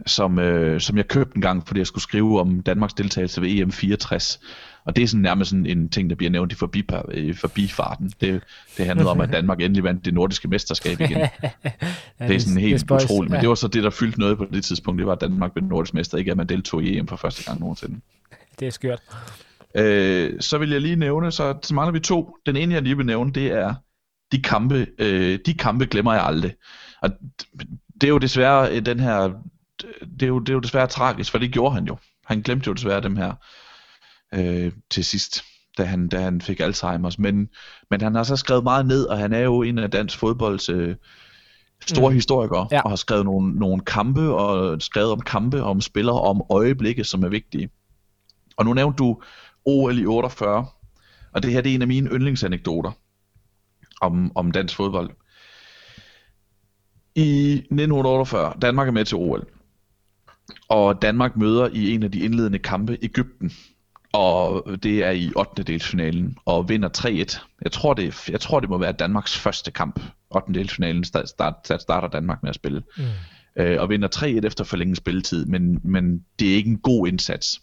[0.05, 3.49] som, øh, som jeg købte en gang, fordi jeg skulle skrive om Danmarks deltagelse ved
[3.49, 4.39] EM 64.
[4.85, 8.11] Og det er sådan nærmest sådan en ting, der bliver nævnt i, forbi, i forbifarten.
[8.21, 8.43] Det,
[8.77, 11.17] det handlede om, at Danmark endelig vandt det nordiske mesterskab igen.
[11.19, 13.29] ja, det er sådan helt det utroligt.
[13.29, 13.41] Men ja.
[13.41, 14.99] det var så det, der fyldte noget på det tidspunkt.
[14.99, 17.43] Det var, at Danmark blev nordisk mester, ikke at man deltog i EM for første
[17.43, 17.99] gang nogensinde.
[18.59, 19.01] Det er skørt.
[19.75, 22.37] Øh, så vil jeg lige nævne, så, så mangler vi to.
[22.45, 23.73] Den ene, jeg lige vil nævne, det er
[24.31, 26.55] de kampe, øh, de kampe glemmer jeg aldrig.
[27.01, 27.09] Og
[28.01, 29.29] det er jo desværre øh, den her,
[30.01, 31.97] det er jo, det er jo desværre tragisk, for det gjorde han jo.
[32.25, 33.33] Han glemte jo desværre dem her
[34.33, 35.43] øh, til sidst,
[35.77, 37.15] da han, da han fik Alzheimer's.
[37.17, 37.49] Men,
[37.89, 40.69] men han har så skrevet meget ned, og han er jo en af dansk fodbolds
[40.69, 40.95] øh,
[41.87, 42.15] store mm.
[42.15, 42.81] historikere, ja.
[42.81, 47.03] og har skrevet nogle, nogle kampe, og skrevet om kampe, om spillere, og om øjeblikke,
[47.03, 47.69] som er vigtige.
[48.59, 49.21] Og nu nævnte du
[49.65, 50.65] OL i 48,
[51.31, 52.91] og det her det er en af mine yndlingsanekdoter
[54.01, 55.09] om, om dansk fodbold.
[57.15, 59.47] I 1948, Danmark er med til OL,
[60.69, 63.51] og Danmark møder i en af de indledende kampe Ægypten,
[64.13, 65.63] og det er i 8.
[65.63, 67.45] delsfinalen, og vinder 3-1.
[67.61, 69.99] Jeg tror, det, jeg tror, det må være Danmarks første kamp.
[70.29, 70.53] 8.
[70.53, 72.83] delsfinalen start, start, starter Danmark med at spille.
[72.97, 73.03] Mm.
[73.55, 77.61] Øh, og vinder 3-1 efter forlænget spilletid, men, men det er ikke en god indsats.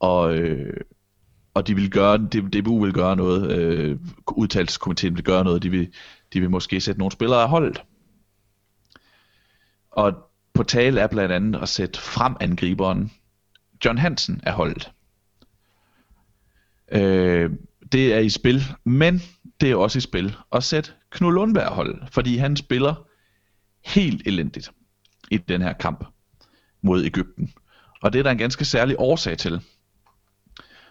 [0.00, 0.80] Og, øh,
[1.54, 3.98] og de vil gøre, det, DBU vil gøre noget, øh,
[4.36, 5.92] udtalelseskomiteen vil gøre noget, de vil,
[6.32, 7.82] de vil måske sætte nogle spillere af holdet.
[9.90, 10.12] Og
[10.54, 13.12] på tale er blandt andet at sætte frem angriberen
[13.84, 14.92] John Hansen af holdet.
[16.92, 17.50] Øh,
[17.92, 19.22] det er i spil, men
[19.60, 23.06] det er også i spil at sætte Knud Lundberg holdet, fordi han spiller
[23.84, 24.70] helt elendigt
[25.30, 26.04] i den her kamp
[26.82, 27.52] mod Ægypten.
[28.02, 29.60] Og det er der en ganske særlig årsag til.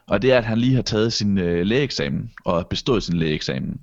[0.08, 3.82] Og det er, at han lige har taget sin øh, lægeeksamen og bestået sin lægeeksamen.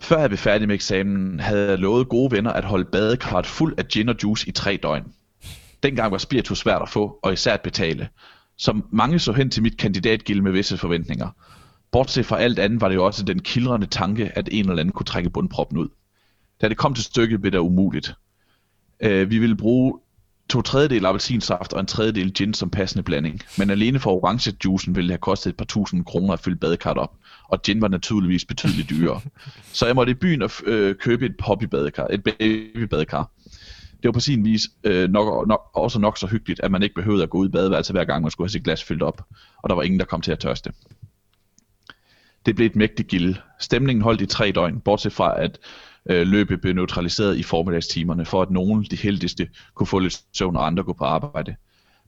[0.00, 3.74] Før jeg blev færdig med eksamen, havde jeg lovet gode venner at holde badekart fuld
[3.78, 5.12] af gin og juice i tre døgn.
[5.82, 8.08] Dengang var spiritus svært at få, og især at betale.
[8.56, 11.28] Som mange så hen til mit kandidatgilde med visse forventninger.
[11.92, 14.92] Bortset fra alt andet var det jo også den kildrende tanke, at en eller anden
[14.92, 15.88] kunne trække bundproppen ud.
[16.60, 18.14] Da det kom til stykket, blev det umuligt.
[19.00, 20.00] Øh, vi ville bruge
[20.50, 23.40] to tredjedel appelsinsaft og en tredjedel gin som passende blanding.
[23.58, 26.98] Men alene for orangejuicen ville det have kostet et par tusind kroner at fylde badekart
[26.98, 27.12] op.
[27.48, 29.20] Og gin var naturligvis betydeligt dyrere.
[29.72, 33.30] Så jeg måtte i byen og øh, købe et poppybadekar, et babybadekar.
[34.02, 36.94] Det var på sin vis øh, nok, nok, også nok så hyggeligt, at man ikke
[36.94, 39.22] behøvede at gå ud i badeværelset hver gang, man skulle have sit glas fyldt op.
[39.62, 40.72] Og der var ingen, der kom til at tørste.
[42.46, 43.36] Det blev et mægtigt gilde.
[43.60, 45.58] Stemningen holdt i tre døgn, bortset fra at
[46.06, 50.56] øh, løbet blev neutraliseret i formiddagstimerne, for at nogen, de heldigste, kunne få lidt søvn
[50.56, 51.56] og andre gå på arbejde.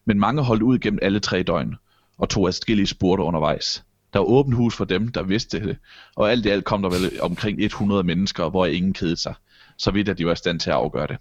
[0.05, 1.75] Men mange holdt ud gennem alle tre døgn,
[2.19, 3.85] og tog adskillige spurter undervejs.
[4.13, 5.77] Der var åbent hus for dem, der vidste det,
[6.17, 9.35] og alt i alt kom der vel omkring 100 mennesker, hvor ingen kedede sig,
[9.79, 11.17] så vidt at de var i stand til at afgøre det.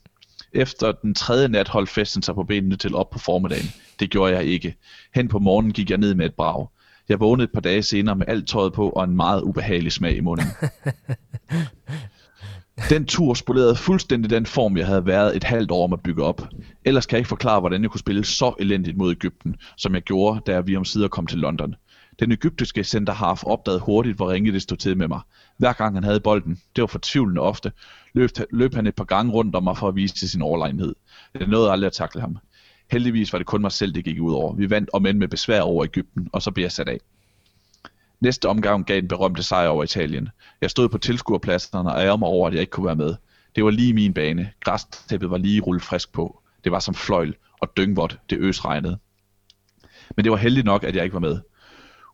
[0.53, 3.69] Efter den tredje nat holdt festen sig på benene til op på formiddagen.
[3.99, 4.75] Det gjorde jeg ikke.
[5.15, 6.67] Hen på morgenen gik jeg ned med et brag.
[7.09, 10.15] Jeg vågnede et par dage senere med alt tøjet på og en meget ubehagelig smag
[10.15, 10.45] i munden.
[12.89, 16.23] Den tur spolerede fuldstændig den form, jeg havde været et halvt år om at bygge
[16.23, 16.47] op.
[16.85, 20.01] Ellers kan jeg ikke forklare, hvordan jeg kunne spille så elendigt mod Ægypten, som jeg
[20.01, 21.75] gjorde, da vi om sider kom til London.
[22.19, 25.19] Den egyptiske centerhalf opdagede hurtigt, hvor ringe det stod til med mig.
[25.57, 27.71] Hver gang han havde bolden, det var fortvivlende ofte,
[28.13, 30.95] løb, løb han et par gange rundt om mig for at vise til sin overlegenhed.
[31.39, 32.37] Jeg nåede aldrig at takle ham.
[32.91, 34.53] Heldigvis var det kun mig selv, det gik ud over.
[34.53, 36.97] Vi vandt om end med besvær over Ægypten, og så blev jeg sat af.
[38.21, 40.29] Næste omgang gav den berømte sejr over Italien.
[40.61, 43.15] Jeg stod på tilskuerpladserne og ærger mig over, at jeg ikke kunne være med.
[43.55, 44.51] Det var lige min bane.
[44.59, 46.41] Græstæppet var lige rullet frisk på.
[46.63, 48.97] Det var som fløjl, og dyngvådt det øsregnede.
[50.15, 51.39] Men det var heldigt nok, at jeg ikke var med.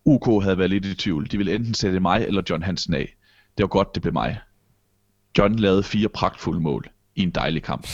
[0.05, 1.31] UK havde været lidt i tvivl.
[1.31, 3.15] De ville enten sætte mig eller John Hansen af.
[3.57, 4.39] Det var godt, det blev mig.
[5.37, 7.87] John lavede fire pragtfulde mål i en dejlig kamp.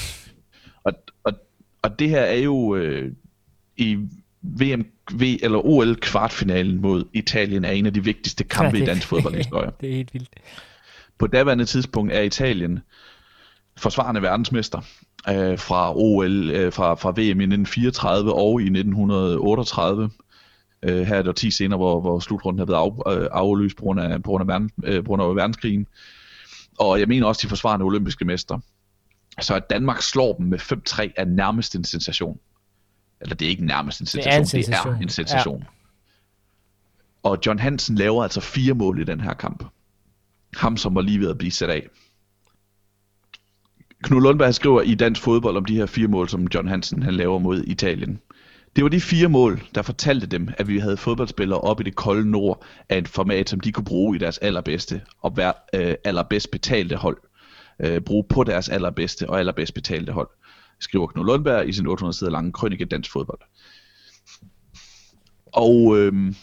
[0.84, 1.34] Og, og,
[1.82, 3.12] og det her er jo øh,
[3.78, 3.98] i
[4.44, 8.86] VM v, eller OL kvartfinalen mod Italien er en af de vigtigste kampe ja, i
[8.86, 9.72] dansk fodboldhistorie.
[9.82, 10.30] det er helt vildt.
[11.18, 12.80] På daværende tidspunkt er Italien
[13.78, 14.82] forsvarende verdensmester
[15.30, 20.10] øh, fra OL, øh, fra, fra VM i 1934 og i 1938.
[20.84, 23.84] Øh, her er det 10 senere, hvor, hvor slutrunden har været af, øh, aflyst på
[23.84, 25.88] grund af, på grund af, verden, øh, på grund af verdenskrigen.
[26.80, 28.60] Og jeg mener også de forsvarende olympiske mester.
[29.42, 32.40] Så at Danmark slår dem med 5-3 er nærmest en sensation.
[33.24, 34.94] Eller det er ikke nærmest en sensation, det er en sensation.
[34.94, 35.60] Det er en sensation.
[35.60, 35.66] Ja.
[37.24, 39.64] Og John Hansen laver altså fire mål i den her kamp.
[40.58, 41.88] Ham, som var lige ved at blive sat af.
[44.04, 47.14] Knud Lundberg skriver i dansk fodbold om de her fire mål, som John Hansen han
[47.14, 48.20] laver mod Italien.
[48.76, 51.96] Det var de fire mål, der fortalte dem, at vi havde fodboldspillere op i det
[51.96, 55.96] kolde nord af et format, som de kunne bruge i deres allerbedste og være øh,
[56.04, 57.18] allerbedst betalte hold.
[57.80, 60.28] Øh, bruge på deres allerbedste og allerbedst betalte hold,
[60.80, 63.40] skriver Knud Lundberg i sin 800 sider lange krønike dansk fodbold.
[65.46, 66.34] Og, øh,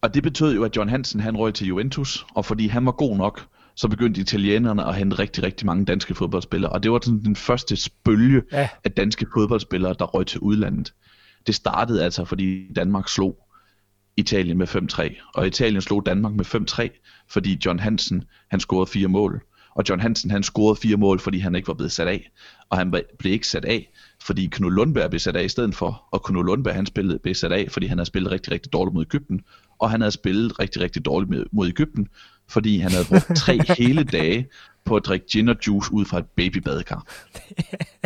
[0.00, 2.92] og det betød jo, at John Hansen han røg til Juventus, og fordi han var
[2.92, 3.46] god nok,
[3.78, 6.72] så begyndte italienerne at hente rigtig, rigtig mange danske fodboldspillere.
[6.72, 8.68] Og det var sådan den første spølge ja.
[8.84, 10.94] af danske fodboldspillere, der røg til udlandet.
[11.46, 13.48] Det startede altså, fordi Danmark slog
[14.16, 15.30] Italien med 5-3.
[15.34, 19.42] Og Italien slog Danmark med 5-3, fordi John Hansen han scorede fire mål.
[19.78, 22.30] Og John Hansen han scorede fire mål, fordi han ikke var blevet sat af.
[22.70, 23.90] Og han blev ikke sat af,
[24.22, 26.04] fordi Knud Lundberg blev sat af i stedet for.
[26.10, 28.94] Og Knud Lundberg han spillede, blev sat af, fordi han havde spillet rigtig, rigtig dårligt
[28.94, 29.40] mod Ægypten.
[29.78, 32.08] Og han havde spillet rigtig, rigtig dårligt mod Ægypten,
[32.48, 34.46] fordi han havde brugt tre hele dage
[34.84, 37.06] på at drikke gin og juice ud fra et babybadekar.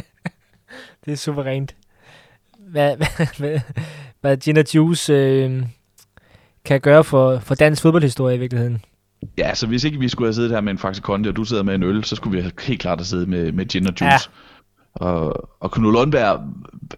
[1.05, 1.77] det er suverænt.
[2.59, 3.61] Hvad, hvad, hvad,
[4.21, 5.63] hvad gin og juice øh,
[6.65, 8.83] kan gøre for, for dansk fodboldhistorie i virkeligheden?
[9.39, 11.45] Ja, så hvis ikke vi skulle have siddet her med en Faxe Kondi, og du
[11.45, 13.93] sidder med en øl, så skulle vi helt klart have siddet med, med gin og
[14.01, 14.05] juice.
[14.11, 14.19] Ja.
[15.07, 16.41] Og, og Knud Lundberg,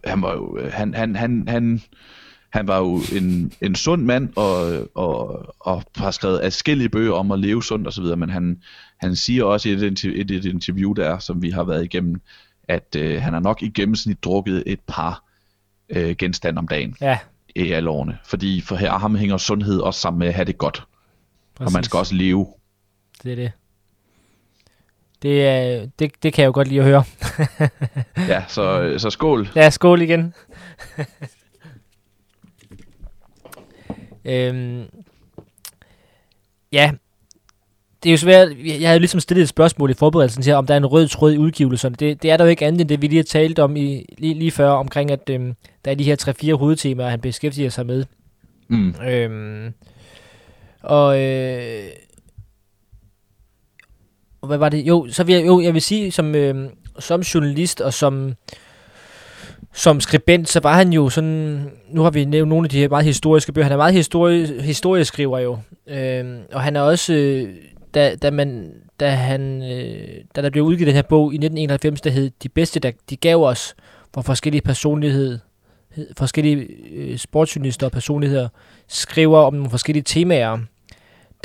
[0.03, 1.81] han var jo, han, han, han, han,
[2.49, 7.31] han var jo en, en sund mand, og, og, og har skrevet adskillige bøger om
[7.31, 8.61] at leve sundt osv., men han,
[8.97, 12.21] han siger også i et, et, et interview der, som vi har været igennem,
[12.67, 15.23] at øh, han har nok i gennemsnit drukket et par
[15.89, 17.19] øh, genstande om dagen ja.
[17.55, 18.17] i alle årene.
[18.25, 20.83] Fordi for her ham hænger sundhed også sammen med at have det godt.
[21.55, 21.67] Præcis.
[21.67, 22.47] Og man skal også leve.
[23.23, 23.51] Det er det.
[25.21, 27.03] Det, det, det kan jeg jo godt lide at høre.
[28.33, 29.49] ja, så, så skål.
[29.55, 30.33] Ja, skål igen.
[34.25, 34.83] øhm,
[36.71, 36.91] ja,
[38.03, 38.49] det er jo svært.
[38.65, 41.33] Jeg havde ligesom stillet et spørgsmål i forberedelsen til, om der er en rød tråd
[41.33, 41.95] i udgivelserne.
[41.95, 44.05] Det, det er der jo ikke andet end det, vi lige har talt om i,
[44.17, 45.53] lige, lige før, omkring at øhm,
[45.85, 48.05] der er de her tre-fire hovedtemaer, han beskæftiger sig med.
[48.67, 48.95] Mm.
[49.07, 49.73] Øhm,
[50.85, 51.89] og, øh,
[54.41, 54.87] og hvad var det?
[54.87, 58.33] Jo, så vil jeg, jo, jeg vil sige, som, øh, som journalist og som,
[59.73, 62.89] som skribent, så var han jo sådan, nu har vi nævnt nogle af de her
[62.89, 67.55] meget historiske bøger, han er meget historie, historieskriver jo, øh, og han er også, øh,
[67.93, 72.01] da, da, man, da, han, øh, da der blev udgivet den her bog i 1991,
[72.01, 73.75] der hed De bedste, der de gav os,
[74.13, 75.39] hvor forskellige personlighed,
[76.17, 78.47] forskellige øh, sportsjournalister og personligheder
[78.87, 80.57] skriver om nogle forskellige temaer,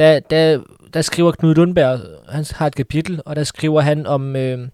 [0.00, 0.60] der, der,
[0.94, 4.68] der skriver Knud Lundberg, han har et kapitel, og der skriver han om, øh,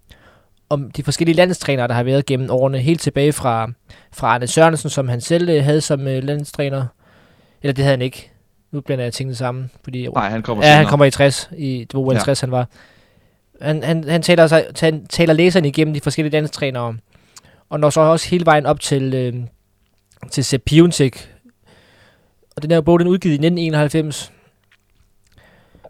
[0.70, 3.70] om de forskellige landstrænere, der har været gennem årene, helt tilbage fra,
[4.12, 6.86] fra Arne Sørensen, som han selv øh, havde som øh, landstræner.
[7.62, 8.30] Eller det havde han ikke.
[8.72, 9.70] Nu blander jeg tingene sammen.
[9.84, 10.76] Fordi, Nej, han kommer Ja, senere.
[10.78, 11.50] han kommer i 60.
[11.56, 12.18] I, det var ja.
[12.18, 12.68] 60, han var.
[13.62, 16.96] Han, han, han taler, sig, han taler læseren igennem de forskellige landstrænere.
[17.70, 19.34] Og når så også hele vejen op til, øh,
[20.30, 21.34] til Sepp Piontek.
[22.56, 24.32] Og den her bog, den udgivet i 1991.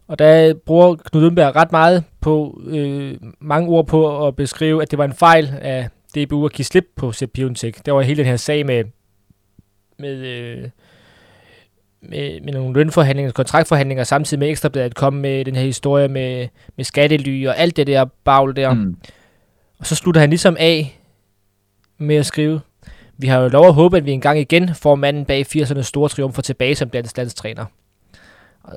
[0.08, 4.90] Og der bruger Knud Lundberg ret meget på, øh, mange ord på at beskrive, at
[4.90, 7.86] det var en fejl af DBU at give slip på Sepp Piontek.
[7.86, 8.84] Der var hele den her sag med,
[9.98, 10.68] med, øh,
[12.00, 16.84] med, med nogle lønforhandlinger, kontraktforhandlinger, samtidig med Ekstrabladet kom med den her historie med, med
[16.84, 18.74] skattely og alt det der bagl der.
[18.74, 18.96] Mm.
[19.78, 21.00] Og så slutter han ligesom af
[21.98, 22.60] med at skrive,
[23.18, 26.08] vi har jo lov at håbe, at vi engang igen får manden bag 80'ernes store
[26.08, 27.64] triumfer tilbage som dansk landstræner.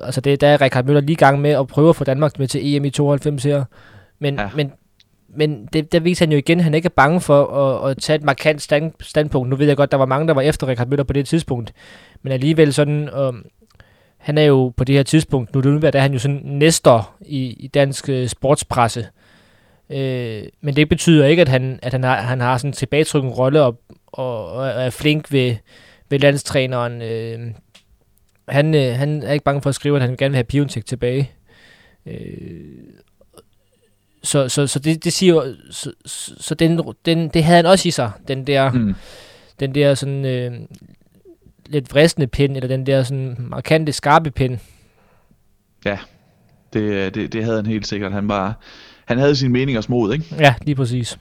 [0.02, 2.38] Altså det, der er Richard Møller lige i gang med at prøve at få Danmark
[2.38, 3.64] med til EM i 92 her.
[4.18, 4.48] Men, ja.
[4.56, 4.72] men,
[5.36, 7.96] men det, der viser han jo igen, at han ikke er bange for at, at
[7.96, 9.50] tage et markant stand, standpunkt.
[9.50, 11.72] Nu ved jeg godt, der var mange, der var efter Richard Møller på det tidspunkt.
[12.22, 13.44] Men alligevel sådan, um,
[14.18, 17.56] han er jo på det her tidspunkt, nu der er han jo sådan næster i,
[17.58, 19.06] i dansk uh, sportspresse.
[19.88, 19.96] Uh,
[20.60, 23.62] men det betyder ikke, at han, at han, har, han har sådan en tilbagetrykkende rolle
[23.62, 25.56] og, og, og er flink ved,
[26.08, 27.02] ved landstræneren.
[27.02, 27.54] Uh,
[28.50, 30.86] han, øh, han er ikke bange for at skrive, at han gerne vil have Piontek
[30.86, 31.30] tilbage.
[32.06, 32.14] Øh,
[34.22, 35.92] så, så, så det, det siger jo, så,
[36.40, 38.94] så den, den, det havde han også i sig, den der, mm.
[39.60, 40.52] den der sådan øh,
[41.66, 44.58] lidt vristende pind, eller den der sådan markante skarpe pind.
[45.84, 45.98] Ja,
[46.72, 48.12] det, det, det havde han helt sikkert.
[48.12, 48.60] Han var,
[49.04, 50.24] han havde sine meningers mod, ikke?
[50.38, 51.18] Ja, lige præcis.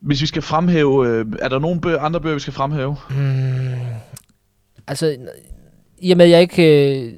[0.00, 2.96] Hvis vi skal fremhæve, øh, er der nogle bøger, andre bøger, vi skal fremhæve?
[3.10, 3.74] Mm,
[4.86, 5.16] altså,
[5.98, 7.12] i og med, at jeg ikke, øh,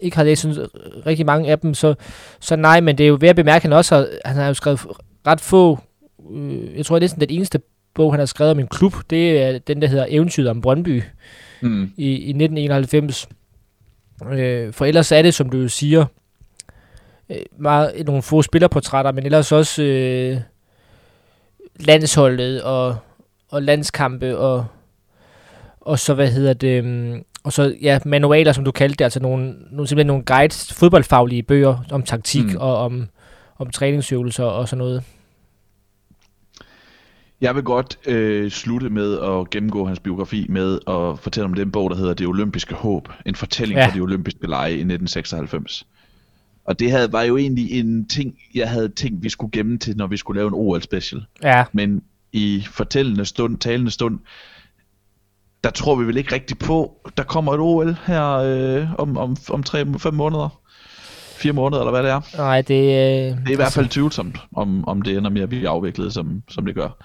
[0.00, 0.66] ikke har læst sådan
[1.06, 1.94] rigtig mange af dem, så,
[2.40, 4.46] så nej, men det er jo ved at bemærke, at han også har, han har
[4.46, 4.80] jo skrevet
[5.26, 5.78] ret få,
[6.32, 7.60] øh, jeg tror, det er sådan den eneste
[7.94, 11.02] bog, han har skrevet om en klub, det er den, der hedder Eventyret om Brøndby
[11.62, 11.90] Mm.
[11.96, 13.28] i, i 1991.
[14.32, 16.04] Øh, for ellers er det, som du siger,
[17.30, 20.38] øh, meget, nogle få spillerportrætter, men ellers også øh,
[21.76, 22.96] landsholdet og,
[23.48, 24.66] og landskampe og,
[25.90, 29.20] og så, hvad hedder det, um, og så ja, manualer, som du kaldte det, altså
[29.20, 32.56] nogle, nogle, simpelthen nogle guides, fodboldfaglige bøger om taktik Mm.
[32.56, 33.08] og om,
[33.58, 35.02] om træningsøvelser og sådan noget.
[37.40, 41.70] Jeg vil godt øh, slutte med at gennemgå hans biografi med at fortælle om den
[41.72, 43.08] bog, der hedder Det Olympiske Håb.
[43.26, 43.86] En fortælling ja.
[43.86, 45.86] Fra de olympiske lege i 1996.
[46.64, 49.96] Og det havde, var jo egentlig en ting, jeg havde tænkt, vi skulle gemme til,
[49.96, 51.24] når vi skulle lave en OL-special.
[51.42, 52.02] Ja, Men
[52.32, 54.18] i fortællende stund, talende stund,
[55.64, 59.36] der tror vi vel ikke rigtigt på, der kommer et OL her øh, om, om,
[59.50, 60.60] om tre, fem måneder.
[61.36, 62.36] Fire måneder, eller hvad det er.
[62.36, 65.48] nej, det, øh, Det er i hvert fald tvivlsomt, om, om det ender med at
[65.48, 67.04] blive afviklet, som, som det gør.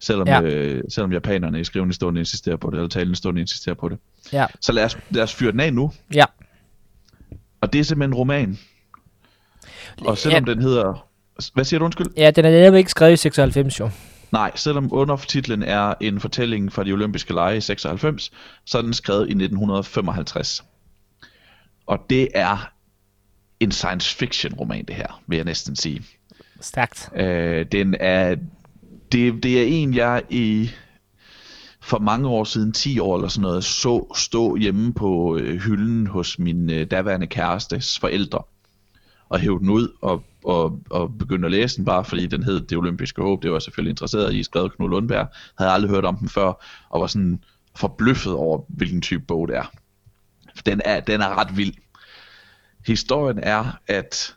[0.00, 0.28] Selvom.
[0.28, 0.40] Ja.
[0.42, 3.98] øh, selvom japanerne i skrivende stund insisterer på det, eller talende stund insisterer på det.
[4.32, 4.46] Ja.
[4.60, 5.92] Så lad os, lad os fyre den af nu.
[6.14, 6.24] Ja.
[7.60, 8.58] Og det er simpelthen en roman.
[10.06, 10.52] Og selvom Ja.
[10.54, 11.06] den hedder...
[11.54, 12.06] Hvad siger du undskyld?
[12.16, 13.90] ja, den er netop ikke skrevet i 96 jo.
[14.32, 18.30] Nej, selvom undertitlen er en fortælling fra de olympiske lege i 96,
[18.64, 20.64] så er den skrevet i 1955.
[21.86, 22.72] Og det er
[23.60, 26.02] en science fiction roman det her, vil jeg næsten sige.
[26.60, 27.10] Stærkt.
[27.16, 28.36] Øh, den er,
[29.12, 30.70] det, det er en, jeg i
[31.80, 36.06] for mange år siden, 10 år eller sådan noget, så stå hjemme på øh, hylden
[36.06, 38.42] hos min øh, daværende kærestes forældre.
[39.28, 42.60] Og hæve den ud og, og, og begyndte at læse den, bare fordi den hed
[42.60, 43.42] Det Olympiske Håb.
[43.42, 45.28] Det var jeg selvfølgelig interesseret i, skrevet Knud Lundberg.
[45.58, 47.42] Havde aldrig hørt om den før, og var sådan
[47.76, 49.72] forbløffet over, hvilken type bog det er.
[50.66, 51.74] Den er, den er ret vild.
[52.86, 54.36] Historien er, at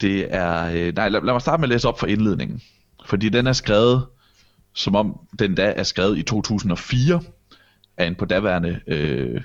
[0.00, 0.64] det er...
[0.64, 2.62] Øh, nej, lad, lad mig starte med at læse op for indledningen.
[3.06, 4.06] Fordi den er skrevet,
[4.74, 7.20] som om den da er skrevet i 2004,
[7.96, 9.42] af en på daværende øh,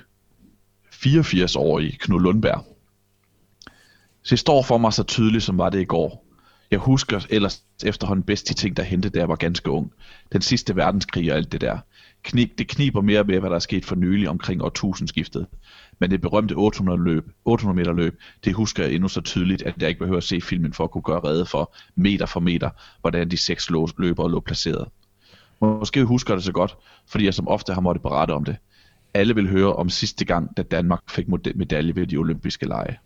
[0.92, 2.73] 84-årig Knud Lundberg.
[4.24, 6.24] Så det står for mig så tydeligt, som var det i går.
[6.70, 9.92] Jeg husker ellers efterhånden bedst de ting, der hentede, da jeg var ganske ung.
[10.32, 11.78] Den sidste verdenskrig og alt det der.
[12.22, 15.46] Knib, det kniber mere med, hvad der er sket for nylig omkring årtusindskiftet.
[15.98, 19.74] Men det berømte 800, løb, 800 meter løb, det husker jeg endnu så tydeligt, at
[19.80, 22.70] jeg ikke behøver at se filmen for at kunne gøre rede for, meter for meter,
[23.00, 24.88] hvordan de seks løbere lå placeret.
[25.60, 26.76] Måske husker det så godt,
[27.06, 28.56] fordi jeg som ofte har måttet berette om det.
[29.14, 32.98] Alle vil høre om sidste gang, da Danmark fik medalje ved de olympiske lege.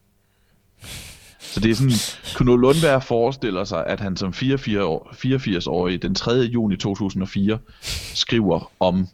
[1.49, 1.93] Så det er sådan,
[2.37, 6.33] Knud Lundberg forestiller sig, at han som 84 år- 84-årig den 3.
[6.33, 7.59] juni 2004
[8.15, 9.09] skriver om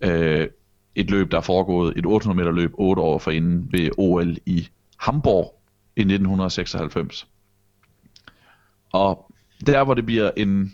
[0.00, 0.48] øh,
[0.94, 4.68] et løb, der er foregået, et 800 meter løb 8 år forinden ved OL i
[4.96, 5.60] Hamburg
[5.96, 7.26] i 1996.
[8.92, 9.32] Og
[9.66, 10.72] der, hvor det bliver en,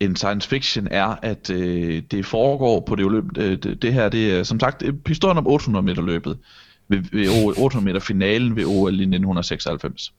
[0.00, 3.24] en science fiction, er, at øh, det foregår på det løb.
[3.38, 6.38] Øh, det, det her, det er som sagt øh, historien om 800 meter løbet
[6.90, 10.12] ved, ved OL, 800 meter finalen ved OL i 1996.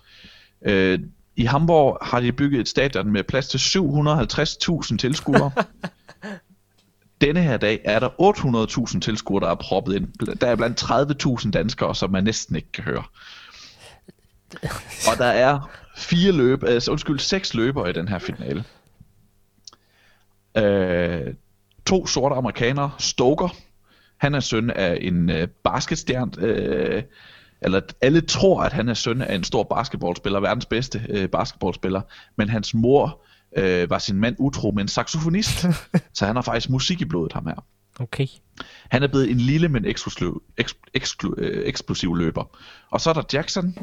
[0.65, 0.99] Øh,
[1.35, 5.51] I Hamburg har de bygget et stadion med plads til 750.000 tilskuere.
[7.21, 8.09] Denne her dag er der
[8.93, 10.35] 800.000 tilskuere, der er proppet ind.
[10.35, 10.83] Der er blandt
[11.43, 13.03] 30.000 danskere, som man næsten ikke kan høre.
[15.11, 18.63] Og der er fire løb, altså undskyld, seks løbere i den her finale.
[20.57, 21.33] Øh,
[21.85, 23.55] to sorte amerikanere, Stoker,
[24.21, 27.03] han er søn af en øh, basketstjerne, øh,
[27.61, 32.01] eller alle tror, at han er søn af en stor basketballspiller, verdens bedste øh, basketballspiller,
[32.37, 33.21] men hans mor
[33.57, 35.65] øh, var sin mand utro med en saxofonist,
[36.13, 37.65] så han har faktisk musik i blodet, ham her.
[37.99, 38.27] Okay.
[38.89, 42.57] Han er blevet en lille, men eksklusiv, eks, eksklu, øh, eksplosiv løber.
[42.89, 43.77] Og så er der Jackson.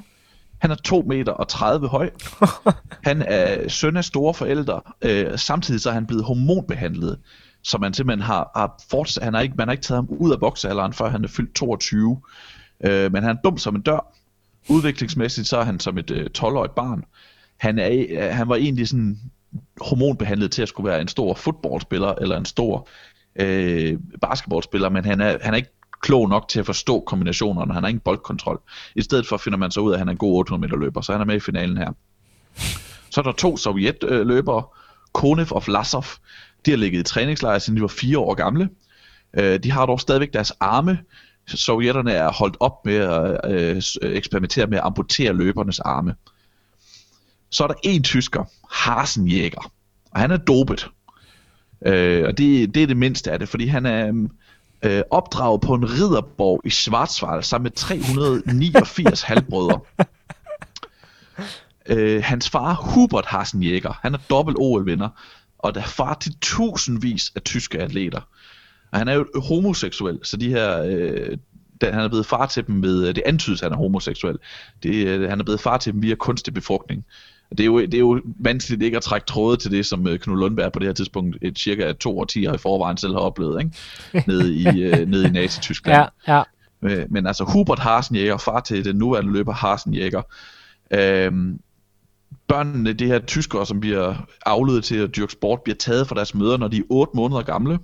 [0.59, 2.11] Han er 2 meter og 30 høj.
[3.09, 4.81] Han er søn af store forældre.
[5.03, 7.19] Øh, samtidig så er han blevet hormonbehandlet.
[7.63, 10.33] Så man simpelthen har, har fortsat, han har ikke, man har ikke taget ham ud
[10.33, 12.21] af boksealderen, før han er fyldt 22.
[12.85, 14.13] Øh, men han er dum som en dør.
[14.69, 17.05] Udviklingsmæssigt så er han som et øh, 12-årigt barn.
[17.57, 19.19] Han, er, øh, han var egentlig sådan
[19.81, 22.89] hormonbehandlet til at skulle være en stor fodboldspiller, eller en stor
[23.37, 25.71] øh, basketballspiller, men han er, han er ikke
[26.01, 28.61] klog nok til at forstå kombinationerne, han har ingen boldkontrol.
[28.95, 30.77] I stedet for finder man så ud af, at han er en god 800 meter
[30.77, 31.93] løber, så han er med i finalen her.
[33.11, 34.63] Så er der to sovjetløbere,
[35.13, 36.05] Konev og Vlasov.
[36.67, 38.69] De har ligget i træningslejr, siden de var fire år gamle.
[39.35, 40.99] Øh, de har dog stadigvæk deres arme.
[41.47, 46.15] Sovjetterne er holdt op med at øh, eksperimentere med at amputere løbernes arme.
[47.51, 49.73] Så er der en tysker, Hasenjæger,
[50.11, 50.89] og han er dopet.
[51.87, 54.29] Øh, og det, det er det mindste af det, fordi han er
[54.83, 59.81] øh, opdraget på en ridderborg i Schwarzwald sammen med 389 halvbrødre.
[61.87, 65.09] Øh, hans far, Hubert Hasenjæger, han er dobbelt OL-vinder,
[65.59, 68.21] og der er far til tusindvis af tyske atleter.
[68.93, 71.37] Og han er jo homoseksuel, så de her, øh,
[71.81, 74.39] da han er blevet far til dem ved, det antydes, at han er homoseksuel.
[74.83, 77.05] Det, øh, han er blevet far til dem via kunstig befrugtning.
[77.51, 80.19] Det er, jo, det er jo vanskeligt ikke at trække tråde til det, som øh,
[80.19, 83.63] Knud Lundberg på det her tidspunkt, et cirka to årtier i forvejen selv har oplevet,
[83.63, 84.25] ikke?
[84.31, 86.09] Nede i, øh, nede i Nazi-Tyskland.
[86.29, 86.43] Ja, ja.
[86.83, 90.23] Øh, men altså Hubert Hasenjæger, far til den nuværende løber Hasenjæger,
[90.91, 91.61] øhm,
[92.49, 96.35] børnene, de her tyskere, som bliver afledet til at dyrke sport, bliver taget fra deres
[96.35, 97.79] mødre, når de er 8 måneder gamle.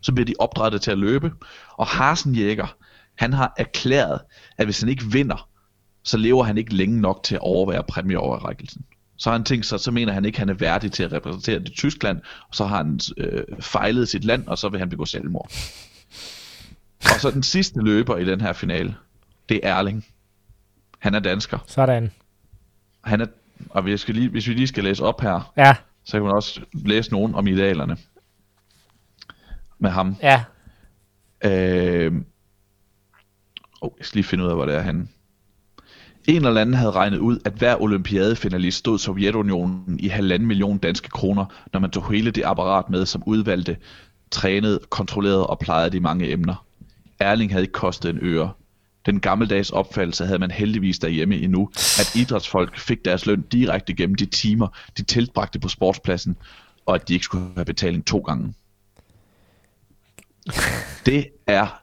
[0.00, 1.32] Så bliver de opdrettet til at løbe.
[1.72, 2.76] Og Hasenjæger,
[3.14, 4.20] han har erklæret,
[4.58, 5.48] at hvis han ikke vinder,
[6.02, 8.84] så lever han ikke længe nok til at overvære præmieoverrækkelsen.
[9.16, 11.12] Så har han tænkt sig, så mener han ikke, at han er værdig til at
[11.12, 14.90] repræsentere det Tyskland, og så har han øh, fejlet sit land, og så vil han
[14.90, 15.50] begå selvmord.
[17.00, 18.94] Og så den sidste løber i den her finale,
[19.48, 20.04] det er Erling.
[20.98, 21.58] Han er dansker.
[21.66, 22.10] Sådan.
[23.04, 23.26] Han er,
[23.70, 26.32] og vi skal lige, hvis vi lige skal læse op her, Ja, så kan man
[26.34, 27.96] også læse nogen om idealerne
[29.78, 30.16] med ham.
[30.22, 30.44] ja.
[31.44, 32.12] Øh,
[33.80, 35.08] oh, jeg skal lige finde ud af, hvor det er henne.
[36.28, 41.08] En eller anden havde regnet ud, at hver olympiadefinalist stod Sovjetunionen i halvanden million danske
[41.08, 43.76] kroner, når man tog hele det apparat med, som udvalgte,
[44.30, 46.64] trænede, kontrollerede og plejede de mange emner.
[47.20, 48.52] Erling havde ikke kostet en øre.
[49.06, 54.14] Den gammeldags opfattelse havde man heldigvis derhjemme endnu, at idrætsfolk fik deres løn direkte gennem
[54.14, 54.68] de timer,
[54.98, 56.36] de tilbragte på sportspladsen,
[56.86, 58.54] og at de ikke skulle have betaling to gange.
[61.06, 61.80] Det er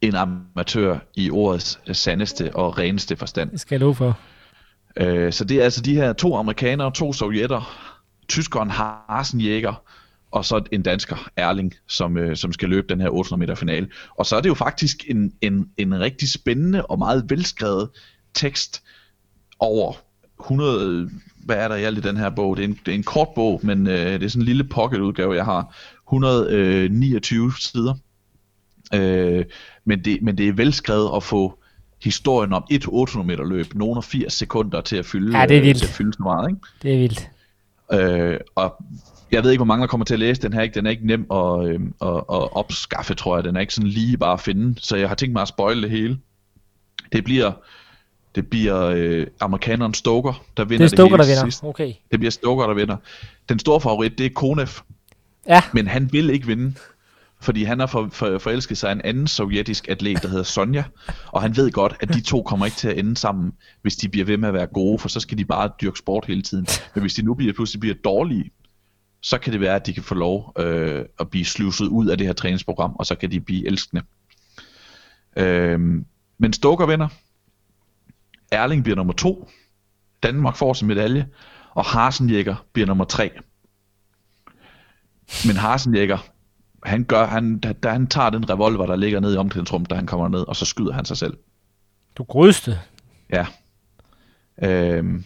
[0.00, 3.50] en amatør i ordets sandeste og reneste forstand.
[3.50, 4.18] Det skal jeg for.
[4.96, 7.90] Øh, så det er altså de her to amerikanere, to sovjetter,
[8.28, 9.82] tyskeren Hasenjæger,
[10.34, 13.88] og så en dansker, Erling, som, øh, som skal løbe den her 800 meter finale.
[14.18, 17.88] Og så er det jo faktisk en, en, en rigtig spændende og meget velskrevet
[18.34, 18.82] tekst
[19.58, 19.92] over
[20.40, 21.10] 100,
[21.44, 22.56] hvad er der i alt i den her bog?
[22.56, 24.64] Det er en, det er en kort bog, men øh, det er sådan en lille
[24.64, 25.76] pocket udgave, jeg har.
[26.08, 27.94] 129 sider.
[28.94, 29.44] Øh,
[29.84, 31.58] men, det, men det er velskrevet at få
[32.02, 35.56] historien om et 800 meter løb, nogle af 80 sekunder til at fylde, Ja, det
[35.56, 35.76] er vildt.
[35.76, 36.60] øh, til at fylde så meget, ikke?
[36.82, 37.30] Det er vildt.
[37.92, 38.76] Øh, og
[39.34, 40.62] jeg ved ikke, hvor mange der kommer til at læse den her.
[40.62, 40.74] Ikke?
[40.74, 43.44] Den er ikke nem at, øh, at, at opskaffe, tror jeg.
[43.44, 44.74] Den er ikke sådan lige bare at finde.
[44.80, 46.18] Så jeg har tænkt mig at spoile det hele.
[47.12, 47.52] Det bliver,
[48.34, 51.44] det bliver øh, amerikaneren Stoker, der vinder Det er Stoker, hele der vinder.
[51.50, 51.64] sidst.
[51.64, 51.92] Okay.
[52.10, 52.96] Det bliver Stoker, der vinder.
[53.48, 54.68] Den store favorit, det er Konev.
[55.48, 56.74] Ja, Men han vil ikke vinde,
[57.40, 60.84] fordi han har for, for, forelsket sig en anden sovjetisk atlet, der hedder Sonja,
[61.26, 63.52] og han ved godt, at de to kommer ikke til at ende sammen,
[63.82, 66.24] hvis de bliver ved med at være gode, for så skal de bare dyrke sport
[66.26, 66.66] hele tiden.
[66.94, 68.50] Men hvis de nu bliver, pludselig bliver dårlige,
[69.24, 72.18] så kan det være, at de kan få lov øh, at blive sluset ud af
[72.18, 74.02] det her træningsprogram, og så kan de blive elskende.
[75.36, 75.80] Øh,
[76.38, 77.08] men Stoker vinder.
[78.52, 79.50] Erling bliver nummer to.
[80.22, 81.28] Danmark får sin medalje.
[81.70, 83.30] Og Hasenjæger bliver nummer tre.
[85.46, 86.18] Men Hasenjæger,
[86.84, 90.06] han, gør, han, da, han tager den revolver, der ligger nede i omklædningsrummet, da han
[90.06, 91.36] kommer ned, og så skyder han sig selv.
[92.16, 92.80] du grødste.
[93.30, 93.46] Ja.
[94.62, 95.24] Øhm,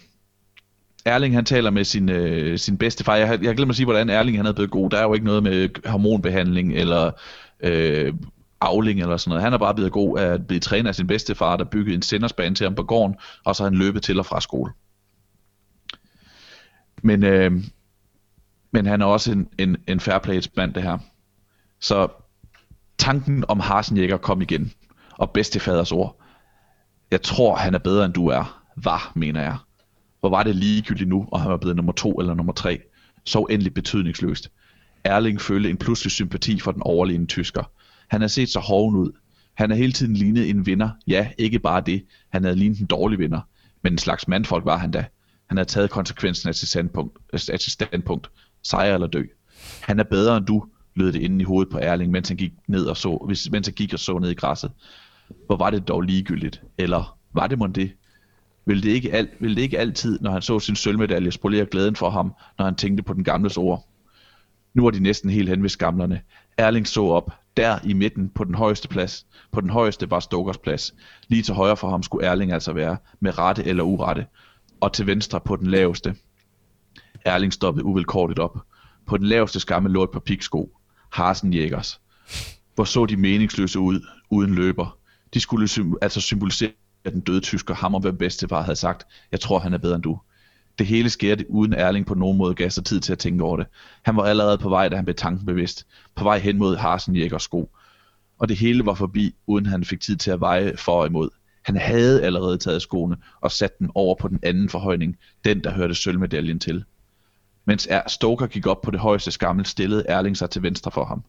[1.09, 3.17] Erling han taler med sin, øh, sin bedste far.
[3.17, 4.91] Jeg, jeg glemmer at sige, hvordan Erling han er blevet god.
[4.91, 7.11] Der er jo ikke noget med hormonbehandling eller
[7.61, 8.15] øh,
[8.61, 9.43] afling eller sådan noget.
[9.43, 12.03] Han er bare blevet god af at blive trænet af sin bedstefar, der byggede en
[12.03, 14.73] sendersbane til ham på gården, og så har han løbet til og fra skole.
[17.03, 17.53] Men, øh,
[18.71, 20.99] men han er også en, en, en fair play mand, det her.
[21.81, 22.09] Så
[22.99, 24.73] tanken om Harsenjækker kom igen,
[25.11, 26.21] og bedstefaders ord.
[27.11, 28.63] Jeg tror, han er bedre, end du er.
[28.77, 29.57] Var, mener jeg.
[30.21, 32.81] Hvor var det ligegyldigt nu, og han var blevet nummer to eller nummer tre.
[33.25, 34.51] Så endelig betydningsløst.
[35.05, 37.71] Erling følte en pludselig sympati for den overlegne tysker.
[38.09, 39.11] Han har set så hoven ud.
[39.55, 40.91] Han har hele tiden lignet en vinder.
[41.07, 42.05] Ja, ikke bare det.
[42.33, 43.41] Han havde lignet en dårlig vinder.
[43.83, 45.05] Men en slags mandfolk var han da.
[45.47, 47.19] Han havde taget konsekvensen af sit standpunkt.
[47.33, 48.31] Af sit standpunkt.
[48.63, 49.23] Sejr eller dø.
[49.81, 50.65] Han er bedre end du,
[50.95, 53.75] lød det inden i hovedet på Erling, mens han gik ned og så, mens han
[53.75, 54.71] gik og så ned i græsset.
[55.47, 56.63] Hvor var det dog ligegyldigt?
[56.79, 57.93] Eller var det mon det?
[58.69, 61.97] Ville det, ikke al, ville det ikke altid, når han så sin sølvmedalje, spolere glæden
[61.97, 63.89] for ham, når han tænkte på den gamles ord?
[64.75, 66.21] Nu var de næsten helt hen ved skamlerne.
[66.57, 67.33] Erling så op.
[67.57, 69.27] Der i midten på den højeste plads.
[69.53, 70.95] På den højeste var Stokers plads.
[71.29, 74.27] Lige til højre for ham skulle Erling altså være, med rette eller urette.
[74.81, 76.15] Og til venstre på den laveste.
[77.25, 78.59] Erling stoppede uvilkårligt op.
[79.07, 80.71] På den laveste skamme lå et par piksko.
[81.13, 82.01] Hasenjægers.
[82.75, 84.01] Hvor så de meningsløse ud,
[84.31, 84.99] uden løber.
[85.35, 86.71] De skulle sym- altså symbolisere
[87.05, 90.03] den døde tysker, ham og hvem bedstefar havde sagt, jeg tror han er bedre end
[90.03, 90.21] du.
[90.79, 93.57] Det hele skete uden Erling på nogen måde gav sig tid til at tænke over
[93.57, 93.67] det.
[94.03, 95.87] Han var allerede på vej, da han blev tanken bevidst.
[96.15, 97.71] På vej hen mod Harsenjækkers sko.
[98.39, 101.29] Og det hele var forbi, uden han fik tid til at veje for og imod.
[101.63, 105.71] Han havde allerede taget skoene og sat den over på den anden forhøjning, den der
[105.71, 106.85] hørte sølvmedaljen til.
[107.65, 111.23] Mens Stoker gik op på det højeste skammel, stillede Erling sig til venstre for ham.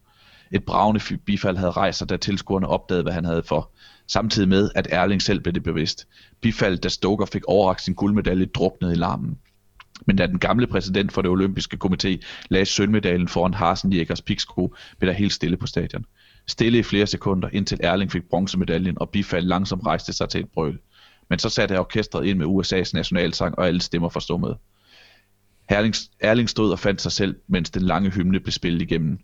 [0.52, 3.72] Et bravende bifald havde rejst sig, da tilskuerne opdagede, hvad han havde for.
[4.08, 6.08] Samtidig med, at Erling selv blev det bevidst.
[6.42, 9.38] Bifaldet, da Stoker fik overrakt sin guldmedalje, druknede i larmen.
[10.06, 12.18] Men da den gamle præsident for det olympiske komité
[12.50, 16.06] lagde sølvmedaljen foran Harsen Jægers piksko, blev der helt stille på stadion.
[16.48, 20.50] Stille i flere sekunder, indtil Erling fik bronzemedaljen, og Bifald langsomt rejste sig til et
[20.54, 20.80] brøl.
[21.30, 24.58] Men så satte orkestret ind med USA's nationalsang, og alle stemmer forstummede.
[25.70, 29.20] Erling, Erling stod og fandt sig selv, mens den lange hymne blev spillet igennem.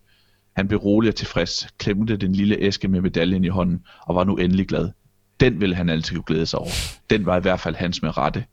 [0.56, 4.24] Han blev rolig og tilfreds, klemte den lille æske med medaljen i hånden, og var
[4.24, 4.90] nu endelig glad.
[5.40, 6.70] Den ville han altid kunne glæde sig over.
[7.10, 8.44] Den var i hvert fald hans med rette.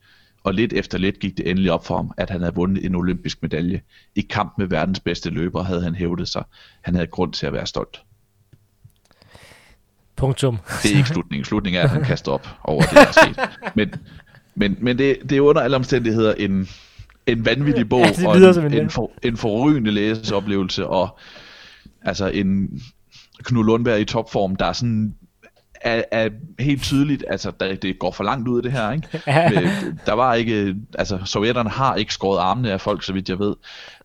[0.43, 2.95] Og lidt efter lidt gik det endelig op for ham, at han havde vundet en
[2.95, 3.81] olympisk medalje.
[4.15, 6.43] I kamp med verdens bedste løber havde han hævdet sig.
[6.81, 8.01] Han havde grund til at være stolt.
[10.15, 10.57] Punktum.
[10.84, 11.45] Det er ikke slutningen.
[11.45, 13.39] Slutningen er, at han kaster op over det, der er sket.
[13.75, 13.93] Men,
[14.55, 16.67] men, men det, det er under alle omstændigheder en,
[17.27, 21.17] en vanvittig bog, Ja, og en- en, for, en forrygende læseoplevelse, og
[22.05, 22.81] altså en
[23.43, 25.15] Knud Lundberg i topform, der er sådan
[25.84, 29.07] er, er helt tydeligt, altså der, det går for langt ud af det her, ikke?
[29.55, 33.39] Men, der var ikke, altså sovjetterne har ikke skåret armene af folk, så vidt jeg
[33.39, 33.55] ved,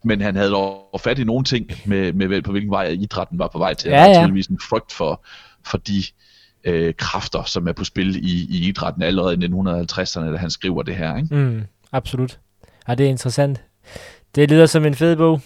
[0.05, 3.49] men han havde dog fat i nogle ting med, med på hvilken vej idrætten var
[3.49, 3.91] på vej til.
[3.91, 5.27] Ja, Ja, tydeligvis en frygt for,
[5.67, 6.03] for de
[6.65, 10.83] øh, kræfter, som er på spil i, i idrætten allerede i 1950'erne, da han skriver
[10.83, 11.35] det her, ikke?
[11.35, 11.63] Mm,
[11.93, 12.39] absolut.
[12.89, 13.63] Ja, det er interessant.
[14.35, 15.41] Det lyder som en fed bog.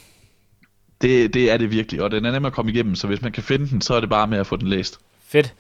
[1.02, 3.32] Det, det er det virkelig, og den er nem at komme igennem, så hvis man
[3.32, 4.98] kan finde den, så er det bare med at få den læst.
[5.28, 5.54] Fedt.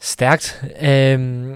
[0.00, 0.64] Stærkt.
[0.82, 1.54] Øhm,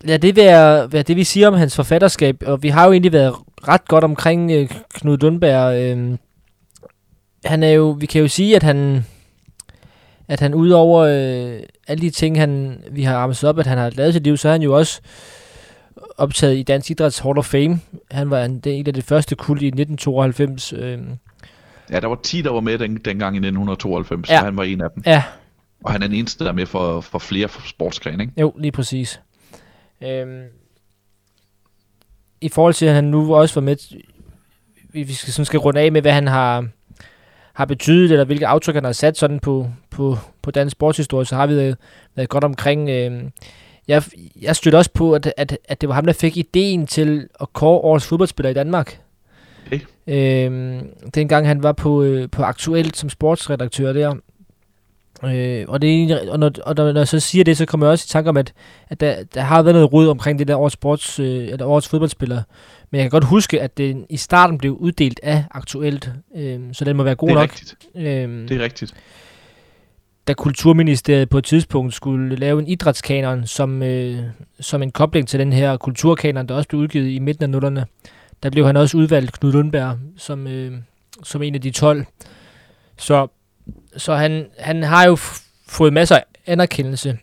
[0.00, 2.42] lad det være, være det, vi siger om hans forfatterskab.
[2.46, 3.34] Og vi har jo egentlig været
[3.68, 5.82] ret godt omkring øh, Knud Lundberg.
[5.82, 6.18] Øhm,
[7.44, 9.04] han er jo, vi kan jo sige, at han,
[10.28, 13.90] at han udover øh, alle de ting, han, vi har ramset op, at han har
[13.90, 15.00] lavet sit liv, så er han jo også
[16.18, 17.80] optaget i Dansk Idræts Hall of Fame.
[18.10, 20.72] Han var en del af det første kul i 1992.
[20.72, 21.18] Øhm,
[21.90, 24.38] Ja, der var 10, der var med den, dengang i 1992, Ja.
[24.38, 25.02] så han var en af dem.
[25.06, 25.22] ja,
[25.84, 28.32] Og han er den eneste, der er med for, for flere sportsgrene, ikke?
[28.40, 29.20] Jo, lige præcis.
[30.02, 30.42] Øhm,
[32.40, 33.76] I forhold til, at han nu også var med,
[34.92, 36.66] vi, vi skal, sådan skal runde af med, hvad han har,
[37.52, 41.36] har betydet, eller hvilke aftryk han har sat sådan på, på, på dansk sportshistorie, så
[41.36, 41.76] har vi været,
[42.14, 42.88] været godt omkring.
[42.90, 43.30] Øhm,
[43.88, 44.02] jeg,
[44.42, 47.52] jeg stødte også på, at, at, at det var ham, der fik ideen til at
[47.52, 49.00] kåre årets fodboldspiller i Danmark.
[49.66, 49.80] Okay.
[50.06, 50.80] Øhm,
[51.14, 54.14] dengang han var på, øh, på Aktuelt som sportsredaktør der.
[55.24, 57.92] Øh, og, det og, når, og når, når jeg så siger det, så kommer jeg
[57.92, 58.52] også i tanke om, at,
[58.88, 61.88] at der, der har været noget rod omkring det der årets, sports, øh, eller årets
[61.88, 62.42] fodboldspiller.
[62.90, 66.84] Men jeg kan godt huske, at det i starten blev uddelt af Aktuelt, øh, så
[66.84, 67.50] den må være god det er nok.
[67.50, 67.74] rigtigt.
[67.94, 68.94] Øh, Det er rigtigt
[70.28, 74.22] da Kulturministeriet på et tidspunkt skulle lave en idrætskanon som, øh,
[74.60, 77.86] som en kobling til den her kulturkanon, der også blev udgivet i midten af nullerne,
[78.42, 80.72] der blev han også udvalgt, Knud Lundberg, som, øh,
[81.22, 82.04] som en af de 12.
[82.98, 83.28] Så,
[83.96, 85.16] så han, han har jo
[85.68, 87.18] fået masser af anerkendelse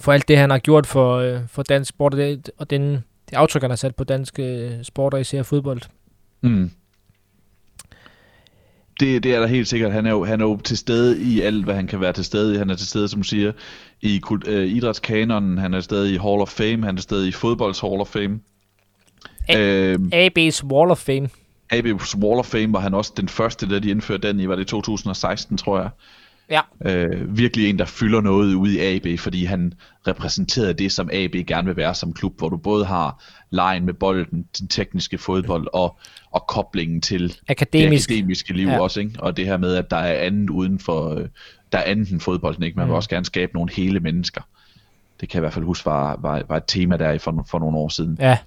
[0.00, 2.92] for alt det, han har gjort for, øh, for dansk sport, og, det, og den,
[3.30, 5.80] det aftryk, han har sat på dansk øh, sport, og især fodbold.
[6.40, 6.70] Mm.
[9.00, 9.92] Det, det er der helt sikkert.
[9.92, 12.24] Han er, jo, han er jo til stede i alt, hvad han kan være til
[12.24, 12.58] stede i.
[12.58, 13.52] Han er til stede, som siger,
[14.00, 15.58] i kult, øh, idrætskanonen.
[15.58, 16.84] Han er til stede i Hall of Fame.
[16.86, 18.40] Han er til stede i fodbolds Hall of Fame.
[19.48, 21.28] A- Øh, AB's Wall of Fame.
[21.74, 24.56] AB's Wall of Fame var han også den første, da de indførte den i, var
[24.56, 25.90] det 2016, tror jeg.
[26.50, 26.60] Ja.
[26.84, 29.72] Øh, virkelig en, der fylder noget ude i AB, fordi han
[30.06, 33.94] repræsenterede det, som AB gerne vil være som klub, hvor du både har lejen med
[33.94, 35.98] bolden, den tekniske fodbold og,
[36.30, 38.08] og koblingen til Akademisk.
[38.08, 38.80] det akademiske liv Ja.
[38.80, 39.12] også, ikke?
[39.18, 41.14] og det her med, at der er andet uden for,
[41.72, 42.76] der er andet end fodbolden, ikke?
[42.76, 42.96] man vil Mm.
[42.96, 44.40] også gerne skabe nogle hele mennesker.
[45.20, 47.58] Det kan jeg i hvert fald huske var, var, var et tema der for, for
[47.58, 48.16] nogle år siden.
[48.20, 48.38] Ja,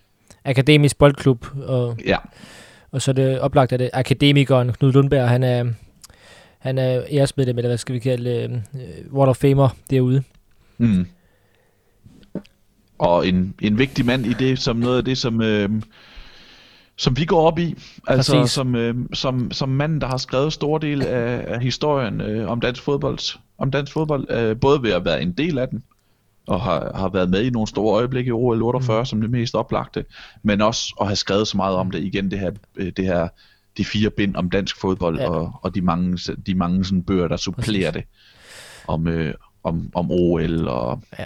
[0.45, 2.17] akademisk boldklub, og Ja,
[2.91, 5.65] Og så er det oplagt, at det akademikeren Knud Lundberg, han er,
[6.64, 10.23] han er æresmedlem, eller hvad skal vi kalde øh, Wall of Famer derude.
[10.77, 11.07] Mm.
[12.98, 15.69] Og en, en vigtig mand i det, som noget af det, som, øh,
[16.95, 17.76] som vi går op i.
[18.07, 18.52] Altså Præcis.
[18.52, 22.61] som, øh, som, som mand, der har skrevet store del af, af historien øh, om
[22.61, 23.40] dansk fodbold.
[23.57, 25.84] Om dansk fodbold, øh, både ved at være en del af den,
[26.48, 29.06] og har, har været med i nogle store øjeblikke i OL 48 mm.
[29.06, 30.06] som det mest oplagte,
[30.44, 33.27] men også at have skrevet så meget om det igen, det her, øh, det her
[33.77, 35.29] de fire bind om dansk fodbold, Ja.
[35.29, 38.05] og, og de mange, de mange sådan bøger, der supplerer Præcis.
[38.07, 39.33] det, om, øh,
[39.63, 41.25] om, om OL og, Ja.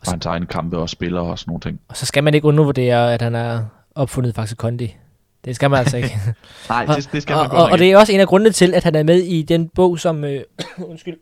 [0.00, 1.80] og hans egen kampe og spiller og sådan nogle ting.
[1.88, 3.64] Og så skal man ikke undervurdere, at han er
[3.94, 4.96] opfundet Faxe Kondi.
[5.44, 6.20] Det skal man altså ikke.
[6.68, 8.50] Nej, det, det skal og, man godt og, og det er også en af grundene
[8.52, 10.40] til, at han er med i den bog, som, øh,
[10.90, 11.16] undskyld,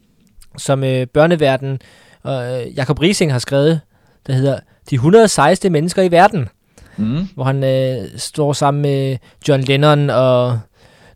[0.58, 1.78] som øh, børneverden
[2.22, 3.80] og øh, Jakob Rising har skrevet,
[4.26, 4.58] der hedder
[4.90, 6.48] De 100 sejeste mennesker i verden,
[6.96, 7.28] Mm.
[7.34, 9.16] hvor han øh, står sammen med
[9.48, 10.60] John Lennon og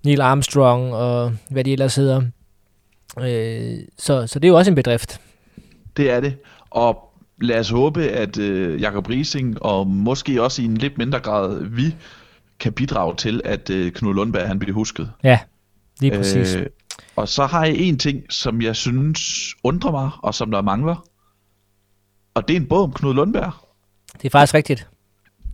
[0.05, 2.23] Neil Armstrong og hvad de ellers hedder.
[3.21, 5.21] Øh, så, så det er jo også en bedrift.
[5.97, 6.37] Det er det.
[6.71, 11.21] Og lad os håbe, at øh, Jakob Rising og måske også i en lidt mindre
[11.21, 11.95] grad vi
[12.61, 15.11] kan bidrage til, at øh, Knud Lundberg han bliver husket.
[15.25, 15.39] Ja,
[16.01, 16.55] lige præcis.
[16.55, 16.67] Øh, Øh,
[17.17, 19.21] og så har jeg en ting, som jeg synes
[19.65, 21.05] undrer mig, og som der mangler.
[22.35, 23.53] Og det er en bog om Knud Lundberg.
[24.13, 24.89] det er faktisk rigtigt.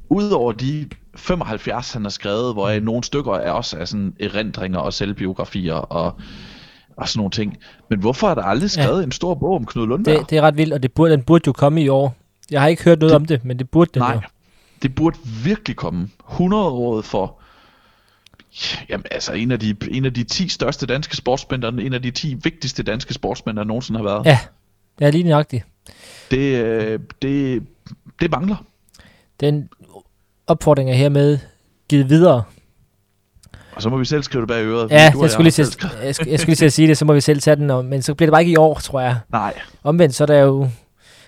[0.09, 4.93] Udover de 75, han har skrevet, hvor nogle stykker er også er sådan erindringer og
[4.93, 6.15] selvbiografier og,
[6.97, 7.57] og sådan nogle ting.
[7.91, 9.05] Men hvorfor er der aldrig skrevet ja.
[9.05, 10.19] en stor bog om Knud Lundberg?
[10.19, 12.17] Det, det er ret vildt, og det burde, den burde jo komme i år.
[12.51, 14.21] Jeg har ikke hørt noget Det- om det, men det burde den Nej, jo.
[14.83, 16.09] det burde virkelig komme.
[16.31, 17.41] 100 året for
[18.89, 22.03] Jamen altså en af, de, en af de 10 største danske sportsmænd, og en af
[22.03, 24.27] de 10 vigtigste danske sportsmænd, der nogensinde har været.
[24.27, 24.39] Ja,
[24.99, 25.65] det er lige nøjagtigt.
[26.31, 27.63] Det, øh, det,
[28.21, 28.57] det mangler.
[29.41, 29.69] Den
[30.47, 31.39] opfordring er hermed
[31.89, 32.43] givet videre.
[33.73, 34.91] Og så må vi selv skrive det bag øret.
[34.91, 35.63] Ja, jeg skulle, lige til,
[36.03, 38.03] jeg, skulle, jeg skulle lige sige det, så må vi selv tage den, og, men
[38.03, 39.17] så bliver det bare ikke i år, tror jeg.
[39.33, 40.69] Nej, Omvendt, så er der jo, jeg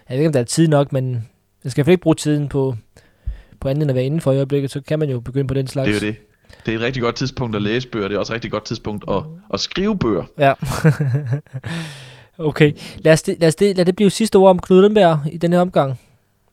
[0.09, 1.28] ved ikke, om der er tid nok, men
[1.64, 2.76] man skal i ikke bruge tiden på,
[3.60, 5.55] på andet end at være inden for i øjeblikket, så kan man jo begynde på
[5.55, 5.86] den slags.
[5.86, 6.16] det er jo det.
[6.66, 8.64] Det er et rigtig godt tidspunkt at læse bøger, det er også et rigtig godt
[8.64, 9.22] tidspunkt at,
[9.55, 10.24] at skrive bøger.
[10.38, 10.52] Ja.
[12.48, 15.20] okay, lad os, det, lad, os det, lad det blive sidste ord om Knud Lundberg
[15.32, 16.01] i denne omgang.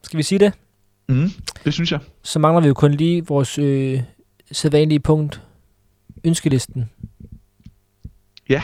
[0.03, 0.53] Skal vi sige det?
[1.13, 1.29] Mm,
[1.65, 1.99] det synes jeg.
[2.23, 4.01] Så mangler vi jo kun lige vores øh,
[4.51, 5.41] sædvanlige punkt,
[6.23, 6.89] ønskelisten.
[8.49, 8.61] Ja,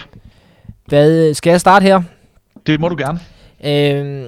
[0.85, 2.01] Hvad, skal jeg starte her?
[2.67, 3.19] det må du gerne.
[3.63, 4.27] Øhm,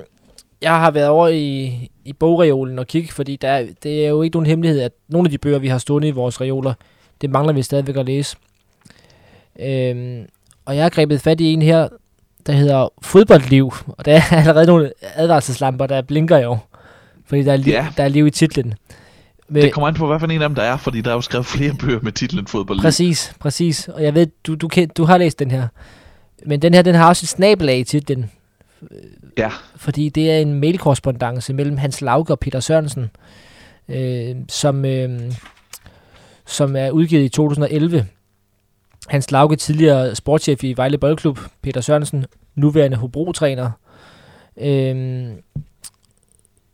[0.62, 1.72] jeg har været over i,
[2.06, 5.28] i bogreolen og kigge, fordi der, er- det er jo ikke nogen hemmelighed, at nogle
[5.28, 6.74] af de bøger, vi har stående i vores reoler,
[7.22, 8.38] det mangler vi stadigvæk at læse.
[9.60, 10.26] Øhm,
[10.66, 11.88] og jeg har grebet fat i en her,
[12.46, 16.68] der hedder Fodboldliv, og der er allerede nogle advarselslamper, der blinker år,
[17.32, 17.88] fordi der er, li- Ja.
[17.98, 18.74] der er liv i titlen.
[19.50, 21.16] Men, Det kommer an på, hvad for en af dem der er, fordi der er
[21.16, 22.80] jo skrevet flere bøger med titlen Fodbold.
[22.80, 23.88] Præcis, præcis.
[23.88, 25.68] Og jeg ved, du, du, kan, du har læst den her.
[26.46, 28.32] Men den her, den har også et snabelag i titlen.
[29.38, 33.10] Ja, fordi det er en mailkorrespondance mellem Hans Lauke og Peter Sørensen,
[33.90, 35.20] øh, som, øh,
[36.46, 38.06] som er udgivet i 2011.
[39.08, 42.26] Hans Lauke, tidligere sportschef i Vejle Boldklub, Peter Sørensen,
[42.56, 43.72] nuværende Hobro-træner.
[44.62, 45.28] Øh,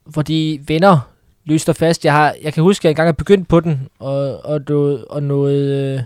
[0.07, 0.99] hvor de venner
[1.45, 2.05] løster fast.
[2.05, 5.05] Jeg, har, jeg kan huske, at jeg engang har begyndt på den, og, og, noget,
[5.05, 6.01] og noget, øh,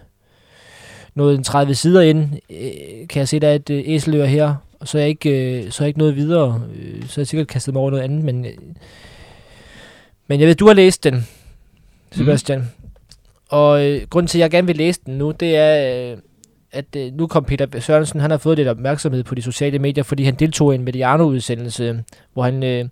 [1.16, 4.56] noget en 30 sider ind, øh, kan jeg se, der er et øh, æselør her,
[4.80, 6.62] og så er jeg ikke, øh, så er jeg ikke noget videre.
[6.76, 8.52] Øh, så er jeg sikkert kastet mig over noget andet, men, øh,
[10.28, 11.28] men jeg ved, du har læst den,
[12.12, 12.60] Sebastian.
[12.60, 12.66] Mm.
[13.50, 16.18] Og øh, grunden til, at jeg gerne vil læse den nu, det er, øh,
[16.72, 20.04] at øh, nu kom Peter Sørensen, han har fået lidt opmærksomhed på de sociale medier,
[20.04, 22.04] fordi han deltog i en Mediano-udsendelse,
[22.34, 22.86] hvor han øh,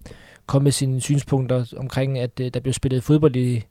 [0.50, 3.64] kom med sine synspunkter omkring, at øh, der blev spillet fodbold i,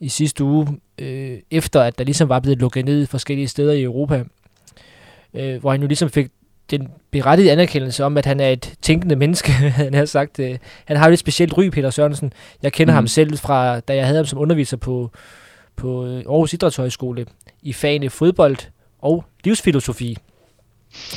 [0.00, 0.68] i sidste uge,
[0.98, 4.24] øh, efter at der ligesom var blevet lukket ned forskellige steder i Europa,
[5.34, 6.30] øh, hvor han jo ligesom fik
[6.70, 9.52] den berettigede anerkendelse om, at han er et tænkende menneske,
[9.82, 10.38] han har sagt.
[10.38, 12.32] Øh, han har jo et specielt ry, Peter Sørensen.
[12.62, 12.96] Jeg kender mm.
[12.96, 15.10] Ham selv fra, da jeg havde ham som underviser på,
[15.76, 17.26] på øh, Aarhus Idrætshøjskole
[17.62, 18.56] i fagene fodbold
[18.98, 20.16] og livsfilosofi.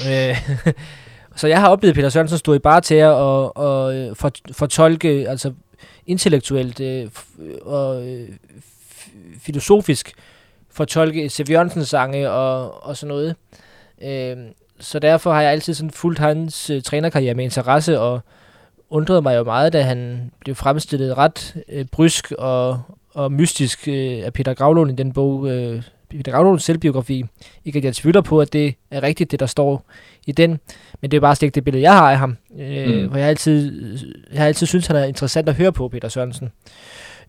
[0.07, 0.49] Øh,
[1.38, 4.31] så jeg har oplevet Peter Sørensen stå i bare til at og, og øh, for,
[4.51, 5.53] fortolke, altså
[6.05, 7.07] intellektuelt øh,
[7.61, 8.30] og øh,
[9.41, 10.14] filosofisk
[10.72, 11.49] fortolke C.V.
[11.49, 13.35] Jørgensens sange og, og sådan noget.
[14.01, 14.38] Øh,
[14.80, 18.22] så derfor har jeg altid sådan fulgt hans øh, trænerkarriere med interesse og
[18.89, 22.81] undrede mig jo meget, da han blev fremstillet ret øh, brysk og,
[23.14, 27.25] og mystisk øh, af Peter Gravlund i den bog, øh, Peter Gravlunds selvbiografi.
[27.65, 29.85] Ikke at jeg tvivler på, at det er rigtigt, det der står
[30.27, 30.59] i den,
[31.01, 32.38] men det er bare slet ikke det billede, jeg har af ham.
[32.59, 33.09] Øh, Mm.
[33.09, 33.97] For jeg har altid,
[34.31, 36.49] jeg har altid synes han er interessant at høre på, Peter Sørensen.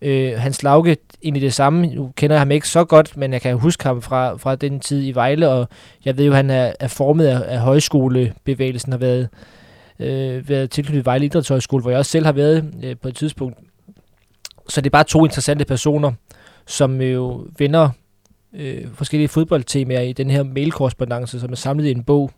[0.01, 1.87] Øh, Hans Lauke, egentlig det samme.
[1.87, 4.79] Nu kender jeg ham ikke så godt, men jeg kan huske ham fra, fra den
[4.79, 5.67] tid i Vejle, og
[6.05, 9.29] jeg ved jo, han er, er formet af, af højskolebevægelsen, har været,
[9.99, 13.57] øh, været tilknyttet Vejle Idrætshøjskole, hvor jeg også selv har været øh, på et tidspunkt.
[14.69, 16.11] Så det er bare to interessante personer,
[16.67, 17.89] som jo vender
[18.53, 22.31] øh, forskellige fodboldtemaer i den her mailkorrespondance, som er samlet i en bog.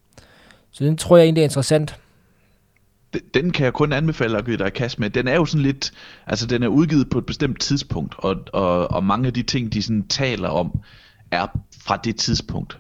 [0.72, 1.96] Så den tror jeg egentlig er interessant.
[3.14, 5.10] Den- Den kan jeg kun anbefale at give dig kast med.
[5.10, 5.92] Den er jo sådan lidt,
[6.28, 9.74] altså den er udgivet på et bestemt tidspunkt, og, og, og mange af de ting,
[9.74, 10.80] de sådan taler om,
[11.32, 11.48] er
[11.86, 12.80] fra det tidspunkt.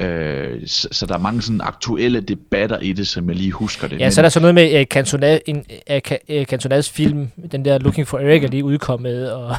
[0.00, 3.88] Øh, så, så der er mange sådan aktuelle debatter i det, som jeg lige husker
[3.88, 3.98] det.
[3.98, 7.64] Ja, Men, så er der så noget med uh, Cantona, en, uh, Cantonas film, den
[7.64, 9.56] der Looking for Eric er lige udkommet, og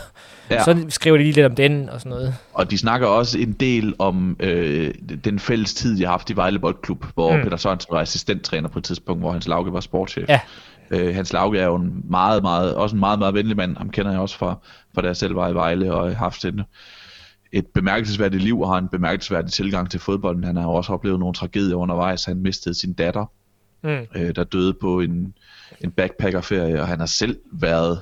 [0.50, 0.64] ja.
[0.64, 2.36] så skriver de lige lidt om den og sådan noget.
[2.54, 4.94] Og de snakker også en del om øh,
[5.24, 7.44] den fælles tid, de har haft i Vejle Boldklub, hvor mm.
[7.44, 10.30] Peter Sørensen var assistenttræner på et tidspunkt, hvor Hans Lauke var sportschef.
[10.30, 10.40] Ja.
[10.92, 13.78] Øh, Hans Lauke er jo en meget, meget, også en meget, meget venlig mand.
[13.78, 14.56] Ham kender jeg også fra,
[14.96, 16.62] fra da jeg selv var i Vejle og har haft en
[17.52, 20.44] et bemærkelsesværdigt liv og har en bemærkelsesværdig tilgang til fodbolden.
[20.44, 22.26] Han har også oplevet nogle tragedier undervejs.
[22.26, 23.26] Han mistede sin datter,
[23.84, 23.90] mm.
[24.16, 25.34] øh, der døde på en,
[25.82, 28.02] en backpackerferie, og han har selv været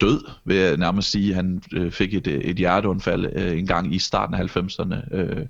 [0.00, 1.34] død, vil jeg nærmest sige.
[1.34, 5.46] Han øh, fik et, et hjerteundfald øh, en gang i starten af 90'erne, øh,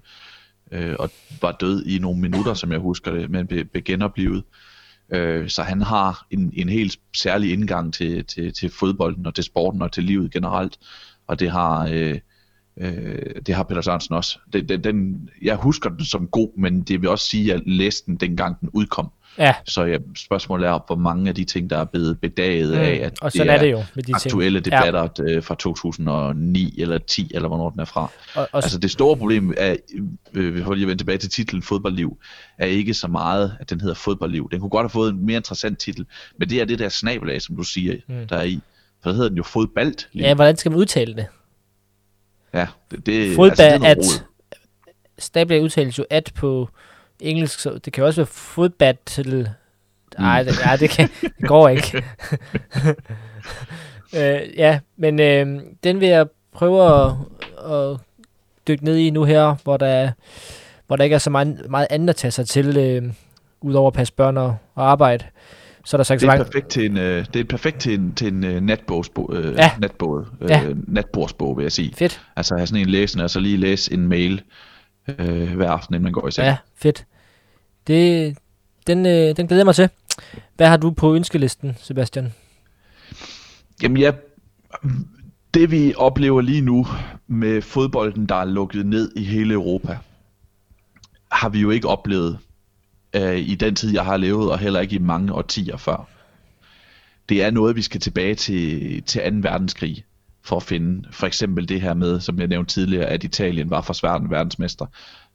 [0.73, 1.11] øh, og
[1.43, 4.45] var død i nogle minutter, som jeg husker det, men blev, blev genoplevet.
[5.13, 9.45] Øh, så han har en, en helt særlig indgang til, til, til fodbolden og til
[9.45, 10.79] sporten og til livet generelt,
[11.27, 11.89] og det har...
[11.93, 12.19] Øh,
[12.81, 14.39] Øh, det har Peter Sørensen også.
[14.53, 17.63] Den, den, den, jeg husker den som god, men det vil også sige, at jeg
[17.67, 19.11] læste den dengang den udkom.
[19.39, 19.55] Ja.
[19.65, 22.79] Så ja, spørgsmålet er, hvor mange af de ting, der er blevet bedaget mm.
[22.79, 24.65] af, at og det er, er det jo med de aktuelle ting.
[24.65, 25.23] debatter ja.
[25.23, 28.11] Øh, fra 2009 eller 10, eller hvornår den er fra.
[28.35, 29.77] Og, og altså det store problem er,
[30.35, 32.19] øh, vi får lige vende tilbage til titlen Fodboldliv,
[32.59, 34.49] er ikke så meget, at den hedder Fodboldliv.
[34.51, 36.07] Den kunne godt have fået en mere interessant titel,
[36.39, 38.27] men det er det der snabelag, som du siger, mm.
[38.29, 38.61] der er i.
[39.03, 40.09] For der hedder den jo Fodbalt.
[40.15, 41.27] Ja, hvordan skal man udtale det?
[42.55, 44.25] Ja, det, det, Fodba altså, det at,
[45.19, 46.69] stabler udtales jo at på
[47.21, 49.55] engelsk, så det kan også være fodbattle.
[50.19, 50.49] Nej, mm.
[50.49, 51.97] det, ja, det, kan, det går ikke.
[54.17, 57.13] øh, ja, men øh, den vil jeg prøve at,
[57.73, 57.99] at
[58.69, 60.11] dykke ned i nu her, hvor der,
[60.87, 63.13] hvor der ikke er så meget, meget andet at tage sig til, øh,
[63.61, 65.25] udover at passe børn og, og arbejde.
[65.91, 66.53] Så er der så ikke det er så langt...
[66.53, 69.71] perfekt til en, øh, det er perfekt til en, til en uh, natbogsbog, øh, ja.
[69.79, 70.63] natbog, øh, ja.
[70.89, 71.95] natbordsbog, vil jeg sige.
[71.97, 72.21] Fedt.
[72.37, 74.43] Altså have sådan en læsende, og så lige læse en mail
[75.09, 76.47] øh, hver aften, inden man går i seng.
[76.47, 77.07] Ja, fedt.
[77.87, 78.37] Det,
[78.87, 79.89] den, øh, den glæder jeg mig til.
[80.57, 82.33] Hvad har du på ønskelisten, Sebastian?
[83.83, 84.13] Jamen ja,
[85.55, 86.87] det vi oplever lige nu
[87.27, 89.99] med fodbolden, der er lukket ned i hele Europa,
[91.33, 92.39] har vi jo ikke oplevet
[93.17, 96.09] øh, i den tid, jeg har levet, og heller ikke i mange årtier før.
[97.29, 99.39] Det er noget, vi skal tilbage til, til 2.
[99.49, 100.05] verdenskrig
[100.43, 101.09] for at finde.
[101.11, 104.87] For eksempel det her med, som jeg nævnte tidligere, at Italien var for svært verdensmester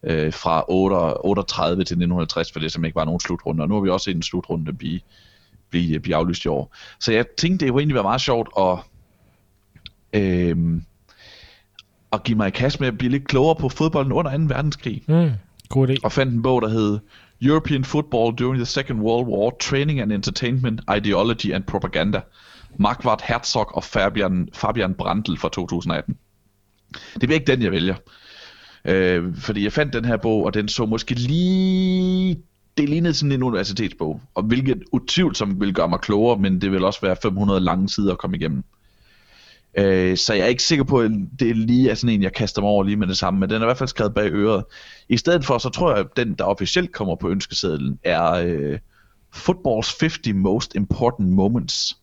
[0.04, 3.62] øh, fra 38 til 1950, for det som ikke var nogen slutrunde.
[3.62, 5.00] Og nu har vi også en slutrunde blive,
[5.70, 6.76] blive, blive aflyst i år.
[7.00, 8.78] Så jeg tænkte, det kunne egentlig være meget sjovt at,
[10.14, 10.82] øh,
[12.12, 14.44] at give mig i kast med at blive lidt klogere på fodbolden under 2.
[14.44, 15.04] verdenskrig.
[15.08, 15.32] Mm,
[15.70, 15.96] god idé.
[16.04, 17.00] Og fandt en bog, der hed
[17.42, 22.22] European Football During the Second World War, Training and Entertainment, Ideology and Propaganda.
[22.80, 26.18] Markvart Herzog og Fabian, Fabian Brandl fra 2018.
[27.14, 27.96] Det bliver ikke den, jeg vælger.
[28.86, 32.42] Øh, fordi jeg fandt den her bog, og den så måske lige...
[32.78, 36.84] Det lignede sådan en universitetsbog, og hvilket utvivlsomt vil gøre mig klogere, men det vil
[36.84, 38.64] også være 500 lange sider at komme igennem.
[39.78, 42.62] Øh, så jeg er ikke sikker på, at det lige er sådan en, jeg kaster
[42.62, 44.64] mig over lige med det samme, men den er i hvert fald skrevet bag øret.
[45.10, 48.80] I stedet for, så tror jeg, at den, der officielt kommer på ønskesedlen, er øh,
[49.36, 51.98] Football's 50 Most Important Moments.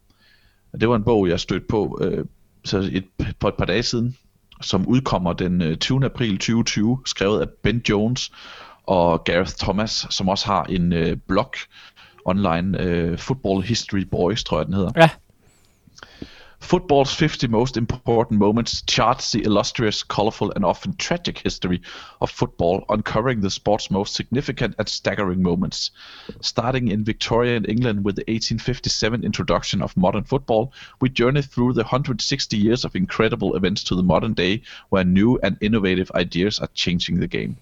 [0.81, 2.25] Det var en bog, jeg stødte på øh,
[2.65, 3.05] så et,
[3.41, 4.17] på et par dage siden,
[4.61, 6.05] som udkommer den øh, 20.
[6.05, 8.33] April 2020, skrevet af Ben Jones
[8.87, 11.53] og Gareth Thomas, som også har en øh, blog
[12.25, 14.91] online, øh, Football History Boys, tror jeg den hedder.
[14.97, 15.09] Ja.
[16.73, 21.83] Football's 50 most important moments charts the illustrious, colorful, and often tragic history
[22.23, 25.91] of football, uncovering the sport's most significant and staggering moments.
[26.41, 31.83] Starting in Victorian England with the 1857 introduction of modern football, we journey through the
[31.83, 36.71] 160 years of incredible events to the modern day, where new and innovative ideas are
[36.75, 37.57] changing the game.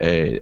[0.00, 0.38] Uh,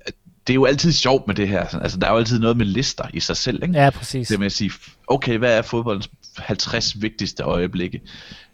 [0.46, 1.78] det er jo altid sjovt med det her.
[1.78, 3.74] Altså, der er jo altid noget med lister i sig selv, ikke?
[3.74, 4.28] Ja, præcis.
[4.28, 4.70] Det med at sige,
[5.06, 8.00] okay, hvad er fodboldens 50 vigtigste øjeblikke.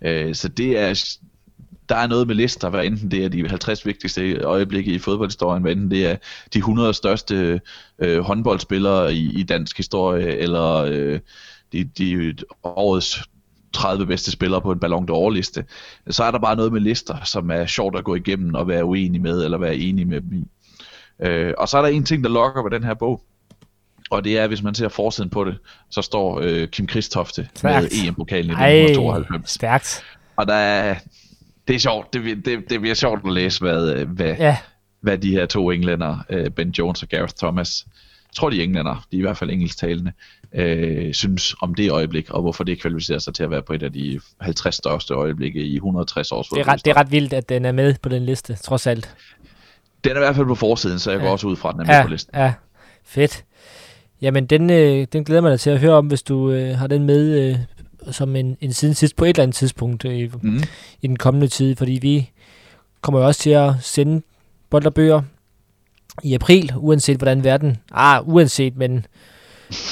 [0.03, 1.17] Øh, så det er,
[1.89, 5.63] der er noget med lister, hvad enten det er de 50 vigtigste øjeblikke i fodboldhistorien,
[5.63, 6.17] hvad enten det er
[6.55, 7.61] de 100 største
[7.99, 11.21] øh, håndboldspillere i, i dansk historie, eller øh,
[11.73, 12.35] de, de
[12.65, 13.23] årets
[13.73, 15.65] 30 bedste spillere på en Ballon d'Or liste,
[16.11, 18.85] så er der bare noget med lister, som er sjovt at gå igennem og være
[18.85, 20.45] uenig med, eller være enig med dem i.
[21.21, 23.23] Øh, og så er der en ting, der lokker ved den her bog,
[24.13, 25.59] og det er, hvis man ser forsiden på det,
[25.91, 29.51] så står øh, Kim Kristofte med EM-pokalen i 1992.
[29.51, 30.05] Stærkt.
[30.37, 30.95] Og der er,
[31.69, 34.57] det er sjovt, det, det, det bliver sjovt at læse, hvad, øh, hvad, ja.
[35.01, 38.63] hvad de her to englænder, øh, Ben Jones og Gareth Thomas, jeg tror de er
[38.63, 40.13] englænder, de er i hvert fald engelsktalende,
[40.55, 43.83] øh, synes om det øjeblik, og hvorfor det kvalificerer sig til at være på et
[43.83, 47.33] af de 50 største øjeblikke i 160 års det er, ret, det er ret vildt,
[47.33, 49.15] at den er med på den liste, trods alt.
[50.05, 51.27] Den er i hvert fald på forsiden, så jeg ja.
[51.27, 52.37] går også ud fra, at den er ja, med på listen.
[52.37, 52.53] Ja,
[53.05, 53.45] fedt.
[54.23, 56.87] Jamen, den, øh, den glæder mig da til at høre om, hvis du øh, har
[56.87, 57.59] den med øh,
[58.11, 60.63] som en, en siden sidst på et eller andet tidspunkt øh, mm.
[61.01, 62.31] i den kommende tid, fordi vi
[63.01, 64.23] kommer jo også til at sende
[64.95, 65.23] bøger
[66.23, 67.77] i april, uanset hvordan verden...
[67.93, 69.07] Ah, uanset, men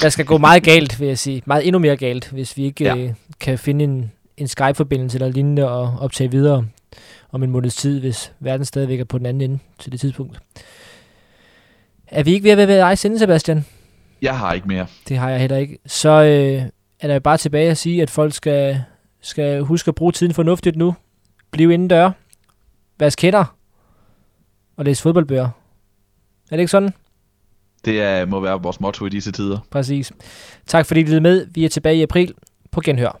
[0.01, 1.41] der skal gå meget galt, vil jeg sige.
[1.45, 2.97] Meget endnu mere galt, hvis vi ikke ja.
[2.97, 6.65] øh, kan finde en, en Skype-forbindelse eller lignende og optage videre
[7.31, 10.39] om en måneds tid, hvis verden stadigvæk er på den anden ende til det tidspunkt.
[12.07, 13.65] Er vi ikke ved at være ved dig sende, Sebastian?
[14.21, 14.87] Jeg har ikke mere.
[15.07, 15.77] Det har jeg heller ikke.
[15.85, 16.69] Så øh,
[16.99, 18.83] er der bare tilbage at sige, at folk skal,
[19.21, 20.95] skal huske at bruge tiden fornuftigt nu.
[21.51, 22.11] Bliv indendør.
[22.99, 23.55] Vask hænder.
[24.77, 25.49] Og læs fodboldbøger.
[26.51, 26.93] Er det ikke sådan?
[27.85, 29.59] Det er, må være vores motto i disse tider.
[29.71, 30.11] Præcis.
[30.65, 31.47] Tak fordi I lyttede med.
[31.53, 32.33] Vi er tilbage i april
[32.71, 33.19] på Genhør.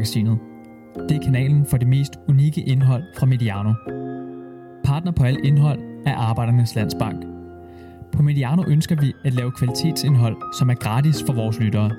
[0.00, 0.38] Magasinet.
[1.08, 3.72] Det er kanalen for det mest unikke indhold fra Mediano.
[4.84, 7.24] Partner på alt indhold er Arbejdernes Landsbank.
[8.12, 11.90] På Mediano ønsker vi at lave kvalitetsindhold, som er gratis for vores lyttere.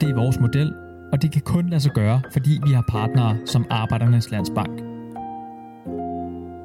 [0.00, 0.74] Det er vores model,
[1.12, 4.93] og det kan kun lade sig gøre, fordi vi har partnere som Arbejdernes Landsbank.